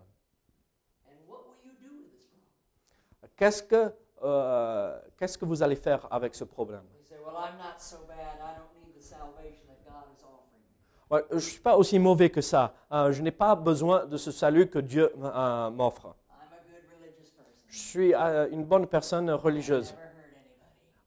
Qu'est-ce 3.38 3.62
que, 3.62 3.92
euh, 4.22 5.00
qu'est-ce 5.16 5.38
que 5.38 5.44
vous 5.44 5.62
allez 5.62 5.76
faire 5.76 6.08
avec 6.10 6.34
ce 6.34 6.42
problème? 6.42 6.82
You 6.98 7.04
say, 7.04 7.14
well, 7.24 7.36
I'm 7.36 7.56
not 7.56 7.78
so 7.78 7.98
bad. 8.08 8.36
I 8.40 8.58
don't 8.58 8.84
need 8.84 8.92
the 8.96 9.00
salvation 9.00 9.64
that 9.68 9.84
God 9.84 10.10
is 10.12 10.24
offering. 10.24 10.64
me." 11.08 11.14
Ouais, 11.14 11.24
Je 11.30 11.34
ne 11.36 11.40
suis 11.40 11.60
pas 11.60 11.76
aussi 11.76 12.00
mauvais 12.00 12.30
que 12.30 12.40
ça. 12.40 12.74
Euh, 12.90 13.12
je 13.12 13.22
n'ai 13.22 13.30
pas 13.30 13.54
besoin 13.54 14.06
de 14.06 14.16
ce 14.16 14.32
salut 14.32 14.68
que 14.68 14.80
Dieu 14.80 15.12
euh, 15.22 15.70
m'offre. 15.70 16.06
I'm 16.06 16.52
a 16.52 16.56
good 16.68 16.82
religious 17.00 17.30
person. 17.30 17.54
Je 17.68 17.78
suis 17.78 18.12
euh, 18.12 18.48
une 18.50 18.64
bonne 18.64 18.88
personne 18.88 19.30
religieuse. 19.30 19.94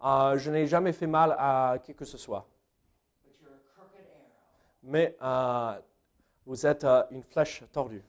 je 0.01 0.49
n'ai 0.51 0.65
jamais 0.67 0.93
fait 0.93 1.07
mal 1.07 1.35
à 1.37 1.79
qui 1.83 1.93
que 1.93 2.05
ce 2.05 2.17
soit. 2.17 2.47
But 3.25 3.41
you're 3.41 3.51
a 3.51 3.59
crooked 3.75 4.07
arrow. 4.07 4.31
Mais 4.83 5.15
euh, 5.21 5.79
vous 6.45 6.65
êtes 6.65 6.83
euh, 6.83 7.03
une 7.11 7.23
flèche 7.23 7.63
tordue. 7.71 8.03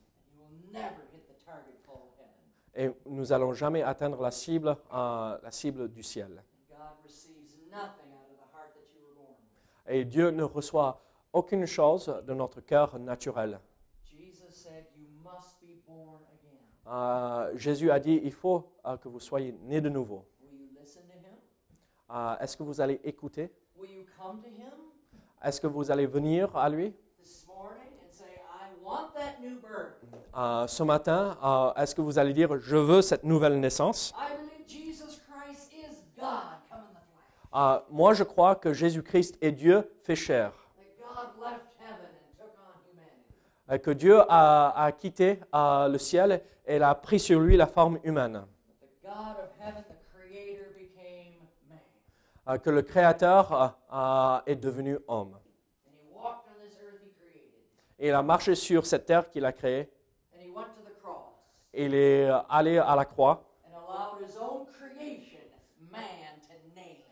Et 2.74 2.90
nous 3.04 3.26
n'allons 3.26 3.52
jamais 3.52 3.82
atteindre 3.82 4.22
la 4.22 4.30
cible, 4.30 4.76
euh, 4.92 5.38
la 5.42 5.50
cible 5.50 5.88
du 5.90 6.02
ciel. 6.02 6.42
Et 9.86 10.04
Dieu 10.06 10.30
ne 10.30 10.42
reçoit 10.42 11.02
aucune 11.32 11.66
chose 11.66 12.22
de 12.26 12.32
notre 12.32 12.60
cœur 12.62 12.98
naturel. 12.98 13.60
Jésus 17.54 17.90
a 17.90 18.00
dit, 18.00 18.20
il 18.24 18.32
faut 18.32 18.72
que 19.02 19.08
vous 19.08 19.20
soyez 19.20 19.52
nés 19.52 19.80
de 19.80 19.88
nouveau. 19.90 20.26
Est-ce 22.40 22.56
que 22.56 22.62
vous 22.62 22.80
allez 22.80 23.00
écouter? 23.04 23.52
Est-ce 25.42 25.60
que 25.60 25.66
vous 25.66 25.90
allez 25.90 26.06
venir 26.06 26.54
à 26.56 26.68
lui? 26.68 26.94
Euh, 30.34 30.66
ce 30.66 30.82
matin 30.82 31.36
euh, 31.42 31.72
Est-ce 31.74 31.94
que 31.94 32.00
vous 32.00 32.18
allez 32.18 32.32
dire, 32.32 32.58
je 32.58 32.76
veux 32.76 33.02
cette 33.02 33.24
nouvelle 33.24 33.60
naissance. 33.60 34.14
Euh, 37.54 37.78
Moi, 37.90 38.14
je 38.14 38.24
crois 38.24 38.54
que 38.54 38.72
Jésus-Christ 38.72 39.36
est 39.40 39.52
Dieu 39.52 39.90
fait 40.02 40.16
chair. 40.16 40.52
Que 43.82 43.90
Dieu 43.90 44.20
a, 44.28 44.84
a 44.84 44.92
quitté 44.92 45.40
le 45.54 45.96
ciel 45.96 46.42
et 46.66 46.76
il 46.76 46.82
a 46.82 46.94
pris 46.94 47.18
sur 47.18 47.40
lui 47.40 47.56
la 47.56 47.66
forme 47.66 47.98
humaine. 48.04 48.34
That 48.34 48.44
the 48.80 49.02
God 49.02 49.36
of 49.42 49.50
heaven, 49.58 49.82
the 49.88 49.96
Creator, 50.12 50.66
became 50.76 51.40
man. 51.68 51.80
Euh, 51.80 52.31
que 52.62 52.70
le 52.70 52.82
Créateur 52.82 53.52
euh, 53.52 53.68
euh, 53.92 54.40
est 54.46 54.56
devenu 54.56 54.98
homme. 55.06 55.34
And 55.86 55.92
he 55.94 56.12
walked 56.12 56.46
on 56.48 56.64
this 56.64 56.76
earth 56.82 57.00
he 57.04 57.10
created. 57.20 57.52
Et 57.98 58.08
il 58.08 58.14
a 58.14 58.22
marché 58.22 58.54
sur 58.54 58.84
cette 58.84 59.06
terre 59.06 59.30
qu'il 59.30 59.44
a 59.44 59.52
créée. 59.52 59.88
And 60.34 60.40
he 60.42 60.50
went 60.50 60.64
to 60.74 60.82
the 60.84 61.00
cross 61.02 61.34
Et 61.72 61.86
il 61.86 61.94
est 61.94 62.28
euh, 62.28 62.38
allé 62.48 62.78
à 62.78 62.96
la 62.96 63.04
croix. 63.04 63.44
and 63.64 63.74
allowed 63.74 64.26
his 64.26 64.36
own 64.36 64.66
creation, 64.66 65.38
man, 65.92 66.00
to 66.42 66.54
nail 66.74 66.96
him. 66.96 67.04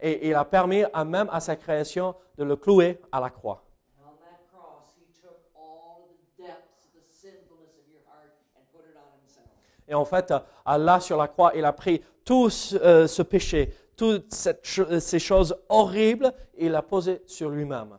Et 0.00 0.28
il 0.28 0.34
a 0.34 0.44
permis 0.44 0.82
à 0.92 1.04
même 1.04 1.28
à 1.32 1.38
sa 1.40 1.54
création 1.56 2.14
de 2.36 2.42
le 2.44 2.56
clouer 2.56 3.00
à 3.12 3.20
la 3.20 3.30
croix. 3.30 3.62
And 4.00 4.08
on 4.10 4.16
that 4.18 4.40
cross, 4.52 4.96
he 4.98 5.06
took 5.22 5.38
all 5.54 6.02
of 6.02 6.16
the 6.36 6.42
depths 6.42 6.84
of 6.84 7.00
the 7.00 7.14
sinfulness 7.14 7.78
of 7.78 7.86
your 7.88 8.02
heart 8.10 8.34
and 8.56 8.62
put 8.72 8.84
it 8.90 8.96
on 8.96 9.06
himself. 9.22 9.46
Et 9.86 9.94
en 9.94 10.04
fait, 10.04 10.32
euh, 10.32 10.78
là 10.78 10.98
sur 10.98 11.16
la 11.16 11.28
croix, 11.28 11.52
il 11.54 11.64
a 11.64 11.72
pris 11.72 12.02
tout 12.24 12.50
ce, 12.50 12.74
euh, 12.76 13.06
ce 13.06 13.22
péché, 13.22 13.72
toutes 13.96 14.34
euh, 14.78 15.00
ces 15.00 15.18
choses 15.18 15.56
horribles, 15.68 16.32
et 16.56 16.68
l'a 16.68 16.82
posé 16.82 17.22
sur 17.26 17.50
lui-même. 17.50 17.98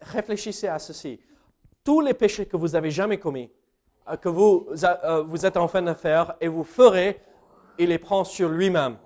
Réfléchissez 0.00 0.68
à 0.68 0.78
ceci. 0.78 1.20
Tous 1.82 2.00
les 2.00 2.14
péchés 2.14 2.46
que 2.46 2.56
vous 2.56 2.74
avez 2.74 2.90
jamais 2.90 3.18
commis, 3.18 3.50
euh, 4.08 4.16
que 4.16 4.28
vous, 4.28 4.68
euh, 4.84 5.22
vous 5.22 5.46
êtes 5.46 5.56
en 5.56 5.66
train 5.66 5.82
de 5.82 5.94
faire 5.94 6.34
et 6.40 6.48
vous 6.48 6.64
ferez, 6.64 7.20
il 7.78 7.88
les 7.88 7.98
prend 7.98 8.24
sur 8.24 8.48
lui-même. 8.48 8.98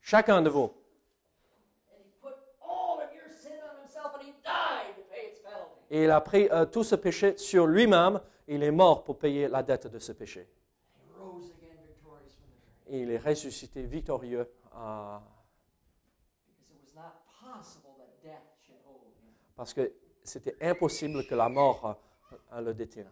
Chacun 0.00 0.42
de 0.42 0.50
vous. 0.50 0.70
And 1.90 2.04
he 2.04 2.10
put 2.22 2.34
all 2.60 3.00
of 3.00 3.12
your 3.14 3.28
sin 3.28 3.58
on 3.64 3.82
himself 3.82 4.14
and 4.14 4.22
he 4.22 4.32
died 4.44 4.94
to 4.96 5.02
pay 5.10 5.32
its 5.32 5.40
penalty. 5.40 5.80
Et 5.94 6.02
il 6.02 6.10
a 6.10 6.20
pris 6.20 6.48
euh, 6.50 6.66
tout 6.66 6.82
ce 6.82 6.96
péché 6.96 7.36
sur 7.38 7.68
lui-même. 7.68 8.20
Il 8.48 8.64
est 8.64 8.72
mort 8.72 9.04
pour 9.04 9.16
payer 9.16 9.46
la 9.46 9.62
dette 9.62 9.86
de 9.86 10.00
ce 10.00 10.10
péché. 10.10 10.48
Et 12.88 13.02
il 13.02 13.10
est 13.12 13.18
ressuscité 13.18 13.84
victorieux. 13.84 14.50
euh, 14.74 15.18
parce 19.54 19.72
que 19.72 19.92
c'était 20.24 20.56
impossible 20.60 21.24
que 21.28 21.36
la 21.36 21.48
mort 21.48 21.96
euh, 22.52 22.60
le 22.60 22.74
détienne. 22.74 23.08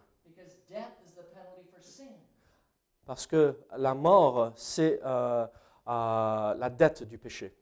Parce 3.07 3.29
que 3.29 3.61
la 3.77 3.95
mort, 3.95 4.53
c'est 4.57 5.01
euh, 5.05 5.47
euh, 5.87 6.55
la 6.55 6.69
dette 6.69 7.05
du 7.05 7.17
péché. 7.17 7.55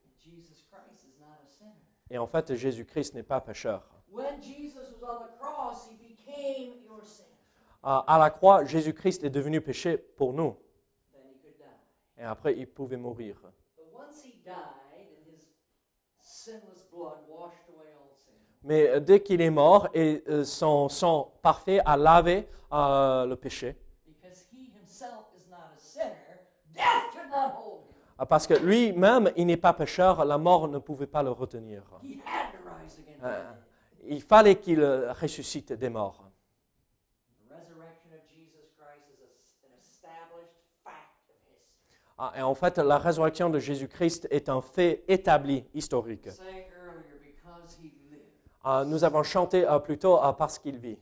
Et 2.08 2.16
en 2.16 2.26
fait, 2.26 2.54
Jésus-Christ 2.54 3.12
n'est 3.12 3.22
pas 3.22 3.42
pécheur. 3.42 3.86
When 4.12 4.42
Jesus 4.42 4.79
à 7.82 8.18
la 8.18 8.30
croix, 8.30 8.64
Jésus-Christ 8.64 9.24
est 9.24 9.30
devenu 9.30 9.60
péché 9.60 9.96
pour 9.96 10.32
nous. 10.32 10.56
Et 12.18 12.22
après, 12.22 12.56
il 12.56 12.66
pouvait 12.66 12.98
mourir. 12.98 13.36
Mais 18.62 18.88
euh, 18.88 19.00
dès 19.00 19.22
qu'il 19.22 19.40
est 19.40 19.50
mort 19.50 19.88
et 19.94 20.22
euh, 20.28 20.44
son 20.44 20.88
sang 20.90 21.32
parfait 21.40 21.80
a 21.84 21.96
lavé 21.96 22.46
euh, 22.72 23.24
le 23.24 23.36
péché, 23.36 23.74
because 24.06 24.44
he 24.52 24.70
himself 24.78 25.32
is 25.34 25.48
not 25.48 25.72
a 25.74 25.78
sinner, 25.78 26.14
death 26.74 27.10
could 27.12 27.30
not 27.30 27.54
hold 27.56 27.84
him. 27.88 28.26
parce 28.28 28.46
que 28.46 28.52
lui-même, 28.54 29.32
il 29.36 29.46
n'est 29.46 29.56
pas 29.56 29.72
pécheur, 29.72 30.24
la 30.26 30.36
mort 30.36 30.68
ne 30.68 30.78
pouvait 30.78 31.06
pas 31.06 31.22
le 31.22 31.30
retenir. 31.30 31.82
Euh, 33.22 33.52
il 34.10 34.20
fallait 34.20 34.60
qu'il 34.60 34.84
ressuscite 34.84 35.72
des 35.72 35.88
morts. 35.88 36.30
Ah, 42.18 42.32
Et 42.36 42.42
en 42.42 42.54
fait, 42.54 42.78
la 42.78 42.98
résurrection 42.98 43.50
de 43.50 43.58
Jésus-Christ 43.58 44.28
est 44.30 44.48
un 44.48 44.60
fait 44.62 45.04
établi, 45.08 45.64
historique. 45.74 46.28
Ah, 48.64 48.84
Nous 48.86 49.04
avons 49.04 49.22
chanté 49.22 49.66
euh, 49.68 49.78
plutôt 49.80 50.22
euh, 50.22 50.32
parce 50.32 50.58
qu'il 50.58 50.78
vit. 50.78 50.98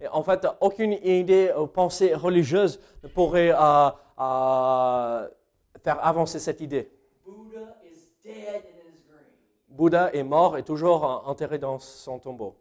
Et 0.00 0.08
en 0.08 0.22
fait, 0.22 0.46
aucune 0.60 0.92
idée 0.92 1.52
ou 1.58 1.66
pensée 1.66 2.14
religieuse 2.14 2.80
ne 3.02 3.08
pourrait 3.08 3.52
euh, 3.54 3.90
euh, 4.20 5.28
faire 5.84 6.04
avancer 6.04 6.40
cette 6.40 6.60
idée. 6.60 6.90
Bouddha 9.68 10.12
est 10.14 10.22
mort 10.22 10.56
et 10.56 10.62
toujours 10.62 11.04
euh, 11.04 11.30
enterré 11.30 11.58
dans 11.58 11.78
son 11.78 12.18
tombeau. 12.18 12.56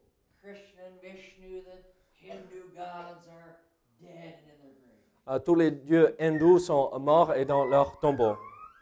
Euh, 5.26 5.40
tous 5.40 5.56
les 5.56 5.72
dieux 5.72 6.16
hindous 6.20 6.60
sont 6.60 7.00
morts 7.00 7.34
et 7.36 7.46
dans 7.46 7.66
leur 7.66 7.98
tombeau. 8.00 8.36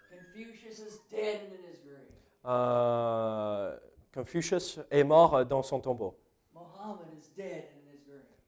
Confucius 0.09 0.79
is 0.79 0.99
dead 1.11 1.41
and 1.41 1.53
in 1.53 1.71
his 1.71 1.81
grave. 1.83 2.07
Euh, 2.45 3.77
Confucius 4.13 4.79
est 4.89 5.03
mort 5.03 5.45
dans 5.45 5.61
son 5.61 5.79
tombeau. 5.79 6.17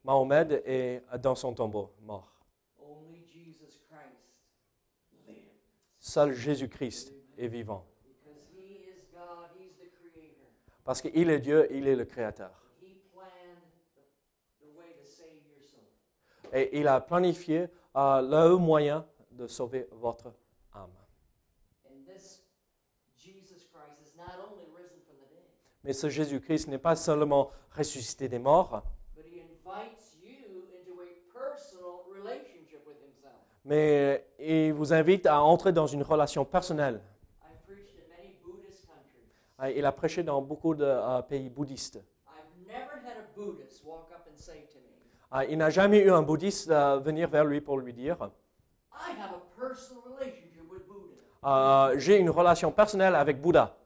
Mahomet 0.02 0.62
est 0.66 1.02
dans 1.18 1.34
son 1.34 1.54
tombeau, 1.54 1.92
mort. 2.02 2.32
Only 2.78 3.24
Jesus 3.26 3.78
Christ 3.88 4.24
lives. 5.26 5.52
Seul 6.14 6.32
Jésus-Christ 6.32 7.12
est 7.36 7.48
vivant. 7.48 7.84
Parce 10.84 11.02
qu'il 11.02 11.28
est 11.28 11.40
Dieu, 11.40 11.66
il 11.72 11.88
est 11.88 11.96
le 11.96 12.04
Créateur. 12.04 12.52
Et 16.52 16.78
il 16.78 16.86
a 16.86 17.00
planifié 17.00 17.66
euh, 17.96 18.22
le 18.22 18.56
moyen 18.58 19.04
de 19.32 19.48
sauver 19.48 19.88
votre 19.90 20.32
âme. 20.72 20.92
Mais 25.82 25.92
ce 25.92 26.08
Jésus-Christ 26.08 26.68
n'est 26.68 26.78
pas 26.78 26.94
seulement 26.94 27.50
ressuscité 27.72 28.28
des 28.28 28.38
morts, 28.38 28.84
but 29.16 29.26
he 29.26 29.40
invites 29.40 30.14
you 30.22 30.62
into 30.78 30.92
a 31.00 31.10
personal 31.36 32.04
relationship 32.08 32.86
with 32.86 33.02
himself. 33.02 33.53
Mais 33.64 34.26
il 34.38 34.72
vous 34.72 34.92
invite 34.92 35.26
à 35.26 35.40
entrer 35.42 35.72
dans 35.72 35.86
une 35.86 36.02
relation 36.02 36.44
personnelle. 36.44 37.00
Euh, 39.62 39.70
Il 39.70 39.84
a 39.86 39.92
prêché 39.92 40.22
dans 40.24 40.42
beaucoup 40.42 40.74
de 40.74 40.84
euh, 40.84 41.22
pays 41.22 41.48
bouddhistes. 41.48 41.96
I've 42.26 42.66
never 42.66 42.98
had 43.06 43.18
a 43.18 43.26
Buddhist 43.38 43.84
walk 43.84 44.10
up 44.12 44.26
and 44.28 44.36
say 44.36 44.66
to 44.72 44.78
me, 44.80 45.38
Euh, 45.40 45.44
Il 45.50 45.58
n'a 45.58 45.70
jamais 45.70 45.98
eu 46.00 46.10
un 46.10 46.22
bouddhiste 46.22 46.70
euh, 46.70 46.98
venir 46.98 47.28
vers 47.28 47.44
lui 47.44 47.60
pour 47.60 47.78
lui 47.78 47.92
dire 47.92 48.16
I 48.92 49.12
have 49.20 49.32
a 49.32 49.40
personal 49.60 50.02
relationship 50.12 50.68
with 50.70 50.86
Buddha. 50.88 51.88
euh, 51.92 51.98
J'ai 51.98 52.18
une 52.18 52.30
relation 52.30 52.72
personnelle 52.72 53.14
avec 53.14 53.40
Bouddha. 53.40 53.76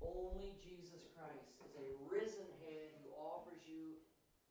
Only 0.00 0.52
Jesus 0.62 1.02
Christ 1.16 1.50
is 1.64 1.76
a 1.76 1.84
risen 2.14 2.46
head 2.64 2.90
who 3.02 3.10
offers 3.18 3.58
you 3.68 3.98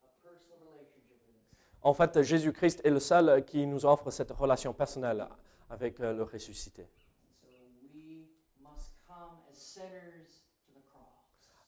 a 0.04 0.10
personal 0.22 0.60
relationship 0.68 1.16
with 1.24 1.32
himself. 1.32 1.77
En 1.88 1.94
fait, 1.94 2.22
Jésus-Christ 2.22 2.82
est 2.84 2.90
le 2.90 3.00
seul 3.00 3.46
qui 3.46 3.66
nous 3.66 3.86
offre 3.86 4.12
cette 4.12 4.32
relation 4.32 4.74
personnelle 4.74 5.26
avec 5.70 6.02
euh, 6.02 6.12
le 6.12 6.24
ressuscité. 6.24 6.86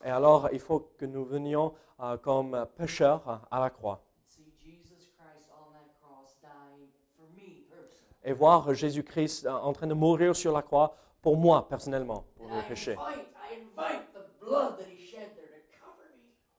Et 0.03 0.09
alors, 0.09 0.49
il 0.51 0.59
faut 0.59 0.91
que 0.97 1.05
nous 1.05 1.24
venions 1.24 1.74
euh, 2.01 2.17
comme 2.17 2.67
pécheurs 2.76 3.47
à 3.49 3.61
la 3.61 3.70
croix 3.70 4.03
et 8.22 8.34
voir 8.34 8.74
Jésus-Christ 8.74 9.45
euh, 9.45 9.51
en 9.53 9.72
train 9.72 9.88
de 9.88 9.93
mourir 9.93 10.36
sur 10.36 10.51
la 10.51 10.63
croix 10.63 10.97
pour 11.22 11.38
moi 11.38 11.65
personnellement, 11.70 12.26
pour 12.36 12.47
le 12.47 12.67
péché. 12.67 12.97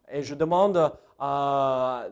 Et 0.08 0.22
je 0.22 0.34
demande 0.34 0.98
à 1.20 2.08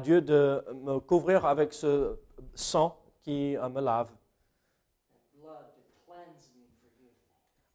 Dieu 0.00 0.20
de 0.20 0.64
me 0.84 1.00
couvrir 1.00 1.44
avec 1.44 1.72
ce 1.72 2.16
sang 2.54 2.96
qui 3.22 3.56
euh, 3.56 3.68
me 3.68 3.80
lave, 3.80 4.10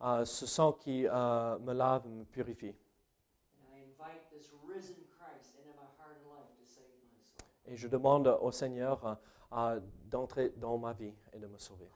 euh, 0.02 0.26
ce 0.26 0.46
sang 0.46 0.74
qui 0.74 1.06
euh, 1.08 1.60
me 1.60 1.74
lave, 1.74 2.08
me 2.08 2.24
purifie. 2.24 2.76
Et 7.66 7.78
je 7.78 7.88
demande 7.88 8.28
au 8.42 8.52
Seigneur 8.52 9.18
d'entrer 10.06 10.50
dans 10.58 10.78
ma 10.78 10.94
vie 10.94 11.14
et 11.32 11.40
de 11.40 11.48
me 11.48 11.58
sauver. 11.58 11.90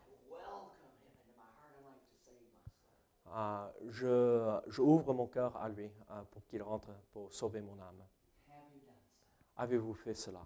Je, 3.90 4.82
ouvre 4.82 5.14
mon 5.14 5.28
cœur 5.28 5.56
à 5.58 5.68
lui 5.68 5.92
pour 6.32 6.46
qu'il 6.48 6.64
rentre, 6.64 6.90
pour 7.12 7.32
sauver 7.34 7.62
mon 7.62 7.78
âme. 7.80 8.02
Have 8.50 8.72
you 8.74 8.82
done 8.82 8.96
so? 9.04 9.47
Avez-vous 9.58 9.94
fait 9.94 10.14
cela? 10.14 10.46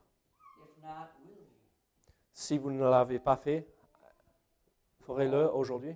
Si 2.34 2.58
vous 2.58 2.72
ne 2.72 2.84
l'avez 2.84 3.20
pas 3.20 3.36
fait, 3.36 3.68
ferez-le 5.02 5.50
aujourd'hui. 5.54 5.96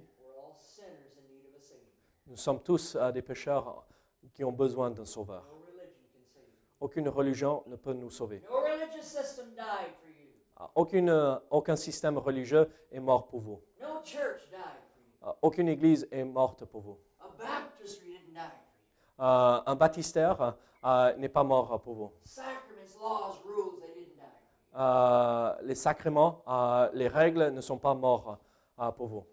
Nous 2.28 2.36
sommes 2.38 2.62
tous 2.62 2.96
euh, 2.96 3.12
des 3.12 3.22
pécheurs 3.22 3.86
qui 4.34 4.44
ont 4.44 4.52
besoin 4.52 4.90
d'un 4.92 5.06
sauveur. 5.06 5.44
No 5.46 5.60
religion 5.66 5.94
can 6.12 6.24
save 6.34 6.44
you. 6.44 6.50
Aucune 6.80 7.10
religion 7.10 7.64
ne 7.68 7.76
peut 7.76 7.94
nous 7.94 8.10
sauver. 8.10 8.42
No 8.50 8.58
religious 8.62 9.04
system 9.04 9.52
died 9.52 9.94
for 10.02 10.10
you. 10.10 10.32
Euh, 10.60 10.66
Aucune, 10.76 11.40
aucun 11.52 11.76
système 11.76 12.18
religieux 12.18 12.68
est 12.92 13.00
mort 13.00 13.28
pour 13.28 13.42
vous. 13.42 13.62
No 13.80 14.02
church 14.04 14.50
died 14.50 14.60
for 14.60 14.98
you. 14.98 15.30
Euh, 15.30 15.34
Aucune 15.44 15.68
église 15.70 16.08
est 16.12 16.24
morte 16.24 16.66
pour 16.66 16.82
vous. 16.82 16.98
Euh, 19.18 19.62
un 19.66 19.76
baptistère 19.76 20.58
euh, 20.84 21.16
n'est 21.16 21.30
pas 21.30 21.44
mort 21.44 21.80
pour 21.82 21.94
vous. 21.94 22.12
Euh, 24.78 25.56
les 25.64 25.76
sacrements, 25.76 26.44
euh, 26.48 26.90
les 26.94 27.08
règles 27.08 27.50
ne 27.52 27.62
sont 27.62 27.78
pas 27.78 27.94
morts 27.94 28.40
euh, 28.80 28.92
pour 28.92 29.08
vous. 29.08 29.26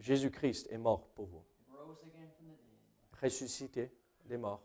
Jésus-Christ 0.00 0.66
est 0.70 0.78
mort 0.78 1.06
pour 1.14 1.26
vous. 1.26 1.44
Ressuscité 3.22 3.92
des 4.24 4.36
morts. 4.36 4.62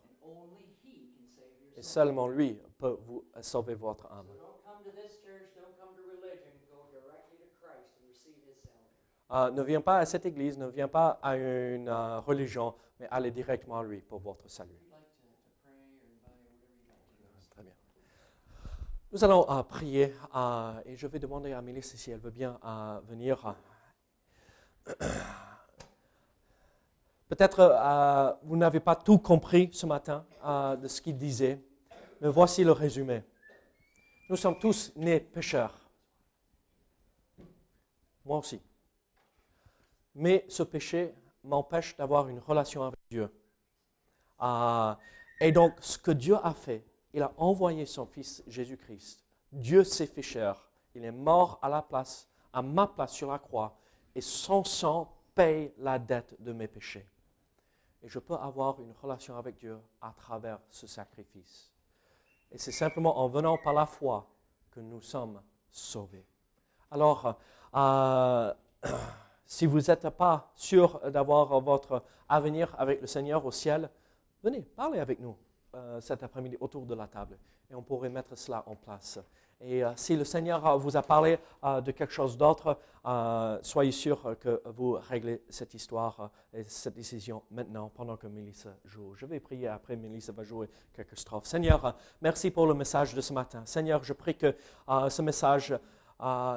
Et 1.76 1.82
seulement 1.82 2.28
lui 2.28 2.60
peut 2.80 2.97
vous 3.06 3.26
sauver 3.41 3.76
votre 3.76 4.08
âme. 4.12 4.28
Ne 9.51 9.62
viens 9.62 9.82
pas 9.82 9.97
à 9.97 10.06
cette 10.06 10.26
église, 10.26 10.58
ne 10.58 10.68
viens 10.68 10.88
pas 10.88 11.20
à 11.22 11.36
une 11.36 11.89
religion, 12.26 12.74
mais 12.99 13.08
allez 13.12 13.32
directement 13.32 13.80
à 13.80 13.84
lui 13.84 13.99
pour 13.99 14.20
votre 14.20 14.47
salut. 14.47 14.72
If 14.72 14.82
you'd 14.82 14.91
like 14.93 15.03
to, 15.20 15.28
to 15.28 15.51
pray 15.62 15.76
or 15.76 15.99
invite, 16.08 16.39
whatever 16.47 16.72
you'd 16.72 16.88
like 16.88 17.03
to 17.03 17.14
do. 17.20 17.28
Très 17.51 17.64
bien. 17.64 17.76
Nous 19.16 19.24
allons 19.24 19.49
euh, 19.49 19.63
prier 19.63 20.13
euh, 20.36 20.74
et 20.86 20.97
je 20.97 21.07
vais 21.07 21.20
demander 21.20 21.53
à 21.53 21.61
Mélisse 21.61 21.95
si 21.95 22.11
elle 22.11 22.20
veut 22.20 22.32
bien 22.32 22.59
euh, 22.66 22.99
venir. 23.07 23.55
Peut-être 27.30 28.38
vous 28.43 28.57
n'avez 28.57 28.82
pas 28.82 28.97
tout 28.97 29.20
compris 29.20 29.70
ce 29.72 29.86
matin 29.86 30.26
de 30.43 30.89
ce 30.89 31.01
qu'il 31.01 31.18
disait, 31.18 31.61
mais 32.20 32.28
voici 32.28 32.66
le 32.66 32.74
résumé. 32.74 33.24
Nous 34.30 34.36
sommes 34.36 34.59
tous 34.59 34.91
nés 34.97 35.22
pécheurs. 35.22 35.89
Moi 38.26 38.39
aussi. 38.39 38.61
Mais 40.13 40.43
ce 40.49 40.63
péché 40.63 41.16
m'empêche 41.41 41.95
d'avoir 41.95 42.28
une 42.28 42.39
relation 42.39 42.84
avec 42.84 42.99
Dieu. 43.09 43.32
Et 45.39 45.53
donc, 45.53 45.78
ce 45.80 45.97
que 45.97 46.11
Dieu 46.11 46.36
a 46.43 46.53
fait, 46.53 46.84
il 47.16 47.24
a 47.24 47.32
envoyé 47.38 47.86
son 47.86 48.05
Fils 48.05 48.43
Jésus-Christ. 48.45 49.24
Dieu 49.49 49.86
s'est 49.86 50.05
fait 50.05 50.22
chair. 50.22 50.70
Il 50.93 51.05
est 51.05 51.13
mort 51.13 51.59
à 51.61 51.70
la 51.70 51.82
place, 51.82 52.28
à 52.51 52.61
ma 52.61 52.88
place 52.88 53.13
sur 53.13 53.32
la 53.32 53.39
croix. 53.39 53.78
Et 54.13 54.20
son 54.20 54.66
sang 54.66 55.13
paye 55.34 55.74
la 55.78 55.97
dette 55.97 56.36
de 56.41 56.51
mes 56.51 56.68
péchés. 56.68 57.07
Et 58.03 58.09
je 58.09 58.20
peux 58.20 58.34
avoir 58.34 58.82
une 58.82 58.91
relation 59.01 59.38
avec 59.38 59.55
Dieu 59.55 59.80
à 60.01 60.11
travers 60.11 60.59
ce 60.70 60.88
sacrifice. 60.88 61.72
Et 62.51 62.57
c'est 62.57 62.74
simplement 62.74 63.18
en 63.18 63.30
venant 63.30 63.57
par 63.63 63.74
la 63.74 63.86
foi 63.86 64.28
que 64.72 64.82
nous 64.82 65.01
sommes 65.01 65.41
sauvés. 65.72 66.26
Alors, 66.91 67.38
euh, 67.76 68.53
si 69.45 69.66
vous 69.66 69.80
n'êtes 69.80 70.09
pas 70.09 70.51
sûr 70.53 70.99
d'avoir 71.11 71.61
votre 71.61 72.03
avenir 72.28 72.76
avec 72.78 72.99
le 72.99 73.07
Seigneur 73.07 73.45
au 73.45 73.51
ciel, 73.51 73.89
venez, 74.43 74.63
parlez 74.76 74.99
avec 74.99 75.22
nous 75.22 75.38
euh, 75.76 75.99
cet 75.99 76.23
après-midi 76.23 76.55
autour 76.61 76.86
de 76.86 76.95
la 76.95 77.05
table 77.05 77.38
et 77.69 77.76
on 77.76 77.82
pourrait 77.82 78.09
mettre 78.09 78.38
cela 78.38 78.63
en 78.65 78.76
place. 78.76 79.19
Et 79.59 79.84
euh, 79.84 79.91
si 79.97 80.15
le 80.15 80.23
Seigneur 80.23 80.65
euh, 80.65 80.78
vous 80.78 80.95
a 80.95 81.01
parlé 81.01 81.38
de 81.63 81.91
quelque 81.91 82.13
chose 82.13 82.38
d'autre, 82.38 82.80
soyez 83.61 83.91
sûr 83.91 84.38
que 84.39 84.61
vous 84.67 84.97
réglez 85.09 85.43
cette 85.49 85.73
histoire 85.73 86.32
et 86.53 86.63
cette 86.63 86.93
décision 86.93 87.43
maintenant 87.51 87.91
pendant 87.93 88.15
que 88.15 88.28
Mélissa 88.28 88.69
joue. 88.86 89.15
Je 89.15 89.26
vais 89.26 89.41
prier 89.41 89.67
après, 89.67 89.97
Mélissa 89.97 90.32
va 90.32 90.43
jouer 90.43 90.69
quelques 90.93 91.17
strophes. 91.17 91.45
Seigneur, 91.45 91.95
merci 92.21 92.51
pour 92.51 92.67
le 92.67 92.73
message 92.73 93.13
de 93.13 93.19
ce 93.19 93.34
matin. 93.34 93.63
Seigneur, 93.65 94.01
je 94.03 94.13
prie 94.13 94.36
que 94.36 94.55
ce 95.09 95.21
message 95.21 95.78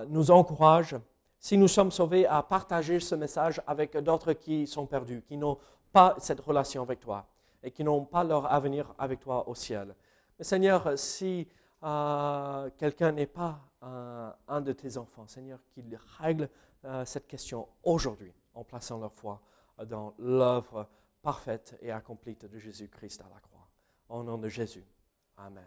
nous 0.08 0.30
encourage, 0.30 0.94
si 1.40 1.58
nous 1.58 1.68
sommes 1.68 1.90
sauvés, 1.90 2.26
à 2.26 2.42
partager 2.42 3.00
ce 3.00 3.14
message 3.14 3.60
avec 3.66 3.96
d'autres 3.96 4.34
qui 4.34 4.66
sont 4.66 4.86
perdus, 4.86 5.22
qui 5.26 5.36
n'ont 5.36 5.58
pas 5.92 6.14
cette 6.18 6.40
relation 6.40 6.82
avec 6.82 7.00
toi 7.00 7.26
et 7.62 7.70
qui 7.70 7.84
n'ont 7.84 8.04
pas 8.04 8.24
leur 8.24 8.50
avenir 8.52 8.94
avec 8.98 9.20
toi 9.20 9.48
au 9.48 9.54
ciel. 9.54 9.94
Mais 10.38 10.44
Seigneur, 10.44 10.98
si 10.98 11.48
euh, 11.82 12.70
quelqu'un 12.76 13.12
n'est 13.12 13.26
pas 13.26 13.60
euh, 13.82 14.30
un 14.48 14.60
de 14.60 14.72
tes 14.72 14.96
enfants, 14.96 15.26
Seigneur, 15.26 15.60
qu'il 15.70 15.98
règle 16.18 16.48
euh, 16.84 17.04
cette 17.04 17.26
question 17.26 17.68
aujourd'hui. 17.84 18.32
en 18.54 18.64
plaçant 18.64 18.98
leur 18.98 19.12
foi 19.12 19.40
dans 19.86 20.14
l'œuvre 20.18 20.88
parfaite 21.22 21.78
et 21.80 21.92
accomplie 21.92 22.34
de 22.34 22.58
Jésus-Christ 22.58 23.20
à 23.20 23.28
la 23.32 23.40
croix. 23.40 23.68
Au 24.08 24.24
nom 24.24 24.36
de 24.36 24.48
Jésus. 24.48 24.84
Amen. 25.36 25.62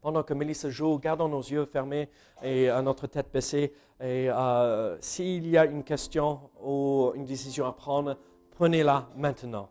Pendant 0.00 0.22
que 0.22 0.34
Mélissa 0.34 0.70
joue, 0.70 0.98
gardons 0.98 1.28
nos 1.28 1.40
yeux 1.40 1.64
fermés 1.64 2.08
et 2.42 2.68
notre 2.82 3.08
tête 3.08 3.32
baissée. 3.32 3.74
Et 4.00 4.28
s'il 5.00 5.48
y 5.48 5.56
a 5.56 5.64
une 5.64 5.82
question 5.82 6.50
ou 6.62 7.10
une 7.16 7.24
décision 7.24 7.66
à 7.66 7.72
prendre, 7.72 8.16
prenez-la 8.52 9.08
maintenant. 9.16 9.70